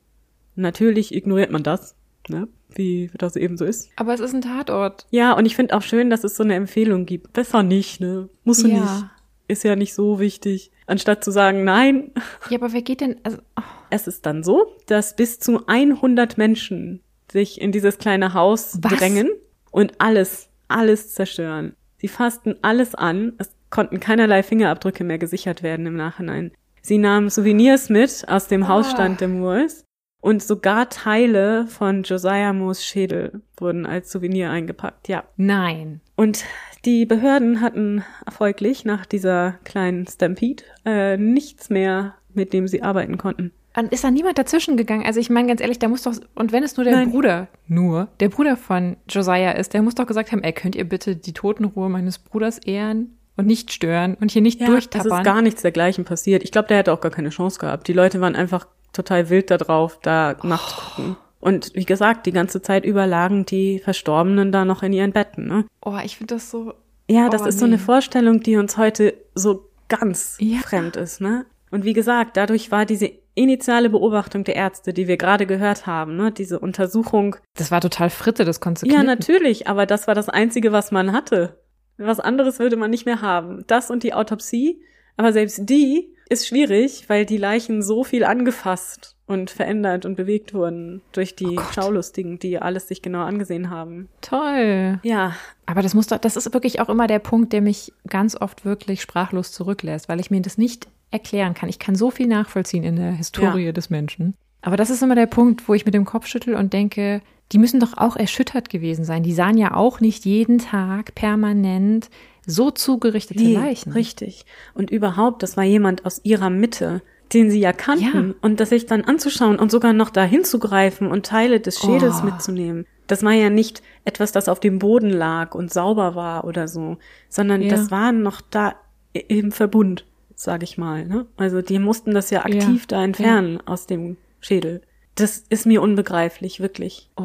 Natürlich 0.56 1.14
ignoriert 1.14 1.52
man 1.52 1.62
das, 1.62 1.94
ne? 2.28 2.48
Wie 2.74 3.10
das 3.16 3.36
eben 3.36 3.56
so 3.56 3.64
ist. 3.64 3.88
Aber 3.96 4.12
es 4.12 4.18
ist 4.20 4.34
ein 4.34 4.40
Tatort. 4.42 5.06
Ja, 5.10 5.34
und 5.34 5.46
ich 5.46 5.54
finde 5.54 5.76
auch 5.76 5.82
schön, 5.82 6.10
dass 6.10 6.24
es 6.24 6.36
so 6.36 6.42
eine 6.42 6.54
Empfehlung 6.56 7.06
gibt. 7.06 7.32
Besser 7.32 7.62
nicht, 7.62 8.00
ne? 8.00 8.28
Musst 8.44 8.64
du 8.64 8.68
Ja. 8.68 8.80
nicht. 8.80 9.04
Ist 9.46 9.62
ja 9.64 9.76
nicht 9.76 9.94
so 9.94 10.18
wichtig. 10.18 10.72
Anstatt 10.86 11.22
zu 11.24 11.30
sagen, 11.30 11.62
nein. 11.64 12.10
Ja, 12.50 12.58
aber 12.58 12.72
wer 12.72 12.82
geht 12.82 13.00
denn? 13.00 13.16
Also, 13.22 13.38
oh, 13.56 13.62
Es 13.90 14.06
ist 14.08 14.26
dann 14.26 14.42
so, 14.42 14.66
dass 14.86 15.14
bis 15.16 15.38
zu 15.38 15.66
100 15.68 16.36
Menschen 16.36 17.00
sich 17.30 17.60
in 17.60 17.70
dieses 17.72 17.98
kleine 17.98 18.34
Haus 18.34 18.78
Was? 18.82 18.92
drängen 18.98 19.30
und 19.70 20.00
alles, 20.00 20.48
alles 20.66 21.14
zerstören. 21.14 21.74
Sie 21.98 22.08
fassten 22.08 22.56
alles 22.62 22.94
an. 22.94 23.34
Es 23.38 23.50
konnten 23.70 24.00
keinerlei 24.00 24.42
Fingerabdrücke 24.42 25.04
mehr 25.04 25.18
gesichert 25.18 25.62
werden 25.62 25.86
im 25.86 25.96
Nachhinein. 25.96 26.52
Sie 26.80 26.98
nahmen 26.98 27.28
Souvenirs 27.28 27.90
mit 27.90 28.24
aus 28.28 28.48
dem 28.48 28.68
Hausstand 28.68 29.20
der 29.20 29.28
Moores 29.28 29.84
und 30.20 30.42
sogar 30.42 30.88
Teile 30.88 31.66
von 31.66 32.02
Josiah 32.02 32.52
Moores 32.52 32.84
Schädel 32.84 33.42
wurden 33.56 33.86
als 33.86 34.10
Souvenir 34.10 34.50
eingepackt, 34.50 35.08
ja. 35.08 35.24
nein. 35.36 36.00
Und 36.16 36.44
die 36.84 37.06
Behörden 37.06 37.60
hatten 37.60 38.04
erfolglich 38.24 38.84
nach 38.84 39.06
dieser 39.06 39.58
kleinen 39.64 40.06
Stampede 40.06 40.64
äh, 40.84 41.16
nichts 41.16 41.70
mehr, 41.70 42.14
mit 42.32 42.52
dem 42.52 42.68
sie 42.68 42.82
arbeiten 42.82 43.18
konnten. 43.18 43.52
Und 43.78 43.92
ist 43.92 44.02
da 44.04 44.10
niemand 44.10 44.38
dazwischen 44.38 44.76
gegangen? 44.76 45.04
Also 45.06 45.20
ich 45.20 45.30
meine 45.30 45.48
ganz 45.48 45.60
ehrlich, 45.60 45.78
da 45.78 45.88
muss 45.88 46.02
doch, 46.02 46.14
und 46.34 46.52
wenn 46.52 46.62
es 46.64 46.76
nur 46.76 46.84
der 46.84 46.94
Nein. 46.96 47.10
Bruder, 47.10 47.48
nur, 47.66 48.08
der 48.20 48.28
Bruder 48.28 48.56
von 48.56 48.96
Josiah 49.08 49.52
ist, 49.52 49.72
der 49.74 49.82
muss 49.82 49.94
doch 49.94 50.06
gesagt 50.06 50.32
haben, 50.32 50.42
ey, 50.42 50.52
könnt 50.52 50.74
ihr 50.74 50.88
bitte 50.88 51.14
die 51.16 51.32
Totenruhe 51.32 51.88
meines 51.88 52.18
Bruders 52.18 52.58
ehren 52.58 53.16
und 53.36 53.46
nicht 53.46 53.72
stören 53.72 54.16
und 54.20 54.30
hier 54.32 54.42
nicht 54.42 54.58
Ja, 54.60 54.66
es 54.66 54.72
durchtappern? 54.72 55.18
ist 55.20 55.24
gar 55.24 55.42
nichts 55.42 55.62
dergleichen 55.62 56.04
passiert. 56.04 56.42
Ich 56.42 56.50
glaube, 56.50 56.68
der 56.68 56.78
hätte 56.78 56.92
auch 56.92 57.00
gar 57.00 57.12
keine 57.12 57.28
Chance 57.30 57.58
gehabt. 57.60 57.86
Die 57.86 57.92
Leute 57.92 58.20
waren 58.20 58.34
einfach 58.34 58.66
total 58.92 59.30
wild 59.30 59.50
da 59.50 59.58
drauf, 59.58 59.98
da 60.02 60.36
nachzugucken. 60.42 61.16
Und 61.40 61.70
wie 61.74 61.84
gesagt, 61.84 62.26
die 62.26 62.32
ganze 62.32 62.62
Zeit 62.62 62.84
über 62.84 63.06
lagen 63.06 63.46
die 63.46 63.78
Verstorbenen 63.78 64.50
da 64.50 64.64
noch 64.64 64.82
in 64.82 64.92
ihren 64.92 65.12
Betten. 65.12 65.46
Ne? 65.46 65.66
oh, 65.84 65.96
ich 66.04 66.16
finde 66.16 66.34
das 66.34 66.50
so, 66.50 66.74
Ja, 67.08 67.28
das 67.28 67.42
Oh, 67.42 67.46
ist 67.46 67.60
so 67.60 67.66
nee. 67.66 67.74
eine 67.74 67.78
Vorstellung, 67.78 68.40
die 68.40 68.56
uns 68.56 68.76
heute 68.76 69.14
so 69.36 69.68
ganz 69.88 70.36
Ja. 70.40 70.58
fremd 70.58 70.96
ist. 70.96 71.20
Ne? 71.20 71.46
Und 71.70 71.84
wie 71.84 71.92
gesagt, 71.92 72.36
dadurch 72.36 72.70
war 72.70 72.86
diese 72.86 73.10
initiale 73.34 73.90
Beobachtung 73.90 74.44
der 74.44 74.56
Ärzte, 74.56 74.92
die 74.92 75.06
wir 75.06 75.16
gerade 75.16 75.46
gehört 75.46 75.86
haben, 75.86 76.16
ne, 76.16 76.32
diese 76.32 76.58
Untersuchung 76.58 77.36
das 77.54 77.70
war 77.70 77.80
total 77.80 78.10
Fritte, 78.10 78.44
das 78.44 78.60
konntest 78.60 78.90
Ja, 78.90 79.02
natürlich, 79.02 79.68
aber 79.68 79.86
das 79.86 80.06
war 80.06 80.14
das 80.14 80.28
Einzige, 80.28 80.72
was 80.72 80.90
man 80.90 81.12
hatte. 81.12 81.60
Was 81.98 82.20
anderes 82.20 82.58
würde 82.58 82.76
man 82.76 82.90
nicht 82.90 83.06
mehr 83.06 83.22
haben. 83.22 83.64
Das 83.66 83.90
und 83.90 84.02
die 84.02 84.14
Autopsie, 84.14 84.80
aber 85.16 85.32
selbst 85.32 85.68
die 85.68 86.14
ist 86.28 86.46
schwierig, 86.46 87.04
weil 87.08 87.24
die 87.26 87.38
Leichen 87.38 87.82
so 87.82 88.04
viel 88.04 88.22
angefasst 88.24 89.16
und 89.26 89.50
verändert 89.50 90.04
und 90.04 90.14
bewegt 90.16 90.54
wurden 90.54 91.00
durch 91.12 91.34
die 91.36 91.58
Oh. 91.58 91.62
Schaulustigen, 91.72 92.38
die 92.38 92.58
alles 92.58 92.88
sich 92.88 93.02
genau 93.02 93.22
angesehen 93.22 93.70
haben. 93.70 94.08
Toll. 94.20 95.00
Ja, 95.02 95.34
Aber 95.66 95.82
das 95.82 95.94
muss 95.94 96.06
doch, 96.06 96.18
das 96.18 96.36
ist 96.36 96.52
wirklich 96.52 96.80
auch 96.80 96.88
immer 96.88 97.06
der 97.06 97.18
Punkt, 97.18 97.52
der 97.52 97.60
mich 97.62 97.92
ganz 98.08 98.36
oft 98.40 98.64
wirklich 98.64 99.00
sprachlos 99.02 99.52
zurücklässt, 99.52 100.08
weil 100.08 100.20
ich 100.20 100.30
mir 100.30 100.40
das 100.40 100.58
nicht 100.58 100.88
erklären 101.10 101.54
kann. 101.54 101.68
Ich 101.68 101.78
kann 101.78 101.94
so 101.94 102.10
viel 102.10 102.26
nachvollziehen 102.26 102.84
in 102.84 102.96
der 102.96 103.12
Historie 103.12 103.72
des 103.72 103.90
Menschen. 103.90 104.34
Aber 104.60 104.76
das 104.76 104.90
ist 104.90 105.02
immer 105.02 105.14
der 105.14 105.26
Punkt, 105.26 105.68
wo 105.68 105.74
ich 105.74 105.84
mit 105.84 105.94
dem 105.94 106.04
Kopf 106.04 106.26
schüttel 106.26 106.54
und 106.54 106.72
denke, 106.72 107.22
die 107.52 107.58
müssen 107.58 107.80
doch 107.80 107.96
auch 107.96 108.16
erschüttert 108.16 108.68
gewesen 108.68 109.04
sein. 109.04 109.22
Die 109.22 109.32
sahen 109.32 109.56
ja 109.56 109.74
auch 109.74 110.00
nicht 110.00 110.24
jeden 110.24 110.58
Tag 110.58 111.14
permanent 111.14 112.10
so 112.46 112.70
zugerichtete 112.70 113.42
nee, 113.42 113.54
Leichen. 113.54 113.92
richtig. 113.92 114.44
Und 114.74 114.90
überhaupt, 114.90 115.42
das 115.42 115.56
war 115.56 115.64
jemand 115.64 116.04
aus 116.06 116.20
ihrer 116.24 116.50
Mitte, 116.50 117.02
den 117.32 117.50
sie 117.50 117.60
ja 117.60 117.72
kannten. 117.72 118.28
Ja. 118.30 118.34
Und 118.40 118.58
das 118.60 118.70
sich 118.70 118.86
dann 118.86 119.04
anzuschauen 119.04 119.58
und 119.58 119.70
sogar 119.70 119.92
noch 119.92 120.10
da 120.10 120.24
hinzugreifen 120.24 121.06
und 121.10 121.26
Teile 121.26 121.60
des 121.60 121.78
Schädels 121.78 122.20
Oh. 122.22 122.24
mitzunehmen. 122.24 122.86
Das 123.06 123.22
war 123.22 123.32
ja 123.32 123.48
nicht 123.50 123.82
etwas, 124.04 124.32
das 124.32 124.48
auf 124.48 124.60
dem 124.60 124.78
Boden 124.78 125.10
lag 125.10 125.54
und 125.54 125.72
sauber 125.72 126.14
war 126.14 126.44
oder 126.44 126.68
so, 126.68 126.98
sondern 127.28 127.62
Ja. 127.62 127.70
das 127.70 127.90
war 127.90 128.12
noch 128.12 128.40
da 128.40 128.74
im 129.12 129.52
Verbund, 129.52 130.06
sage 130.40 130.64
ich 130.64 130.78
mal. 130.78 131.04
Ne? 131.04 131.26
Also 131.36 131.62
die 131.62 131.78
mussten 131.78 132.12
das 132.12 132.30
ja 132.30 132.44
aktiv 132.44 132.86
da 132.86 133.02
entfernen 133.02 133.60
aus 133.66 133.86
dem 133.86 134.16
Schädel. 134.40 134.82
Das 135.16 135.44
ist 135.48 135.66
mir 135.66 135.82
unbegreiflich, 135.82 136.60
wirklich. 136.60 137.10
Oh. 137.16 137.24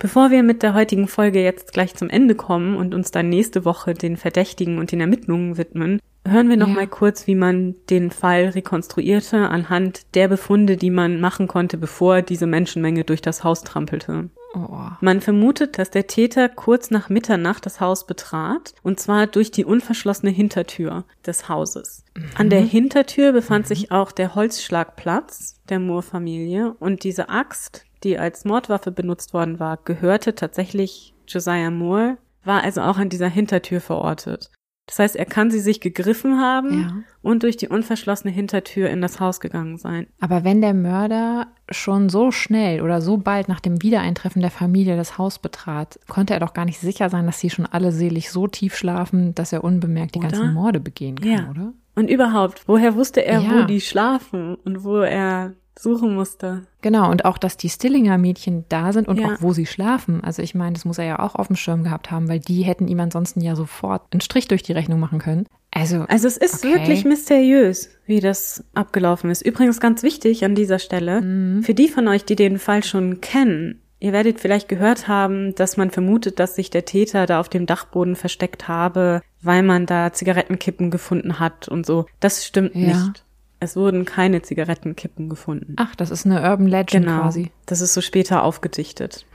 Bevor 0.00 0.30
wir 0.30 0.42
mit 0.42 0.62
der 0.62 0.74
heutigen 0.74 1.08
Folge 1.08 1.42
jetzt 1.42 1.72
gleich 1.72 1.94
zum 1.94 2.10
Ende 2.10 2.34
kommen 2.34 2.76
und 2.76 2.94
uns 2.94 3.10
dann 3.10 3.28
nächste 3.28 3.64
Woche 3.64 3.94
den 3.94 4.16
Verdächtigen 4.16 4.78
und 4.78 4.92
den 4.92 5.00
Ermittlungen 5.00 5.56
widmen, 5.56 6.00
hören 6.26 6.48
wir 6.48 6.56
noch 6.56 6.68
Ja. 6.68 6.74
mal 6.74 6.86
kurz, 6.86 7.26
wie 7.26 7.34
man 7.34 7.74
den 7.90 8.10
Fall 8.10 8.46
rekonstruierte 8.50 9.48
anhand 9.48 10.14
der 10.14 10.28
Befunde, 10.28 10.76
die 10.76 10.90
man 10.90 11.20
machen 11.20 11.46
konnte, 11.48 11.78
bevor 11.78 12.22
diese 12.22 12.46
Menschenmenge 12.46 13.04
durch 13.04 13.22
das 13.22 13.44
Haus 13.44 13.62
trampelte. 13.62 14.30
Oh. 14.54 14.78
Man 15.00 15.20
vermutet, 15.20 15.78
dass 15.78 15.90
der 15.90 16.06
Täter 16.06 16.48
kurz 16.48 16.90
nach 16.90 17.08
Mitternacht 17.10 17.66
das 17.66 17.80
Haus 17.80 18.06
betrat, 18.06 18.74
und 18.82 18.98
zwar 18.98 19.26
durch 19.26 19.50
die 19.50 19.64
unverschlossene 19.64 20.32
Hintertür 20.32 21.04
des 21.26 21.48
Hauses. 21.48 22.04
An 22.34 22.48
der 22.48 22.62
Hintertür 22.62 23.32
befand 23.32 23.66
sich 23.66 23.92
auch 23.92 24.10
der 24.10 24.34
Holzschlagplatz 24.34 25.60
der 25.68 25.80
Moore-Familie 25.80 26.74
und 26.78 27.04
diese 27.04 27.28
Axt, 27.28 27.84
die 28.04 28.18
als 28.18 28.44
Mordwaffe 28.44 28.90
benutzt 28.90 29.34
worden 29.34 29.60
war, 29.60 29.78
gehörte 29.84 30.34
tatsächlich 30.34 31.14
Josiah 31.26 31.70
Moore, 31.70 32.16
war 32.44 32.62
also 32.62 32.80
auch 32.80 32.96
an 32.96 33.10
dieser 33.10 33.28
Hintertür 33.28 33.80
verortet. 33.80 34.50
Das 34.88 34.98
heißt, 34.98 35.16
er 35.16 35.26
kann 35.26 35.50
sie 35.50 35.60
sich 35.60 35.80
gegriffen 35.82 36.40
haben 36.40 36.80
Ja. 36.80 36.92
und 37.22 37.42
durch 37.42 37.58
die 37.58 37.68
unverschlossene 37.68 38.32
Hintertür 38.32 38.88
in 38.88 39.02
das 39.02 39.20
Haus 39.20 39.38
gegangen 39.38 39.76
sein. 39.76 40.06
Aber 40.18 40.44
wenn 40.44 40.62
der 40.62 40.72
Mörder 40.72 41.46
schon 41.70 42.08
so 42.08 42.30
schnell 42.30 42.80
oder 42.80 43.02
so 43.02 43.18
bald 43.18 43.48
nach 43.48 43.60
dem 43.60 43.82
Wiedereintreffen 43.82 44.40
der 44.40 44.50
Familie 44.50 44.96
das 44.96 45.18
Haus 45.18 45.38
betrat, 45.38 46.00
konnte 46.08 46.32
er 46.32 46.40
doch 46.40 46.54
gar 46.54 46.64
nicht 46.64 46.80
sicher 46.80 47.10
sein, 47.10 47.26
dass 47.26 47.38
sie 47.38 47.50
schon 47.50 47.66
alle 47.66 47.92
selig 47.92 48.30
so 48.30 48.46
tief 48.46 48.74
schlafen, 48.76 49.34
dass 49.34 49.52
er 49.52 49.62
unbemerkt 49.62 50.14
die 50.14 50.20
Oder? 50.20 50.28
ganzen 50.30 50.54
Morde 50.54 50.80
begehen 50.80 51.16
kann, 51.20 51.30
Ja. 51.30 51.50
oder? 51.50 51.72
Und 51.94 52.08
überhaupt, 52.08 52.62
woher 52.66 52.94
wusste 52.94 53.24
er, 53.26 53.40
Ja. 53.40 53.50
wo 53.50 53.66
die 53.66 53.82
schlafen 53.82 54.54
und 54.64 54.84
wo 54.84 54.98
er 55.00 55.52
suchen 55.78 56.14
musste? 56.14 56.62
Genau, 56.82 57.10
und 57.10 57.24
auch, 57.24 57.38
dass 57.38 57.56
die 57.56 57.68
Stillinger 57.68 58.18
Mädchen 58.18 58.64
da 58.68 58.92
sind 58.92 59.08
und 59.08 59.18
Ja. 59.20 59.26
auch 59.34 59.36
wo 59.42 59.52
sie 59.52 59.66
schlafen. 59.66 60.22
Also 60.22 60.42
ich 60.42 60.54
meine, 60.54 60.72
das 60.74 60.84
muss 60.84 60.98
er 60.98 61.04
ja 61.04 61.18
auch 61.20 61.34
auf 61.34 61.46
dem 61.48 61.56
Schirm 61.56 61.84
gehabt 61.84 62.10
haben, 62.10 62.28
weil 62.28 62.40
die 62.40 62.62
hätten 62.62 62.88
ihm 62.88 63.00
ansonsten 63.00 63.40
ja 63.40 63.54
sofort 63.56 64.02
einen 64.12 64.20
Strich 64.20 64.48
durch 64.48 64.62
die 64.62 64.72
Rechnung 64.72 65.00
machen 65.00 65.18
können. 65.18 65.46
Also, 65.70 66.06
Also 66.08 66.26
es 66.26 66.36
ist 66.36 66.64
Okay. 66.64 66.74
wirklich 66.74 67.04
mysteriös, 67.04 67.90
wie 68.06 68.20
das 68.20 68.64
abgelaufen 68.74 69.30
ist. 69.30 69.42
Übrigens 69.42 69.80
ganz 69.80 70.02
wichtig 70.02 70.44
an 70.44 70.54
dieser 70.54 70.78
Stelle, 70.78 71.20
für 71.62 71.74
die 71.74 71.88
von 71.88 72.08
euch, 72.08 72.24
die 72.24 72.36
den 72.36 72.58
Fall 72.58 72.82
schon 72.82 73.20
kennen, 73.20 73.82
ihr 74.00 74.12
werdet 74.12 74.40
vielleicht 74.40 74.68
gehört 74.68 75.08
haben, 75.08 75.54
dass 75.56 75.76
man 75.76 75.90
vermutet, 75.90 76.38
dass 76.38 76.54
sich 76.54 76.70
der 76.70 76.84
Täter 76.86 77.26
da 77.26 77.38
auf 77.40 77.48
dem 77.48 77.66
Dachboden 77.66 78.16
versteckt 78.16 78.66
habe, 78.68 79.20
weil 79.42 79.62
man 79.62 79.86
da 79.86 80.12
Zigarettenkippen 80.12 80.90
gefunden 80.90 81.38
hat 81.38 81.68
und 81.68 81.84
so. 81.84 82.06
Das 82.20 82.46
stimmt 82.46 82.74
Ja. 82.74 82.86
nicht. 82.88 83.24
Es 83.60 83.74
wurden 83.74 84.04
keine 84.04 84.40
Zigarettenkippen 84.42 85.28
gefunden. 85.28 85.74
ach, 85.78 85.96
das 85.96 86.10
ist 86.12 86.24
eine 86.26 86.42
Urban 86.42 86.68
Legend 86.68 87.06
Genau. 87.06 87.22
quasi. 87.22 87.50
Das 87.66 87.80
ist 87.80 87.92
so 87.94 88.00
später 88.00 88.44
aufgedichtet. 88.44 89.26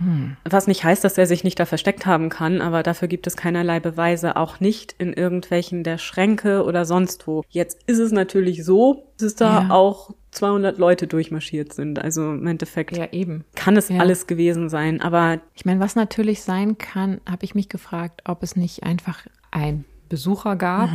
Was 0.49 0.67
nicht 0.67 0.83
heißt, 0.83 1.03
dass 1.03 1.17
er 1.17 1.25
sich 1.25 1.43
nicht 1.43 1.59
da 1.59 1.65
versteckt 1.65 2.05
haben 2.05 2.29
kann, 2.29 2.61
aber 2.61 2.83
dafür 2.83 3.07
gibt 3.09 3.27
es 3.27 3.35
keinerlei 3.35 3.79
Beweise, 3.81 4.35
auch 4.37 4.59
nicht 4.59 4.95
in 4.97 5.11
irgendwelchen 5.13 5.83
der 5.83 5.97
Schränke 5.97 6.63
oder 6.63 6.85
sonst 6.85 7.27
wo. 7.27 7.43
Jetzt 7.49 7.79
ist 7.87 7.99
es 7.99 8.11
natürlich 8.13 8.63
so, 8.63 9.03
dass 9.19 9.35
da 9.35 9.63
Ja. 9.63 9.69
auch 9.71 10.11
200 10.31 10.77
Leute 10.77 11.05
durchmarschiert 11.05 11.73
sind. 11.73 11.99
Also 11.99 12.31
im 12.31 12.47
Endeffekt 12.47 12.95
Ja, 12.97 13.07
eben. 13.11 13.43
kann 13.55 13.75
es 13.77 13.89
Ja. 13.89 13.99
alles 13.99 14.25
gewesen 14.25 14.69
sein, 14.69 15.01
aber 15.01 15.39
Ich 15.53 15.65
meine, 15.65 15.79
was 15.81 15.95
natürlich 15.95 16.41
sein 16.43 16.77
kann, 16.77 17.19
habe 17.29 17.43
ich 17.43 17.55
mich 17.55 17.67
gefragt, 17.69 18.21
ob 18.25 18.41
es 18.41 18.55
nicht 18.55 18.83
einfach 18.83 19.19
ein 19.51 19.83
Besucher 20.09 20.55
gab, 20.55 20.89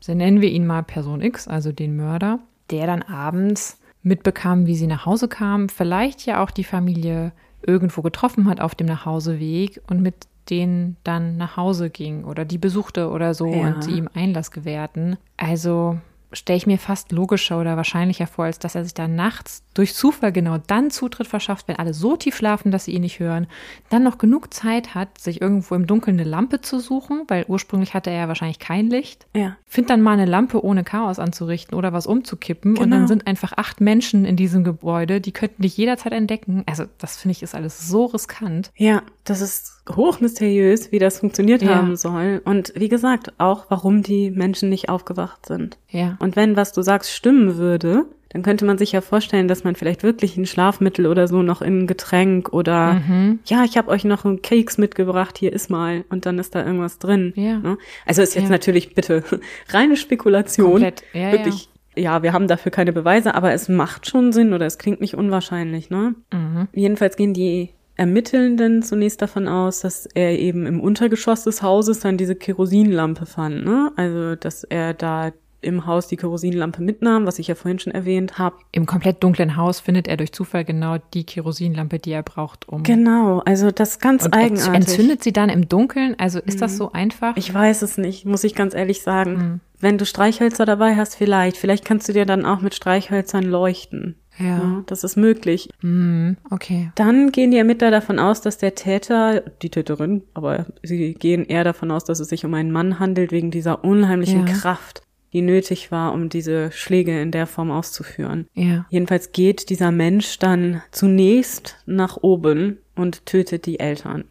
so 0.00 0.12
nennen 0.14 0.40
wir 0.42 0.50
ihn 0.50 0.66
mal 0.66 0.82
Person 0.82 1.22
X, 1.22 1.48
also 1.48 1.72
den 1.72 1.96
Mörder, 1.96 2.38
der 2.70 2.86
dann 2.86 3.02
abends 3.02 3.80
mitbekam, 4.02 4.66
wie 4.66 4.76
sie 4.76 4.86
nach 4.86 5.06
Hause 5.06 5.28
kam, 5.28 5.68
vielleicht 5.68 6.24
ja 6.26 6.42
auch 6.42 6.50
die 6.50 6.64
Familie 6.64 7.32
irgendwo 7.66 8.02
getroffen 8.02 8.48
hat 8.48 8.60
auf 8.60 8.74
dem 8.74 8.86
Nachhauseweg 8.86 9.80
und 9.88 10.00
mit 10.00 10.14
denen 10.48 10.96
dann 11.04 11.36
nach 11.36 11.56
Hause 11.56 11.90
ging 11.90 12.24
oder 12.24 12.44
die 12.44 12.58
besuchte 12.58 13.10
oder 13.10 13.34
so 13.34 13.46
Ja. 13.46 13.66
und 13.68 13.84
sie 13.84 13.92
ihm 13.92 14.08
Einlass 14.14 14.50
gewährten. 14.50 15.18
Also 15.36 15.98
stelle 16.32 16.56
ich 16.56 16.66
mir 16.66 16.78
fast 16.78 17.12
logischer 17.12 17.60
oder 17.60 17.76
wahrscheinlicher 17.76 18.26
vor, 18.26 18.44
als 18.46 18.58
dass 18.58 18.74
er 18.74 18.84
sich 18.84 18.94
da 18.94 19.08
nachts 19.08 19.62
durch 19.74 19.94
Zufall 19.94 20.32
genau 20.32 20.58
dann 20.66 20.90
Zutritt 20.90 21.26
verschafft, 21.26 21.68
wenn 21.68 21.76
alle 21.76 21.94
so 21.94 22.16
tief 22.16 22.36
schlafen, 22.36 22.70
dass 22.70 22.84
sie 22.84 22.92
ihn 22.92 23.02
nicht 23.02 23.18
hören, 23.20 23.46
dann 23.88 24.02
noch 24.02 24.18
genug 24.18 24.52
Zeit 24.52 24.94
hat, 24.94 25.18
sich 25.18 25.40
irgendwo 25.40 25.74
im 25.74 25.86
Dunkeln 25.86 26.18
eine 26.20 26.28
Lampe 26.28 26.60
zu 26.60 26.80
suchen, 26.80 27.22
weil 27.28 27.44
ursprünglich 27.48 27.94
hatte 27.94 28.10
er 28.10 28.18
ja 28.22 28.28
wahrscheinlich 28.28 28.58
kein 28.58 28.88
Licht. 28.88 29.26
ja. 29.34 29.56
Find 29.70 29.90
dann 29.90 30.00
mal 30.00 30.12
eine 30.12 30.24
Lampe 30.24 30.64
ohne 30.64 30.82
Chaos 30.82 31.18
anzurichten 31.18 31.76
oder 31.76 31.92
was 31.92 32.06
umzukippen 32.06 32.72
und 32.78 32.84
Genau. 32.84 32.96
dann 32.96 33.06
sind 33.06 33.26
einfach 33.26 33.52
acht 33.56 33.82
Menschen 33.82 34.24
in 34.24 34.34
diesem 34.34 34.64
Gebäude, 34.64 35.20
die 35.20 35.30
könnten 35.32 35.60
dich 35.60 35.76
jederzeit 35.76 36.12
entdecken. 36.14 36.62
Also 36.66 36.84
das 36.96 37.18
finde 37.18 37.32
ich 37.32 37.42
ist 37.42 37.54
alles 37.54 37.86
so 37.86 38.06
riskant. 38.06 38.70
Ja, 38.76 39.02
das 39.24 39.42
ist 39.42 39.77
hochmysteriös, 39.96 40.92
wie 40.92 40.98
das 40.98 41.20
funktioniert 41.20 41.62
Ja. 41.62 41.76
haben 41.76 41.96
soll. 41.96 42.40
Und 42.44 42.72
wie 42.76 42.88
gesagt, 42.88 43.32
auch 43.38 43.66
warum 43.68 44.02
die 44.02 44.30
Menschen 44.30 44.68
nicht 44.68 44.88
aufgewacht 44.88 45.46
sind. 45.46 45.78
Ja. 45.90 46.16
Und 46.20 46.36
wenn, 46.36 46.56
was 46.56 46.72
du 46.72 46.82
sagst, 46.82 47.12
stimmen 47.12 47.56
würde, 47.56 48.04
dann 48.30 48.42
könnte 48.42 48.66
man 48.66 48.76
sich 48.76 48.92
ja 48.92 49.00
vorstellen, 49.00 49.48
dass 49.48 49.64
man 49.64 49.74
vielleicht 49.74 50.02
wirklich 50.02 50.36
ein 50.36 50.44
Schlafmittel 50.44 51.06
oder 51.06 51.28
so 51.28 51.40
noch 51.42 51.62
in 51.62 51.80
ein 51.80 51.86
Getränk 51.86 52.52
oder 52.52 52.94
Mhm. 52.94 53.38
ja, 53.46 53.64
ich 53.64 53.78
habe 53.78 53.88
euch 53.88 54.04
noch 54.04 54.26
einen 54.26 54.42
Keks 54.42 54.76
mitgebracht, 54.76 55.38
hier 55.38 55.50
ist 55.52 55.70
mal 55.70 56.04
und 56.10 56.26
dann 56.26 56.38
ist 56.38 56.54
da 56.54 56.62
irgendwas 56.64 56.98
drin. 56.98 57.32
Ja. 57.36 57.58
Ne? 57.58 57.78
Also 58.04 58.20
ist 58.20 58.34
jetzt 58.34 58.44
Ja. 58.44 58.50
natürlich 58.50 58.94
bitte 58.94 59.22
reine 59.70 59.96
Spekulation. 59.96 60.72
Komplett. 60.72 61.02
Ja, 61.14 61.32
wirklich. 61.32 61.70
Ja. 61.96 62.22
wir 62.22 62.32
haben 62.34 62.48
dafür 62.48 62.70
keine 62.70 62.92
Beweise, 62.92 63.34
aber 63.34 63.52
es 63.54 63.68
macht 63.70 64.06
schon 64.06 64.32
Sinn 64.32 64.52
oder 64.52 64.66
es 64.66 64.76
klingt 64.78 65.00
nicht 65.00 65.14
unwahrscheinlich, 65.14 65.88
ne? 65.90 66.14
Mhm. 66.32 66.68
Jedenfalls 66.74 67.16
gehen 67.16 67.32
die 67.34 67.70
Ermittelnden 67.98 68.82
zunächst 68.82 69.20
davon 69.20 69.48
aus, 69.48 69.80
dass 69.80 70.06
er 70.06 70.38
eben 70.38 70.66
im 70.66 70.80
Untergeschoss 70.80 71.44
des 71.44 71.62
Hauses 71.62 72.00
dann 72.00 72.16
diese 72.16 72.36
Kerosinlampe 72.36 73.26
fand, 73.26 73.64
ne? 73.64 73.92
Also, 73.96 74.36
dass 74.36 74.64
er 74.64 74.94
da 74.94 75.32
im 75.60 75.86
Haus 75.86 76.06
die 76.06 76.16
Kerosinlampe 76.16 76.80
mitnahm, 76.82 77.26
was 77.26 77.40
ich 77.40 77.48
ja 77.48 77.56
vorhin 77.56 77.80
schon 77.80 77.92
erwähnt 77.92 78.38
habe. 78.38 78.56
Im 78.70 78.86
komplett 78.86 79.24
dunklen 79.24 79.56
Haus 79.56 79.80
findet 79.80 80.06
er 80.06 80.16
durch 80.16 80.32
Zufall 80.32 80.64
genau 80.64 80.98
die 81.14 81.24
Kerosinlampe, 81.24 81.98
die 81.98 82.12
er 82.12 82.22
braucht, 82.22 82.68
um. 82.68 82.84
Genau, 82.84 83.40
also 83.40 83.72
das 83.72 83.98
ganz 83.98 84.24
Und 84.26 84.34
eigenartig. 84.34 84.74
entzündet 84.74 85.24
sie 85.24 85.32
dann 85.32 85.48
im 85.48 85.68
Dunkeln? 85.68 86.14
Also 86.18 86.38
ist 86.38 86.62
das 86.62 86.76
so 86.76 86.92
einfach? 86.92 87.36
Ich 87.36 87.52
weiß 87.52 87.82
es 87.82 87.98
nicht, 87.98 88.24
muss 88.24 88.44
ich 88.44 88.54
ganz 88.54 88.74
ehrlich 88.74 89.02
sagen. 89.02 89.32
Mhm. 89.32 89.60
Wenn 89.80 89.98
du 89.98 90.06
Streichhölzer 90.06 90.64
dabei 90.64 90.94
hast, 90.96 91.16
vielleicht. 91.16 91.56
Vielleicht 91.56 91.84
kannst 91.84 92.08
du 92.08 92.12
dir 92.12 92.26
dann 92.26 92.44
auch 92.44 92.60
mit 92.60 92.74
Streichhölzern 92.74 93.44
leuchten. 93.44 94.16
Ja. 94.38 94.82
das 94.86 95.04
ist 95.04 95.16
möglich. 95.16 95.68
Mhm. 95.82 96.36
Okay. 96.50 96.90
Dann 96.94 97.32
gehen 97.32 97.50
die 97.50 97.58
Ermittler 97.58 97.90
davon 97.90 98.18
aus, 98.18 98.40
dass 98.40 98.58
der 98.58 98.74
Täter, 98.74 99.40
die 99.62 99.70
Täterin, 99.70 100.22
aber 100.34 100.66
sie 100.82 101.14
gehen 101.14 101.44
eher 101.44 101.64
davon 101.64 101.90
aus, 101.90 102.04
dass 102.04 102.20
es 102.20 102.28
sich 102.28 102.44
um 102.44 102.54
einen 102.54 102.72
Mann 102.72 102.98
handelt, 102.98 103.32
wegen 103.32 103.50
dieser 103.50 103.84
unheimlichen 103.84 104.46
Ja. 104.46 104.52
Kraft, 104.52 105.02
die 105.32 105.42
nötig 105.42 105.90
war, 105.90 106.12
um 106.12 106.28
diese 106.28 106.72
Schläge 106.72 107.20
in 107.20 107.30
der 107.30 107.46
Form 107.46 107.70
auszuführen. 107.70 108.46
Ja. 108.54 108.86
Jedenfalls 108.90 109.32
geht 109.32 109.70
dieser 109.70 109.90
Mensch 109.90 110.38
dann 110.38 110.82
zunächst 110.90 111.76
nach 111.86 112.16
oben 112.22 112.78
und 112.94 113.26
tötet 113.26 113.66
die 113.66 113.80
Eltern. 113.80 114.24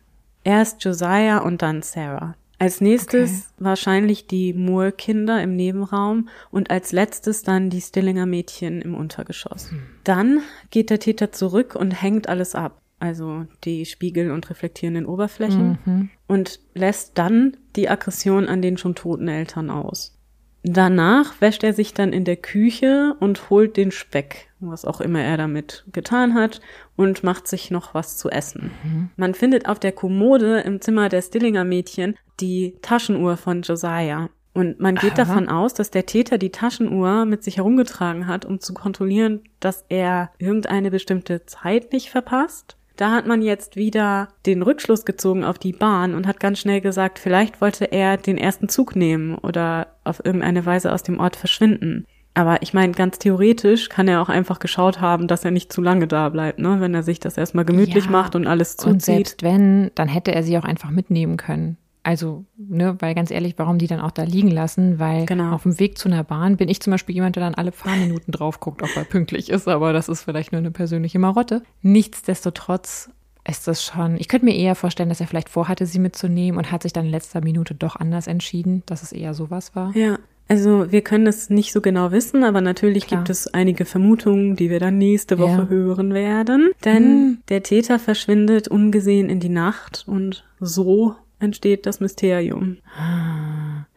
Erst 0.44 0.84
Josiah 0.84 1.40
und 1.40 1.62
dann 1.62 1.82
Sarah. 1.82 2.36
Als 2.60 2.82
nächstes 2.82 3.54
wahrscheinlich 3.60 4.26
die 4.26 4.54
Moore-Kinder 4.54 5.42
im 5.44 5.56
Nebenraum 5.56 6.28
und 6.50 6.72
als 6.72 6.92
letztes 6.92 7.44
dann 7.44 7.70
die 7.70 7.82
Stillinger 7.82 8.26
Mädchen 8.26 8.82
im 8.82 8.96
Untergeschoss. 8.96 9.70
Dann 10.04 10.42
geht 10.72 10.90
der 10.90 11.00
Täter 11.00 11.32
zurück 11.32 11.76
und 11.76 11.92
hängt 12.02 12.28
alles 12.30 12.56
ab. 12.56 12.82
Also 13.00 13.46
die 13.64 13.86
Spiegel 13.86 14.32
und 14.32 14.50
reflektierenden 14.50 15.06
Oberflächen 15.06 15.78
Mhm. 15.86 16.10
und 16.28 16.60
lässt 16.74 17.16
dann 17.20 17.56
die 17.76 17.90
Aggression 17.90 18.48
an 18.48 18.64
den 18.64 18.78
schon 18.78 18.96
toten 18.96 19.28
Eltern 19.28 19.70
aus. 19.70 20.16
Danach 20.64 21.40
wäscht 21.40 21.64
er 21.64 21.74
sich 21.74 21.94
dann 21.94 22.12
in 22.12 22.26
der 22.26 22.36
Küche 22.38 23.16
und 23.20 23.52
holt 23.52 23.78
den 23.78 23.92
Speck, 23.92 24.50
was 24.60 24.84
auch 24.84 25.00
immer 25.00 25.22
er 25.22 25.38
damit 25.38 25.86
getan 25.94 26.34
hat, 26.34 26.60
und 26.98 27.24
macht 27.24 27.48
sich 27.48 27.72
noch 27.72 27.94
was 27.94 28.18
zu 28.18 28.30
essen. 28.30 28.72
Man 29.16 29.34
findet 29.34 29.70
auf 29.70 29.80
der 29.80 29.94
Kommode 29.94 30.60
im 30.60 30.82
Zimmer 30.82 31.08
der 31.08 31.22
Stillinger 31.22 31.64
Mädchen 31.64 32.18
die 32.42 32.76
Taschenuhr 32.82 33.38
von 33.38 33.62
Josiah. 33.62 34.30
Und 34.54 34.80
man 34.80 34.96
geht 34.96 35.14
Aha. 35.14 35.26
davon 35.26 35.50
aus, 35.50 35.76
dass 35.76 35.92
der 35.92 36.08
Täter 36.08 36.40
die 36.40 36.50
Taschenuhr 36.50 37.26
mit 37.26 37.44
sich 37.44 37.58
herumgetragen 37.58 38.26
hat, 38.26 38.44
um 38.44 38.60
zu 38.60 38.74
kontrollieren, 38.74 39.42
dass 39.60 39.86
er 39.88 40.32
irgendeine 40.40 40.90
bestimmte 40.90 41.46
Zeit 41.46 41.94
nicht 41.94 42.10
verpasst. 42.10 42.76
Da 42.96 43.12
hat 43.12 43.28
man 43.28 43.44
jetzt 43.44 43.76
wieder 43.76 44.30
den 44.48 44.64
Rückschluss 44.64 45.06
gezogen 45.06 45.44
auf 45.44 45.60
die 45.60 45.74
Bahn 45.74 46.16
und 46.16 46.26
hat 46.26 46.40
ganz 46.40 46.58
schnell 46.58 46.82
gesagt, 46.82 47.20
vielleicht 47.20 47.62
wollte 47.62 47.92
er 47.92 48.18
den 48.18 48.40
ersten 48.40 48.70
Zug 48.70 48.96
nehmen 48.96 49.36
oder 49.36 49.96
auf 50.04 50.26
irgendeine 50.26 50.66
Weise 50.66 50.92
aus 50.92 51.04
dem 51.04 51.20
Ort 51.20 51.36
verschwinden. 51.36 52.08
Aber 52.38 52.62
ich 52.62 52.72
meine, 52.74 52.94
ganz 52.94 53.18
theoretisch 53.18 53.90
kann 53.90 54.08
er 54.08 54.22
auch 54.22 54.30
einfach 54.30 54.60
geschaut 54.60 55.02
haben, 55.02 55.28
dass 55.28 55.44
er 55.44 55.50
nicht 55.50 55.74
zu 55.74 55.82
lange 55.82 56.08
da 56.08 56.30
bleibt, 56.30 56.60
ne? 56.60 56.80
Wenn 56.80 56.94
er 56.94 57.02
sich 57.02 57.20
das 57.20 57.36
erstmal 57.36 57.66
gemütlich 57.66 58.06
Ja, 58.06 58.12
macht 58.12 58.36
und 58.36 58.46
alles 58.46 58.76
Und 58.76 59.02
zuzieht. 59.02 59.02
selbst 59.02 59.44
wenn, 59.44 59.90
dann 59.96 60.08
hätte 60.08 60.36
er 60.36 60.44
sie 60.44 60.56
auch 60.58 60.64
einfach 60.64 60.92
mitnehmen 60.92 61.38
können. 61.38 61.78
Also, 62.04 62.46
ne, 62.56 62.96
weil 63.00 63.16
ganz 63.16 63.32
ehrlich, 63.32 63.56
warum 63.58 63.80
die 63.80 63.88
dann 63.88 64.00
auch 64.00 64.12
da 64.12 64.24
liegen 64.24 64.52
lassen? 64.52 64.98
Weil 65.00 65.26
Genau. 65.26 65.52
auf 65.54 65.64
dem 65.64 65.78
Weg 65.80 65.98
zu 65.98 66.08
einer 66.08 66.24
Bahn 66.24 66.56
bin 66.58 66.70
ich 66.70 66.80
zum 66.80 66.92
Beispiel 66.92 67.16
jemand, 67.16 67.36
der 67.36 67.44
dann 67.44 67.56
alle 67.56 67.72
Fahrminuten 67.74 68.32
drauf 68.32 68.60
guckt, 68.62 68.82
ob 68.84 68.96
er 68.96 69.04
pünktlich 69.04 69.50
ist, 69.50 69.68
aber 69.68 69.92
das 69.92 70.08
ist 70.08 70.22
vielleicht 70.22 70.52
nur 70.54 70.60
eine 70.60 70.72
persönliche 70.72 71.20
Marotte. 71.20 71.64
Nichtsdestotrotz 71.82 73.10
ist 73.50 73.68
das 73.68 73.84
schon, 73.84 74.18
ich 74.18 74.28
könnte 74.28 74.46
mir 74.46 74.56
eher 74.56 74.76
vorstellen, 74.76 75.10
dass 75.10 75.22
er 75.22 75.28
vielleicht 75.28 75.50
vorhatte, 75.50 75.86
sie 75.86 76.00
mitzunehmen 76.00 76.58
und 76.58 76.72
hat 76.72 76.84
sich 76.84 76.94
dann 76.94 77.06
in 77.06 77.12
letzter 77.12 77.42
Minute 77.42 77.76
doch 77.76 77.96
anders 77.96 78.28
entschieden, 78.28 78.84
dass 78.86 79.04
es 79.04 79.12
eher 79.12 79.34
sowas 79.34 79.76
war. 79.76 79.96
Ja, 79.96 80.18
also 80.48 80.92
wir 80.92 81.02
können 81.02 81.28
es 81.28 81.50
nicht 81.50 81.74
so 81.74 81.82
genau 81.82 82.12
wissen, 82.12 82.44
aber 82.44 82.62
natürlich 82.62 83.08
Klar. 83.08 83.20
gibt 83.22 83.30
es 83.30 83.54
einige 83.54 83.86
Vermutungen, 83.86 84.56
die 84.56 84.70
wir 84.70 84.80
dann 84.80 84.98
nächste 84.98 85.38
Woche 85.40 85.64
Ja. 85.64 85.68
hören 85.70 86.14
werden. 86.14 86.70
Denn 86.86 87.04
Hm. 87.04 87.38
der 87.50 87.64
Täter 87.64 88.00
verschwindet 88.00 88.68
ungesehen 88.68 89.30
in 89.30 89.40
die 89.40 89.50
Nacht 89.50 90.04
und 90.08 90.46
so 90.60 91.16
entsteht 91.40 91.86
das 91.86 92.00
Mysterium. 92.00 92.78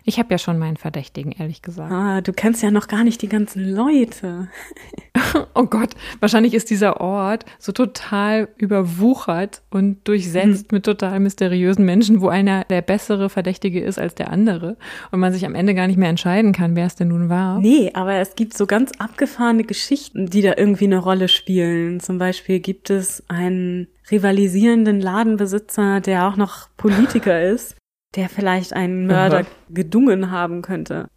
Ich 0.05 0.19
habe 0.19 0.31
ja 0.31 0.39
schon 0.39 0.59
meinen 0.59 0.77
Verdächtigen, 0.77 1.33
ehrlich 1.33 1.63
gesagt. 1.63 1.93
Ah, 1.93 2.21
du 2.21 2.33
kennst 2.33 2.63
ja 2.63 2.71
noch 2.71 2.89
gar 2.89 3.05
nicht 3.05 3.23
die 3.23 3.29
ganzen 3.29 3.75
Leute. 3.75 4.49
Oh 5.55 5.65
Gott, 5.65 5.91
wahrscheinlich 6.19 6.55
ist 6.55 6.71
dieser 6.71 7.01
Ort 7.01 7.45
so 7.59 7.73
total 7.73 8.49
überwuchert 8.57 9.63
und 9.71 9.99
durchsetzt 10.09 10.73
mit 10.73 10.85
total 10.85 11.21
mysteriösen 11.21 11.85
Menschen, 11.85 12.21
wo 12.21 12.29
einer 12.29 12.65
der 12.65 12.83
bessere 12.83 13.29
Verdächtige 13.29 13.81
ist 13.81 13.99
als 13.99 14.15
der 14.15 14.31
andere 14.31 14.77
und 15.11 15.21
man 15.21 15.33
sich 15.33 15.47
am 15.47 15.55
Ende 15.55 15.75
gar 15.75 15.87
nicht 15.87 15.99
mehr 15.99 16.09
entscheiden 16.09 16.53
kann, 16.53 16.75
wer 16.75 16.87
es 16.87 16.97
denn 16.97 17.09
nun 17.09 17.29
war. 17.29 17.61
Nee, 17.61 17.91
aber 17.95 18.15
es 18.15 18.35
gibt 18.35 18.57
so 18.57 18.67
ganz 18.67 18.93
abgefahrene 18.99 19.65
Geschichten, 19.65 20.27
die 20.27 20.43
da 20.43 20.55
irgendwie 20.57 20.87
eine 20.87 20.99
Rolle 20.99 21.29
spielen. 21.29 22.01
Zum 22.01 22.19
Beispiel 22.19 22.61
gibt 22.61 22.91
es 22.91 23.23
einen 23.29 23.89
rivalisierenden 24.11 25.01
Ladenbesitzer, 25.01 26.01
der 26.01 26.27
auch 26.27 26.37
noch 26.37 26.69
Politiker 26.77 27.41
ist, 27.51 27.77
der 28.17 28.29
vielleicht 28.29 28.73
einen 28.73 29.07
Mörder 29.07 29.41
Aha. 29.41 29.47
gedungen 29.69 30.31
haben 30.31 30.63
könnte. 30.63 31.09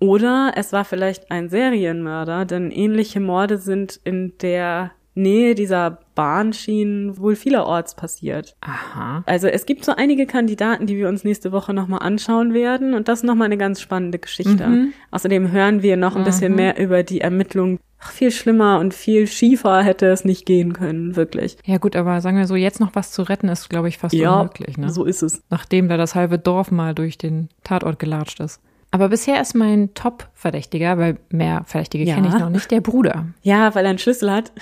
Oder 0.00 0.52
es 0.54 0.72
war 0.72 0.84
vielleicht 0.84 1.30
ein 1.30 1.48
Serienmörder, 1.48 2.44
denn 2.44 2.70
ähnliche 2.70 3.18
Morde 3.18 3.58
sind 3.58 3.98
in 4.04 4.38
der 4.38 4.92
Nähe 5.18 5.54
dieser 5.54 5.98
Bahnschienen 6.14 7.18
wohl 7.18 7.36
vielerorts 7.36 7.94
passiert. 7.94 8.56
Aha. 8.60 9.22
Also 9.26 9.46
es 9.48 9.66
gibt 9.66 9.84
so 9.84 9.92
einige 9.94 10.26
Kandidaten, 10.26 10.86
die 10.86 10.96
wir 10.96 11.08
uns 11.08 11.24
nächste 11.24 11.52
Woche 11.52 11.74
nochmal 11.74 12.00
anschauen 12.02 12.54
werden 12.54 12.94
und 12.94 13.08
das 13.08 13.20
ist 13.20 13.24
nochmal 13.24 13.46
eine 13.46 13.58
ganz 13.58 13.80
spannende 13.80 14.18
Geschichte. 14.18 14.66
Mhm. 14.66 14.92
Außerdem 15.10 15.52
hören 15.52 15.82
wir 15.82 15.96
noch 15.96 16.16
ein 16.16 16.24
bisschen 16.24 16.54
mehr 16.54 16.78
über 16.78 17.02
die 17.02 17.20
Ermittlungen. 17.20 17.78
Ach, 18.00 18.12
viel 18.12 18.30
schlimmer 18.30 18.78
und 18.78 18.94
viel 18.94 19.26
schiefer 19.26 19.82
hätte 19.82 20.06
es 20.06 20.24
nicht 20.24 20.46
gehen 20.46 20.72
können, 20.72 21.16
wirklich. 21.16 21.56
Ja 21.64 21.78
gut, 21.78 21.96
aber 21.96 22.20
sagen 22.20 22.38
wir 22.38 22.46
so, 22.46 22.54
jetzt 22.54 22.78
noch 22.78 22.94
was 22.94 23.10
zu 23.10 23.22
retten 23.22 23.48
ist, 23.48 23.68
glaube 23.68 23.88
ich, 23.88 23.98
fast 23.98 24.14
unmöglich. 24.14 24.78
Ne? 24.78 24.88
so 24.90 25.04
ist 25.04 25.22
es. 25.22 25.42
Nachdem 25.50 25.88
da 25.88 25.96
das 25.96 26.14
halbe 26.14 26.38
Dorf 26.38 26.70
mal 26.70 26.94
durch 26.94 27.18
den 27.18 27.48
Tatort 27.64 27.98
gelatscht 27.98 28.38
ist. 28.38 28.60
Aber 28.90 29.08
bisher 29.08 29.40
ist 29.40 29.54
mein 29.54 29.92
Top-Verdächtiger, 29.94 30.96
weil 30.96 31.18
mehr 31.30 31.62
Verdächtige 31.66 32.04
Ja. 32.04 32.14
kenne 32.14 32.28
ich 32.28 32.38
noch 32.38 32.48
nicht, 32.50 32.70
der 32.70 32.80
Bruder. 32.80 33.26
Ja, 33.42 33.74
weil 33.74 33.84
er 33.84 33.90
einen 33.90 33.98
Schlüssel 33.98 34.30
hat. 34.30 34.52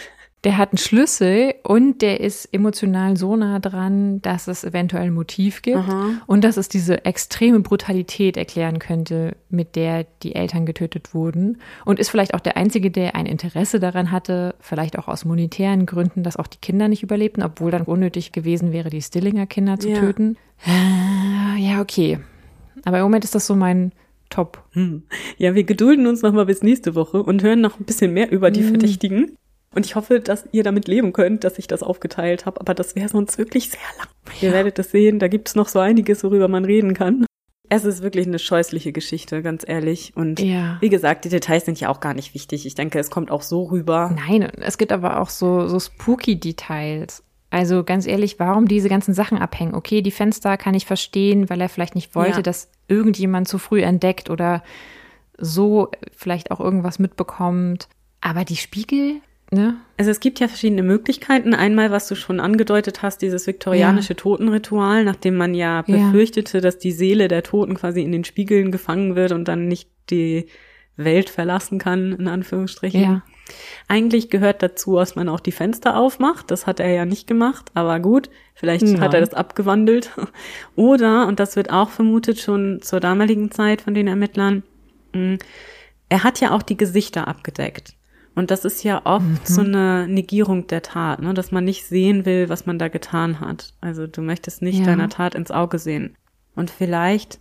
Der 0.47 0.59
hat 0.59 0.71
einen 0.71 0.79
Schlüssel 0.79 1.55
und 1.65 2.03
der 2.03 2.21
ist 2.21 2.45
emotional 2.55 3.17
so 3.17 3.35
nah 3.35 3.59
dran, 3.59 4.23
dass 4.23 4.47
es 4.47 4.63
eventuell 4.63 5.03
ein 5.03 5.13
Motiv 5.13 5.61
gibt 5.61 5.77
Aha. 5.79 6.11
und 6.29 6.45
dass 6.45 6.57
es 6.57 6.69
diese 6.69 7.05
extreme 7.05 7.59
Brutalität 7.59 8.37
erklären 8.37 8.79
könnte, 8.79 9.35
mit 9.51 9.75
der 9.75 10.07
die 10.23 10.37
Eltern 10.37 10.65
getötet 10.65 11.15
wurden 11.15 11.59
und 11.85 11.99
ist 11.99 12.11
vielleicht 12.11 12.33
auch 12.33 12.39
der 12.39 12.57
Einzige, 12.57 12.93
der 12.93 13.17
ein 13.17 13.27
Interesse 13.27 13.81
daran 13.81 14.13
hatte, 14.13 14.55
vielleicht 14.61 14.97
auch 15.01 15.09
aus 15.09 15.25
monetären 15.25 15.85
Gründen, 15.85 16.23
dass 16.23 16.37
auch 16.37 16.47
die 16.47 16.59
Kinder 16.59 16.87
nicht 16.87 17.03
überlebten, 17.03 17.43
obwohl 17.43 17.73
dann 17.73 17.83
unnötig 17.83 18.31
gewesen 18.31 18.71
wäre, 18.71 18.89
die 18.89 19.03
Stillinger 19.03 19.47
Kinder 19.47 19.81
zu 19.81 19.89
Ja. 19.89 19.99
töten. 19.99 20.37
Äh, 20.65 21.61
ja, 21.61 21.81
okay. 21.81 22.21
Aber 22.85 22.99
im 22.99 23.03
Moment 23.03 23.25
ist 23.25 23.35
das 23.35 23.49
so 23.49 23.57
mein 23.57 23.91
Top. 24.31 24.63
Hm. 24.75 25.03
Ja, 25.39 25.57
wir 25.57 25.65
gedulden 25.65 26.07
uns 26.07 26.23
nochmal 26.23 26.47
bis 26.47 26.63
nächste 26.63 26.95
Woche 26.95 27.21
und 27.21 27.43
hören 27.43 27.61
noch 27.61 27.81
ein 27.81 27.85
bisschen 27.85 28.13
mehr 28.13 28.31
über 28.31 28.53
die 28.53 28.63
Verdächtigen. 28.63 29.37
Und 29.77 29.85
ich 29.87 29.95
hoffe, 29.95 30.21
dass 30.21 30.47
ihr 30.53 30.63
damit 30.65 30.89
leben 30.89 31.13
könnt, 31.13 31.45
dass 31.45 31.59
ich 31.59 31.67
das 31.67 31.83
aufgeteilt 31.83 32.47
habe. 32.47 32.61
Aber 32.61 32.73
das 32.75 32.97
wäre 32.97 33.09
sonst 33.11 33.37
wirklich 33.39 33.69
sehr 33.71 33.81
lang. 33.99 34.09
Ihr 34.41 34.53
werdet 34.53 34.79
es 34.79 34.91
sehen, 34.91 35.19
da 35.19 35.29
gibt 35.29 35.49
es 35.49 35.55
noch 35.55 35.69
so 35.69 35.79
einiges, 35.79 36.25
worüber 36.25 36.49
man 36.49 36.65
reden 36.65 36.95
kann. 36.95 37.27
Es 37.69 37.85
ist 37.85 38.03
wirklich 38.03 38.27
eine 38.27 38.39
scheußliche 38.39 38.93
Geschichte, 38.93 39.43
ganz 39.43 39.65
ehrlich. 39.69 40.13
Und 40.17 40.41
Ja. 40.41 40.79
wie 40.81 40.89
gesagt, 40.89 41.25
die 41.25 41.29
Details 41.29 41.65
sind 41.67 41.79
ja 41.79 41.89
auch 41.91 42.01
gar 42.01 42.15
nicht 42.15 42.33
wichtig. 42.33 42.65
Ich 42.65 42.75
denke, 42.75 42.99
es 42.99 43.11
kommt 43.11 43.31
auch 43.31 43.43
so 43.43 43.65
rüber. 43.65 44.15
Nein, 44.29 44.43
es 44.63 44.79
gibt 44.79 44.93
aber 44.93 45.21
auch 45.21 45.29
so, 45.29 45.67
so 45.69 45.79
spooky 45.79 46.41
Details. 46.41 47.23
Also 47.51 47.85
ganz 47.85 48.07
ehrlich, 48.07 48.39
warum 48.39 48.69
diese 48.69 48.89
ganzen 48.89 49.15
Sachen 49.15 49.39
abhängen? 49.39 49.75
Okay, 49.75 50.01
die 50.01 50.11
Fenster 50.11 50.57
kann 50.57 50.75
ich 50.75 50.87
verstehen, 50.87 51.51
weil 51.51 51.61
er 51.61 51.69
vielleicht 51.69 51.95
nicht 51.97 52.15
wollte, 52.15 52.37
Ja. 52.39 52.43
dass 52.43 52.71
irgendjemand 52.89 53.47
zu 53.47 53.59
früh 53.59 53.83
entdeckt 53.83 54.31
oder 54.31 54.63
so 55.39 55.91
vielleicht 56.17 56.51
auch 56.51 56.61
irgendwas 56.61 56.99
mitbekommt. 56.99 57.89
Aber 58.21 58.45
die 58.45 58.57
Spiegel? 58.57 59.21
Ne? 59.51 59.77
Also 59.97 60.11
es 60.11 60.21
gibt 60.21 60.41
ja 60.41 60.49
verschiedene 60.49 60.83
Möglichkeiten. 60.83 61.55
Einmal, 61.55 61.91
was 61.91 62.09
du 62.09 62.15
schon 62.15 62.41
angedeutet 62.41 63.03
hast, 63.03 63.23
dieses 63.23 63.47
viktorianische 63.47 64.13
Ja. 64.13 64.17
Totenritual, 64.19 65.05
nachdem 65.05 65.37
man 65.37 65.55
ja 65.55 65.83
Ja. 65.87 65.97
befürchtete, 65.97 66.61
dass 66.61 66.79
die 66.79 66.93
Seele 66.93 67.29
der 67.29 67.43
Toten 67.43 67.75
quasi 67.75 68.03
in 68.03 68.13
den 68.13 68.25
Spiegeln 68.25 68.71
gefangen 68.73 69.17
wird 69.17 69.33
und 69.33 69.49
dann 69.49 69.69
nicht 69.69 69.89
die 70.11 70.47
Welt 70.97 71.29
verlassen 71.31 71.79
kann, 71.79 72.13
in 72.13 72.29
Anführungsstrichen. 72.29 73.01
Ja. 73.03 73.23
Eigentlich 73.87 74.29
gehört 74.31 74.63
dazu, 74.63 74.97
dass 74.97 75.15
man 75.15 75.29
auch 75.29 75.41
die 75.41 75.53
Fenster 75.53 75.97
aufmacht. 75.97 76.51
Das 76.51 76.67
hat 76.67 76.81
er 76.81 76.89
ja 76.91 77.05
nicht 77.05 77.27
gemacht, 77.27 77.71
aber 77.75 78.01
gut, 78.01 78.29
vielleicht 78.55 78.85
Nein. 78.85 79.01
hat 79.01 79.15
er 79.15 79.21
das 79.21 79.35
abgewandelt. 79.35 80.11
Oder, 80.75 81.27
und 81.27 81.39
das 81.39 81.55
wird 81.57 81.71
auch 81.71 81.91
vermutet 81.91 82.41
schon 82.41 82.81
zur 82.83 82.99
damaligen 83.01 83.51
Zeit 83.51 83.83
von 83.83 83.95
den 83.95 84.09
Ermittlern, 84.09 84.63
mh, 85.13 85.37
er 86.09 86.23
hat 86.25 86.41
ja 86.41 86.53
auch 86.53 86.63
die 86.63 86.77
Gesichter 86.77 87.27
abgedeckt. 87.29 87.95
Und 88.37 88.51
das 88.53 88.65
ist 88.65 88.85
ja 88.85 89.01
oft 89.05 89.49
so 89.49 89.63
eine 89.63 90.07
Negierung 90.07 90.67
der 90.69 90.83
Tat, 90.83 91.21
ne? 91.23 91.35
dass 91.35 91.51
man 91.51 91.65
nicht 91.65 91.85
sehen 91.87 92.25
will, 92.25 92.49
was 92.49 92.67
man 92.67 92.79
da 92.79 92.87
getan 92.89 93.41
hat. 93.41 93.75
Also 93.81 94.07
du 94.07 94.23
möchtest 94.23 94.63
nicht 94.63 94.81
Ja. 94.81 94.85
deiner 94.85 95.09
Tat 95.09 95.35
ins 95.35 95.51
Auge 95.51 95.79
sehen. 95.81 96.15
Und 96.55 96.71
vielleicht 96.71 97.41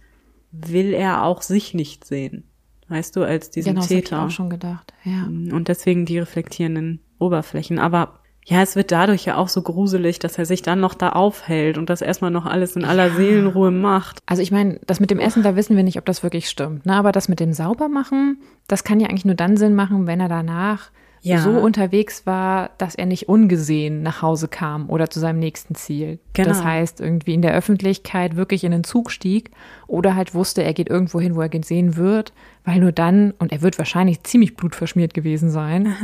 will 0.51 0.93
er 0.93 1.23
auch 1.23 1.41
sich 1.43 1.73
nicht 1.73 2.05
sehen. 2.05 2.45
Weißt 2.87 3.15
du, 3.15 3.23
als 3.23 3.49
diesen 3.51 3.71
genau, 3.73 3.81
das 3.81 3.89
hab 3.89 3.97
ich 3.97 4.03
Täter. 4.05 4.23
auch 4.23 4.29
schon 4.29 4.49
gedacht. 4.49 4.93
Ja. 5.03 5.25
Und 5.25 5.67
deswegen 5.67 6.05
die 6.05 6.17
reflektierenden 6.19 7.01
Oberflächen. 7.19 7.77
Aber 7.77 8.19
ja, 8.47 8.61
es 8.61 8.75
wird 8.75 8.91
dadurch 8.91 9.25
ja 9.25 9.37
auch 9.37 9.49
so 9.49 9.63
gruselig, 9.63 10.19
dass 10.19 10.37
er 10.37 10.45
sich 10.45 10.61
dann 10.61 10.79
noch 10.79 10.93
da 10.93 11.09
aufhält 11.09 11.79
und 11.79 11.89
das 11.89 12.01
erstmal 12.01 12.29
noch 12.29 12.45
alles 12.45 12.75
in 12.75 12.85
aller 12.85 13.09
Seelenruhe 13.09 13.71
macht. 13.71 14.19
Also 14.27 14.43
ich 14.43 14.51
meine, 14.51 14.79
das 14.85 14.99
mit 14.99 15.09
dem 15.09 15.19
Essen, 15.19 15.41
da 15.41 15.55
wissen 15.55 15.75
wir 15.75 15.83
nicht, 15.83 15.97
ob 15.97 16.05
das 16.05 16.21
wirklich 16.21 16.47
stimmt. 16.47 16.85
Ne? 16.85 16.93
Aber 16.93 17.11
das 17.11 17.27
mit 17.27 17.39
dem 17.39 17.53
Saubermachen, 17.53 18.39
das 18.67 18.83
kann 18.83 18.99
ja 18.99 19.07
eigentlich 19.09 19.25
nur 19.25 19.33
dann 19.33 19.57
Sinn 19.57 19.73
machen, 19.73 20.05
wenn 20.05 20.19
er 20.19 20.29
danach 20.29 20.91
Ja. 21.25 21.39
so 21.39 21.51
unterwegs 21.51 22.25
war, 22.25 22.71
dass 22.77 22.95
er 22.95 23.05
nicht 23.05 23.27
ungesehen 23.27 24.03
nach 24.03 24.21
Hause 24.21 24.47
kam 24.47 24.89
oder 24.89 25.09
zu 25.09 25.19
seinem 25.19 25.39
nächsten 25.39 25.75
Ziel. 25.75 26.19
Genau. 26.33 26.49
Das 26.49 26.63
heißt, 26.63 27.01
irgendwie 27.01 27.33
in 27.33 27.41
der 27.41 27.53
Öffentlichkeit 27.53 28.35
wirklich 28.35 28.63
in 28.63 28.71
den 28.71 28.83
Zug 28.83 29.11
stieg 29.11 29.51
oder 29.87 30.15
halt 30.15 30.33
wusste, 30.33 30.63
er 30.63 30.73
geht 30.73 30.89
irgendwo 30.89 31.19
hin, 31.19 31.35
wo 31.35 31.41
er 31.41 31.49
gesehen 31.49 31.95
wird, 31.95 32.33
weil 32.63 32.79
nur 32.79 32.91
dann, 32.91 33.31
und 33.39 33.51
er 33.51 33.61
wird 33.61 33.77
wahrscheinlich 33.77 34.23
ziemlich 34.23 34.55
blutverschmiert 34.55 35.13
gewesen 35.13 35.49
sein. 35.49 35.95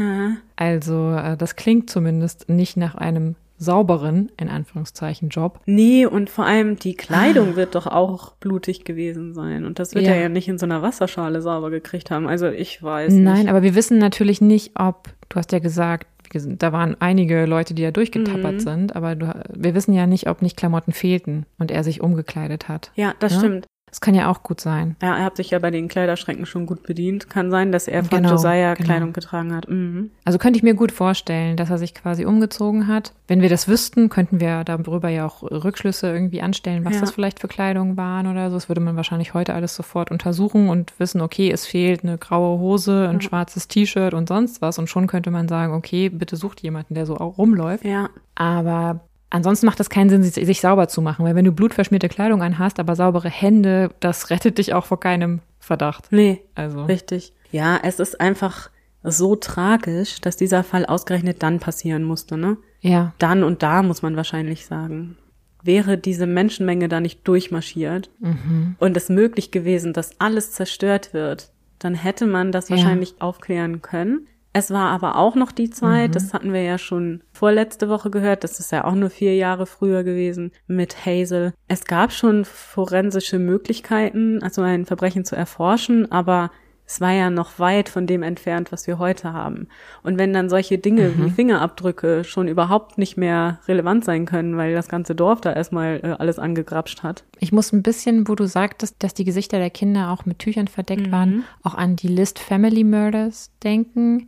Also 0.55 1.13
äh, 1.13 1.37
das 1.37 1.55
klingt 1.55 1.89
zumindest 1.89 2.49
nicht 2.49 2.77
nach 2.77 2.95
einem 2.95 3.35
sauberen, 3.63 4.31
in 4.39 4.49
Anführungszeichen, 4.49 5.29
Job. 5.29 5.59
Nee, 5.65 6.05
und 6.07 6.29
vor 6.31 6.45
allem 6.45 6.77
die 6.77 6.95
Kleidung 6.95 7.55
wird 7.55 7.75
doch 7.75 7.85
auch 7.85 8.33
blutig 8.35 8.85
gewesen 8.85 9.33
sein. 9.35 9.65
Und 9.65 9.77
das 9.77 9.93
wird 9.93 10.05
Ja. 10.05 10.13
er 10.13 10.21
ja 10.23 10.29
nicht 10.29 10.47
in 10.47 10.57
so 10.57 10.65
einer 10.65 10.81
Wasserschale 10.81 11.41
sauber 11.41 11.69
gekriegt 11.69 12.09
haben. 12.09 12.27
Also 12.27 12.47
ich 12.47 12.81
weiß 12.81 13.13
nicht. 13.13 13.23
Nein, 13.23 13.47
aber 13.49 13.61
wir 13.61 13.75
wissen 13.75 13.99
natürlich 13.99 14.41
nicht, 14.41 14.71
ob, 14.79 15.09
du 15.29 15.35
hast 15.37 15.51
ja 15.51 15.59
gesagt, 15.59 16.07
da 16.33 16.71
waren 16.71 16.95
einige 16.99 17.45
Leute, 17.45 17.73
die 17.73 17.83
da 17.83 17.91
durchgetappert 17.91 18.53
Mhm. 18.53 18.59
sind, 18.61 18.95
aber 18.95 19.15
du, 19.15 19.31
wir 19.53 19.75
wissen 19.75 19.93
ja 19.93 20.07
nicht, 20.07 20.27
ob 20.29 20.41
nicht 20.41 20.55
Klamotten 20.55 20.93
fehlten 20.93 21.45
und 21.59 21.71
er 21.71 21.83
sich 21.83 22.01
umgekleidet 22.01 22.69
hat. 22.69 22.91
Ja, 22.95 23.13
das 23.19 23.33
Ja? 23.33 23.39
stimmt. 23.39 23.67
Das 23.91 23.99
kann 23.99 24.15
ja 24.15 24.29
auch 24.31 24.41
gut 24.41 24.61
sein. 24.61 24.95
Ja, 25.01 25.17
er 25.17 25.25
hat 25.25 25.35
sich 25.35 25.49
ja 25.51 25.59
bei 25.59 25.69
den 25.69 25.89
Kleiderschränken 25.89 26.45
schon 26.45 26.65
gut 26.65 26.81
bedient. 26.83 27.29
Kann 27.29 27.51
sein, 27.51 27.73
dass 27.73 27.89
er 27.89 28.05
von 28.05 28.17
Genau, 28.21 28.31
Josiah 28.31 28.73
genau. 28.73 28.85
Kleidung 28.87 29.11
getragen 29.13 29.53
hat. 29.53 29.67
Mhm. 29.69 30.11
Also 30.23 30.39
könnte 30.39 30.55
ich 30.57 30.63
mir 30.63 30.75
gut 30.75 30.93
vorstellen, 30.93 31.57
dass 31.57 31.69
er 31.69 31.77
sich 31.77 31.93
quasi 31.93 32.23
umgezogen 32.25 32.87
hat. 32.87 33.11
Wenn 33.27 33.41
wir 33.41 33.49
das 33.49 33.67
wüssten, 33.67 34.07
könnten 34.07 34.39
wir 34.39 34.63
darüber 34.63 35.09
ja 35.09 35.25
auch 35.25 35.43
Rückschlüsse 35.43 36.07
irgendwie 36.09 36.41
anstellen, 36.41 36.85
was 36.85 36.95
Ja. 36.95 37.01
das 37.01 37.11
vielleicht 37.11 37.41
für 37.41 37.49
Kleidung 37.49 37.97
waren 37.97 38.27
oder 38.27 38.49
so. 38.49 38.55
Das 38.55 38.69
würde 38.69 38.79
man 38.79 38.95
wahrscheinlich 38.95 39.33
heute 39.33 39.53
alles 39.53 39.75
sofort 39.75 40.09
untersuchen 40.09 40.69
und 40.69 40.97
wissen, 40.97 41.19
okay, 41.19 41.51
es 41.51 41.65
fehlt 41.65 42.03
eine 42.05 42.17
graue 42.17 42.59
Hose, 42.59 43.09
ein 43.09 43.19
schwarzes 43.19 43.67
T-Shirt 43.67 44.13
und 44.13 44.29
sonst 44.29 44.61
was. 44.61 44.79
Und 44.79 44.87
schon 44.89 45.07
könnte 45.07 45.31
man 45.31 45.49
sagen, 45.49 45.73
okay, 45.73 46.07
bitte 46.07 46.37
sucht 46.37 46.61
jemanden, 46.61 46.93
der 46.93 47.05
so 47.05 47.17
auch 47.17 47.37
rumläuft. 47.37 47.83
Ja, 47.83 48.09
Aber 48.35 49.01
ansonsten 49.31 49.65
macht 49.65 49.79
das 49.79 49.89
keinen 49.89 50.09
Sinn, 50.11 50.21
sich, 50.23 50.61
sauber 50.61 50.87
zu 50.87 51.01
machen, 51.01 51.25
weil 51.25 51.33
wenn 51.35 51.45
du 51.45 51.51
blutverschmierte 51.51 52.07
Kleidung 52.09 52.43
anhast, 52.43 52.79
aber 52.79 52.95
saubere 52.95 53.29
Hände, 53.29 53.89
das 53.99 54.29
rettet 54.29 54.59
dich 54.59 54.73
auch 54.75 54.85
vor 54.85 54.99
keinem 54.99 55.39
Verdacht. 55.59 56.07
nee, 56.11 56.41
Also 56.53 56.83
Richtig. 56.85 57.33
Ja, 57.51 57.79
es 57.83 57.99
ist 57.99 58.21
einfach 58.21 58.69
so 59.03 59.35
tragisch, 59.35 60.21
dass 60.21 60.37
dieser 60.37 60.63
Fall 60.63 60.85
ausgerechnet 60.85 61.41
dann 61.43 61.59
passieren 61.59 62.03
musste, 62.03 62.37
ne? 62.37 62.57
ja, 62.81 63.13
Dann 63.17 63.43
und 63.43 63.63
da 63.63 63.81
muss 63.83 64.01
man 64.03 64.15
wahrscheinlich 64.15 64.65
sagen. 64.67 65.17
Wäre 65.63 65.97
diese 65.97 66.25
Menschenmenge 66.27 66.87
da 66.87 66.99
nicht 66.99 67.27
durchmarschiert 67.27 68.09
Mhm. 68.19 68.75
und 68.79 68.95
es 68.97 69.09
möglich 69.09 69.51
gewesen, 69.51 69.93
dass 69.93 70.19
alles 70.19 70.51
zerstört 70.51 71.13
wird, 71.13 71.51
dann 71.79 71.93
hätte 71.95 72.25
man 72.27 72.51
das 72.51 72.69
Ja. 72.69 72.75
wahrscheinlich 72.77 73.15
aufklären 73.19 73.81
können. 73.81 74.27
Es 74.53 74.69
war 74.69 74.89
aber 74.89 75.15
auch 75.15 75.35
noch 75.35 75.51
die 75.53 75.69
Zeit, 75.69 76.09
Mhm. 76.09 76.13
das 76.13 76.33
hatten 76.33 76.51
wir 76.51 76.61
ja 76.61 76.77
schon 76.77 77.23
vorletzte 77.31 77.87
Woche 77.87 78.09
gehört, 78.09 78.43
das 78.43 78.59
ist 78.59 78.71
ja 78.71 78.83
auch 78.83 78.95
nur 78.95 79.09
vier 79.09 79.35
Jahre 79.35 79.65
früher 79.65 80.03
gewesen 80.03 80.51
mit 80.67 81.05
Hazel. 81.05 81.53
Es 81.69 81.85
gab 81.85 82.11
schon 82.11 82.43
forensische 82.43 83.39
Möglichkeiten, 83.39 84.43
also 84.43 84.61
ein 84.61 84.85
Verbrechen 84.85 85.23
zu 85.23 85.35
erforschen, 85.37 86.11
aber 86.11 86.51
es 86.93 86.99
war 86.99 87.11
ja 87.13 87.29
noch 87.29 87.57
weit 87.57 87.87
von 87.87 88.05
dem 88.05 88.21
entfernt, 88.21 88.73
was 88.73 88.85
wir 88.85 88.99
heute 88.99 89.31
haben. 89.31 89.69
Und 90.03 90.17
wenn 90.17 90.33
dann 90.33 90.49
solche 90.49 90.77
Dinge 90.77 91.07
Mhm. 91.09 91.25
wie 91.25 91.29
Fingerabdrücke 91.29 92.25
schon 92.25 92.49
überhaupt 92.49 92.97
nicht 92.97 93.15
mehr 93.15 93.59
relevant 93.67 94.03
sein 94.03 94.25
können, 94.25 94.57
weil 94.57 94.73
das 94.73 94.89
ganze 94.89 95.15
Dorf 95.15 95.39
da 95.39 95.53
erstmal 95.53 96.01
äh, 96.03 96.15
alles 96.19 96.37
angegrapscht 96.37 97.01
hat. 97.03 97.23
Ich 97.39 97.53
muss 97.53 97.71
ein 97.71 97.81
bisschen, 97.81 98.27
wo 98.27 98.35
du 98.35 98.45
sagtest, 98.45 98.97
dass 99.03 99.13
die 99.13 99.23
Gesichter 99.23 99.57
der 99.59 99.69
Kinder 99.69 100.09
auch 100.11 100.25
mit 100.25 100.39
Tüchern 100.39 100.67
verdeckt 100.67 101.07
Mhm. 101.07 101.11
waren, 101.13 101.43
auch 101.63 101.75
an 101.75 101.95
die 101.95 102.09
List 102.09 102.39
Family 102.39 102.83
Murders 102.83 103.51
denken, 103.63 104.27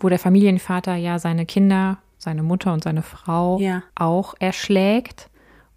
wo 0.00 0.08
der 0.08 0.18
Familienvater 0.18 0.96
ja 0.96 1.18
seine 1.20 1.46
Kinder, 1.46 1.98
seine 2.18 2.42
Mutter 2.42 2.72
und 2.72 2.82
seine 2.82 3.02
Frau 3.02 3.60
Ja. 3.60 3.82
auch 3.94 4.34
erschlägt 4.40 5.28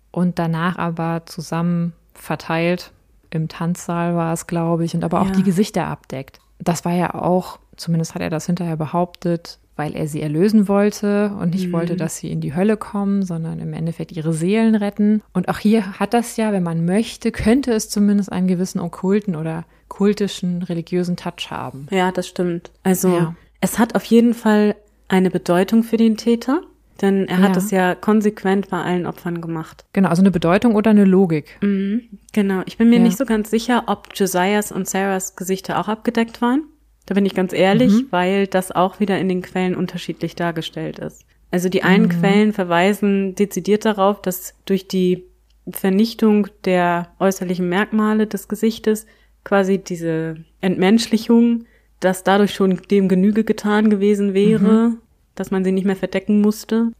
und 0.09 0.39
danach 0.39 0.77
aber 0.79 1.27
zusammen 1.27 1.93
verteilt. 2.15 2.91
Im 3.35 3.47
Tanzsaal 3.47 4.15
war 4.15 4.33
es, 4.33 4.47
glaube 4.47 4.85
ich, 4.85 4.93
und 4.95 5.03
aber 5.03 5.21
auch 5.21 5.27
Ja. 5.27 5.31
die 5.31 5.43
Gesichter 5.43 5.87
abdeckt. 5.87 6.39
Das 6.59 6.85
war 6.85 6.93
ja 6.93 7.13
auch, 7.15 7.59
zumindest 7.75 8.15
hat 8.15 8.21
er 8.21 8.29
das 8.29 8.45
hinterher 8.45 8.77
behauptet, 8.77 9.59
weil 9.75 9.95
er 9.95 10.07
sie 10.07 10.21
erlösen 10.21 10.67
wollte 10.67 11.31
und 11.39 11.53
nicht 11.55 11.71
wollte, 11.71 11.95
dass 11.95 12.17
sie 12.17 12.31
in 12.31 12.41
die 12.41 12.53
Hölle 12.55 12.77
kommen, 12.77 13.23
sondern 13.23 13.59
im 13.59 13.73
Endeffekt 13.73 14.11
ihre 14.11 14.31
Seelen 14.31 14.75
retten. 14.75 15.23
Und 15.33 15.49
auch 15.49 15.57
hier 15.57 15.99
hat 15.99 16.13
das 16.13 16.37
ja, 16.37 16.51
wenn 16.51 16.61
man 16.63 16.85
möchte, 16.85 17.31
könnte 17.31 17.73
es 17.73 17.89
zumindest 17.89 18.31
einen 18.31 18.47
gewissen 18.47 18.79
okkulten 18.79 19.35
oder 19.35 19.65
kultischen, 19.87 20.61
religiösen 20.63 21.15
Touch 21.15 21.49
haben. 21.49 21.87
Ja, 21.89 22.11
das 22.11 22.27
stimmt. 22.27 22.71
Also 22.83 23.09
Ja. 23.09 23.35
es 23.61 23.79
hat 23.79 23.95
auf 23.95 24.03
jeden 24.05 24.33
Fall 24.35 24.75
eine 25.07 25.31
Bedeutung 25.31 25.81
für 25.83 25.97
den 25.97 26.17
Täter, 26.17 26.61
denn 27.03 27.27
er 27.27 27.37
hat 27.39 27.51
Ja. 27.51 27.57
es 27.57 27.69
ja 27.69 27.93
konsequent 27.93 28.69
bei 28.69 28.81
allen 28.81 29.05
Opfern 29.05 29.41
gemacht. 29.41 29.85
Genau, 29.93 30.09
also 30.09 30.23
eine 30.23 30.31
Bedeutung 30.31 30.73
oder 30.73 30.89
eine 30.89 31.05
Logik. 31.05 31.59
Genau. 31.61 32.61
Ich 32.65 32.77
bin 32.77 32.89
mir 32.89 32.97
Ja. 32.97 33.03
nicht 33.03 33.17
so 33.17 33.25
ganz 33.25 33.51
sicher, 33.51 33.83
ob 33.85 34.07
Josiahs 34.15 34.71
und 34.71 34.87
Sarahs 34.87 35.35
Gesichter 35.35 35.79
auch 35.79 35.87
abgedeckt 35.87 36.41
waren. 36.41 36.63
Da 37.05 37.13
bin 37.13 37.25
ich 37.25 37.35
ganz 37.35 37.53
ehrlich, 37.53 37.91
Mhm. 37.91 38.07
weil 38.09 38.47
das 38.47 38.71
auch 38.71 38.99
wieder 38.99 39.19
in 39.19 39.29
den 39.29 39.41
Quellen 39.43 39.75
unterschiedlich 39.75 40.35
dargestellt 40.35 40.97
ist. 40.97 41.25
Also 41.51 41.69
die 41.69 41.83
einen 41.83 42.09
Quellen 42.09 42.51
verweisen 42.53 43.35
dezidiert 43.35 43.85
darauf, 43.85 44.21
dass 44.23 44.55
durch 44.65 44.87
die 44.87 45.25
Vernichtung 45.69 46.47
der 46.65 47.09
äußerlichen 47.19 47.69
Merkmale 47.69 48.25
des 48.25 48.47
Gesichtes 48.47 49.05
quasi 49.43 49.77
diese 49.77 50.37
Entmenschlichung, 50.61 51.65
dass 51.99 52.23
dadurch 52.23 52.53
schon 52.53 52.81
dem 52.89 53.07
Genüge 53.07 53.43
getan 53.43 53.89
gewesen 53.89 54.33
wäre, 54.33 54.93
dass 55.35 55.51
man 55.51 55.63
sie 55.63 55.71
nicht 55.71 55.85
mehr 55.85 55.95
verdecken 55.95 56.41
musste. 56.41 56.91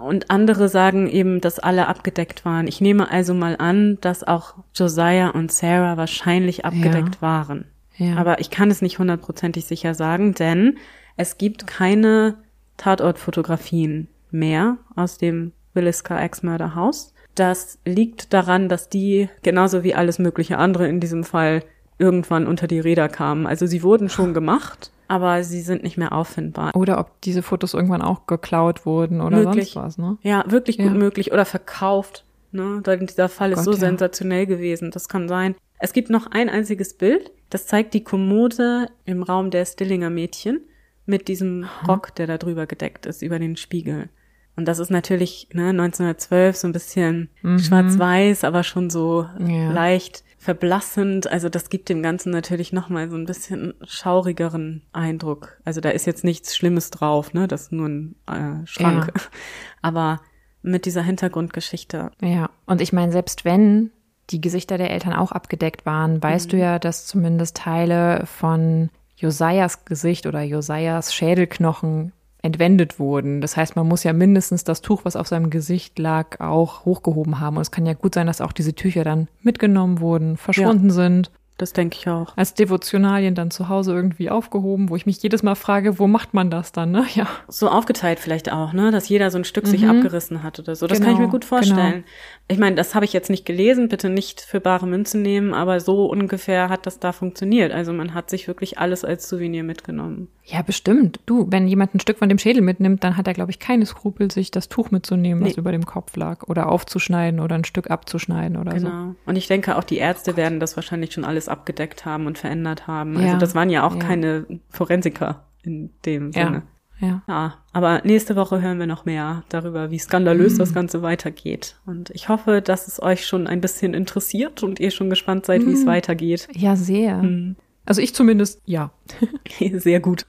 Und 0.00 0.30
andere 0.30 0.68
sagen 0.68 1.08
eben, 1.08 1.40
dass 1.40 1.58
alle 1.58 1.88
abgedeckt 1.88 2.44
waren. 2.44 2.66
Ich 2.66 2.80
nehme 2.80 3.10
also 3.10 3.32
mal 3.32 3.56
an, 3.58 3.98
dass 4.00 4.22
auch 4.22 4.54
Josiah 4.74 5.30
und 5.30 5.50
Sarah 5.50 5.96
wahrscheinlich 5.96 6.64
abgedeckt 6.64 7.22
waren. 7.22 7.64
Ja. 7.96 8.16
Aber 8.16 8.40
ich 8.40 8.50
kann 8.50 8.70
es 8.70 8.82
nicht 8.82 8.98
hundertprozentig 8.98 9.64
sicher 9.64 9.94
sagen, 9.94 10.34
denn 10.34 10.78
es 11.16 11.38
gibt 11.38 11.66
keine 11.66 12.36
Tatortfotografien 12.76 14.08
mehr 14.30 14.78
aus 14.96 15.18
dem 15.18 15.52
Willis 15.74 16.04
K. 16.04 16.20
Ex-Mörderhaus. 16.20 17.14
Das 17.34 17.78
liegt 17.84 18.32
daran, 18.32 18.68
dass 18.68 18.88
die, 18.88 19.28
genauso 19.42 19.82
wie 19.82 19.94
alles 19.94 20.18
mögliche 20.18 20.58
andere 20.58 20.88
in 20.88 21.00
diesem 21.00 21.24
Fall, 21.24 21.62
irgendwann 21.98 22.46
unter 22.46 22.66
die 22.66 22.80
Räder 22.80 23.08
kamen. 23.08 23.46
Also 23.46 23.66
sie 23.66 23.82
wurden 23.82 24.08
schon 24.08 24.34
gemacht, 24.34 24.90
aber 25.10 25.42
sie 25.44 25.60
sind 25.60 25.82
nicht 25.82 25.96
mehr 25.98 26.12
auffindbar. 26.12 26.74
Oder 26.76 26.98
ob 27.00 27.20
diese 27.22 27.42
Fotos 27.42 27.74
irgendwann 27.74 28.02
auch 28.02 28.26
geklaut 28.26 28.86
wurden 28.86 29.20
oder 29.20 29.38
Möglich. 29.44 29.72
sonst 29.72 29.76
was, 29.84 29.98
ne? 29.98 30.18
Ja, 30.22 30.44
wirklich 30.46 30.78
gut 30.78 30.86
Ja. 30.86 30.92
möglich. 30.94 31.32
Oder 31.32 31.44
verkauft. 31.44 32.24
Ne? 32.52 32.80
Denn 32.86 33.06
dieser 33.06 33.28
Fall 33.28 33.50
ist 33.52 33.58
Gott, 33.58 33.64
so 33.64 33.72
ja. 33.72 33.78
sensationell 33.78 34.46
gewesen. 34.46 34.90
Das 34.90 35.08
kann 35.08 35.28
sein. 35.28 35.54
Es 35.78 35.92
gibt 35.92 36.10
noch 36.10 36.26
ein 36.28 36.48
einziges 36.48 36.94
Bild. 36.94 37.30
Das 37.48 37.66
zeigt 37.66 37.94
die 37.94 38.04
Kommode 38.04 38.88
im 39.04 39.22
Raum 39.22 39.50
der 39.50 39.64
Stillinger 39.64 40.10
Mädchen 40.10 40.60
mit 41.06 41.28
diesem 41.28 41.66
Rock, 41.88 42.14
der 42.14 42.26
da 42.26 42.38
drüber 42.38 42.66
gedeckt 42.66 43.06
ist, 43.06 43.22
über 43.22 43.38
den 43.38 43.56
Spiegel. 43.56 44.08
Und 44.56 44.66
das 44.66 44.78
ist 44.78 44.90
natürlich 44.90 45.48
ne, 45.52 45.70
1912 45.70 46.56
so 46.56 46.68
ein 46.68 46.72
bisschen 46.72 47.30
schwarz-weiß, 47.58 48.44
aber 48.44 48.62
schon 48.62 48.90
so 48.90 49.26
Ja. 49.38 49.72
leicht 49.72 50.22
verblassend. 50.40 51.30
Also 51.30 51.50
das 51.50 51.68
gibt 51.68 51.90
dem 51.90 52.02
Ganzen 52.02 52.30
natürlich 52.30 52.72
nochmal 52.72 53.10
so 53.10 53.16
ein 53.16 53.26
bisschen 53.26 53.74
schaurigeren 53.84 54.82
Eindruck. 54.90 55.60
Also 55.66 55.82
da 55.82 55.90
ist 55.90 56.06
jetzt 56.06 56.24
nichts 56.24 56.56
Schlimmes 56.56 56.88
drauf, 56.88 57.34
ne? 57.34 57.46
Das 57.46 57.64
ist 57.64 57.72
nur 57.72 57.88
ein 57.88 58.14
äh, 58.26 58.66
Schrank. 58.66 59.12
Aber 59.82 60.20
mit 60.62 60.86
dieser 60.86 61.02
Hintergrundgeschichte. 61.02 62.10
Ja, 62.22 62.48
und 62.64 62.80
ich 62.80 62.92
meine, 62.94 63.12
selbst 63.12 63.44
wenn 63.44 63.90
die 64.30 64.40
Gesichter 64.40 64.78
der 64.78 64.90
Eltern 64.90 65.12
auch 65.12 65.30
abgedeckt 65.30 65.84
waren, 65.84 66.22
weißt 66.22 66.52
du 66.52 66.56
ja, 66.56 66.78
dass 66.78 67.06
zumindest 67.06 67.58
Teile 67.58 68.24
von 68.24 68.88
Josias 69.16 69.84
Gesicht 69.84 70.24
oder 70.24 70.40
Josias 70.40 71.14
Schädelknochen 71.14 72.12
entwendet 72.42 72.98
wurden. 72.98 73.40
Das 73.40 73.56
heißt, 73.56 73.76
man 73.76 73.86
muss 73.86 74.04
ja 74.04 74.12
mindestens 74.12 74.64
das 74.64 74.80
Tuch, 74.80 75.04
was 75.04 75.16
auf 75.16 75.28
seinem 75.28 75.50
Gesicht 75.50 75.98
lag, 75.98 76.40
auch 76.40 76.84
hochgehoben 76.84 77.40
haben. 77.40 77.56
Und 77.56 77.62
es 77.62 77.70
kann 77.70 77.86
ja 77.86 77.94
gut 77.94 78.14
sein, 78.14 78.26
dass 78.26 78.40
auch 78.40 78.52
diese 78.52 78.74
Tücher 78.74 79.04
dann 79.04 79.28
mitgenommen 79.42 80.00
wurden, 80.00 80.36
verschwunden 80.36 80.90
sind. 80.90 81.30
Das 81.60 81.74
denke 81.74 81.98
ich 82.00 82.08
auch. 82.08 82.34
Als 82.38 82.54
Devotionalien 82.54 83.34
dann 83.34 83.50
zu 83.50 83.68
Hause 83.68 83.92
irgendwie 83.92 84.30
aufgehoben, 84.30 84.88
wo 84.88 84.96
ich 84.96 85.04
mich 85.04 85.22
jedes 85.22 85.42
Mal 85.42 85.56
frage, 85.56 85.98
wo 85.98 86.06
macht 86.06 86.32
man 86.32 86.50
das 86.50 86.72
dann, 86.72 86.90
ne? 86.90 87.04
Ja. 87.14 87.26
So 87.48 87.68
aufgeteilt 87.68 88.18
vielleicht 88.18 88.50
auch, 88.50 88.72
ne? 88.72 88.90
Dass 88.90 89.10
jeder 89.10 89.30
so 89.30 89.36
ein 89.36 89.44
Stück 89.44 89.66
sich 89.66 89.86
abgerissen 89.86 90.42
hat 90.42 90.58
oder 90.58 90.74
so. 90.74 90.86
Das 90.86 91.00
kann 91.00 91.08
ich 91.12 91.18
mir 91.18 91.24
Genau, 91.24 91.32
gut 91.32 91.44
vorstellen. 91.44 92.04
Ich 92.48 92.56
meine, 92.56 92.76
das 92.76 92.94
habe 92.94 93.04
ich 93.04 93.12
jetzt 93.12 93.28
nicht 93.28 93.44
gelesen, 93.44 93.88
bitte 93.88 94.08
nicht 94.08 94.40
für 94.40 94.58
bare 94.58 94.86
Münze 94.86 95.18
nehmen, 95.18 95.52
aber 95.52 95.80
so 95.80 96.06
ungefähr 96.06 96.70
hat 96.70 96.86
das 96.86 96.98
da 96.98 97.12
funktioniert. 97.12 97.72
Also 97.72 97.92
man 97.92 98.14
hat 98.14 98.30
sich 98.30 98.48
wirklich 98.48 98.78
alles 98.78 99.04
als 99.04 99.28
Souvenir 99.28 99.62
mitgenommen. 99.62 100.28
Ja, 100.50 100.62
bestimmt. 100.62 101.20
Du, 101.26 101.46
wenn 101.50 101.68
jemand 101.68 101.94
ein 101.94 102.00
Stück 102.00 102.18
von 102.18 102.28
dem 102.28 102.38
Schädel 102.38 102.62
mitnimmt, 102.62 103.04
dann 103.04 103.16
hat 103.16 103.26
er, 103.28 103.34
glaube 103.34 103.50
ich, 103.50 103.58
keine 103.58 103.86
Skrupel, 103.86 104.30
sich 104.30 104.50
das 104.50 104.68
Tuch 104.68 104.90
mitzunehmen, 104.90 105.42
was 105.44 105.54
Nee. 105.54 105.60
über 105.60 105.70
dem 105.72 105.86
Kopf 105.86 106.16
lag. 106.16 106.42
Oder 106.48 106.68
aufzuschneiden 106.70 107.40
oder 107.40 107.54
ein 107.54 107.64
Stück 107.64 107.90
abzuschneiden 107.90 108.56
oder 108.56 108.72
so. 108.80 108.86
Genau. 108.88 109.14
Und 109.26 109.36
ich 109.36 109.46
denke, 109.46 109.76
auch 109.76 109.84
die 109.84 109.98
Ärzte 109.98 110.36
werden 110.36 110.58
das 110.60 110.76
wahrscheinlich 110.76 111.12
schon 111.12 111.24
alles 111.24 111.48
abgedeckt 111.48 112.04
haben 112.04 112.26
und 112.26 112.38
verändert 112.38 112.86
haben. 112.86 113.14
Ja. 113.18 113.26
Also 113.26 113.36
das 113.38 113.54
waren 113.54 113.70
ja 113.70 113.84
auch 113.86 113.94
Ja. 113.94 114.00
keine 114.00 114.46
Forensiker 114.70 115.44
in 115.62 115.90
dem 116.04 116.32
Ja. 116.32 116.44
Sinne. 116.46 116.62
Ja. 117.00 117.22
Ja, 117.28 117.54
aber 117.72 118.02
nächste 118.04 118.36
Woche 118.36 118.60
hören 118.60 118.78
wir 118.78 118.86
noch 118.86 119.06
mehr 119.06 119.42
darüber, 119.48 119.90
wie 119.90 119.98
skandalös 119.98 120.54
Mhm. 120.54 120.58
das 120.58 120.74
Ganze 120.74 121.00
weitergeht. 121.00 121.76
Und 121.86 122.10
ich 122.10 122.28
hoffe, 122.28 122.60
dass 122.60 122.88
es 122.88 123.00
euch 123.02 123.24
schon 123.26 123.46
ein 123.46 123.62
bisschen 123.62 123.94
interessiert 123.94 124.62
und 124.62 124.80
ihr 124.80 124.90
schon 124.90 125.08
gespannt 125.08 125.46
seid, 125.46 125.62
Mhm. 125.62 125.68
wie 125.68 125.72
es 125.72 125.86
weitergeht. 125.86 126.48
Ja, 126.52 126.76
sehr. 126.76 127.22
Mhm. 127.22 127.56
Also 127.86 128.02
ich 128.02 128.14
zumindest, 128.14 128.60
ja. 128.66 128.90
Sehr 129.72 130.00
gut. 130.00 130.26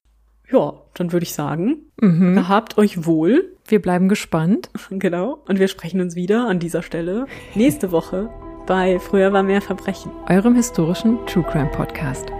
Ja, 0.52 0.74
dann 0.96 1.12
würde 1.14 1.24
ich 1.24 1.34
sagen, 1.34 1.78
Mhm. 2.02 2.36
gehabt 2.36 2.78
euch 2.78 3.06
wohl. 3.06 3.56
Wir 3.66 3.82
bleiben 3.82 4.10
gespannt. 4.10 4.70
Genau. 4.90 5.40
Und 5.48 5.60
wir 5.60 5.68
sprechen 5.68 6.02
uns 6.02 6.16
wieder 6.16 6.48
an 6.48 6.60
dieser 6.60 6.82
Stelle 6.84 7.26
nächste 7.56 7.92
Woche 7.92 8.30
bei 8.68 9.00
Früher 9.00 9.34
war 9.34 9.44
mehr 9.44 9.62
Verbrechen. 9.62 10.12
Eurem 10.30 10.56
historischen 10.56 11.18
True 11.26 11.44
Crime 11.50 11.70
Podcast. 11.72 12.32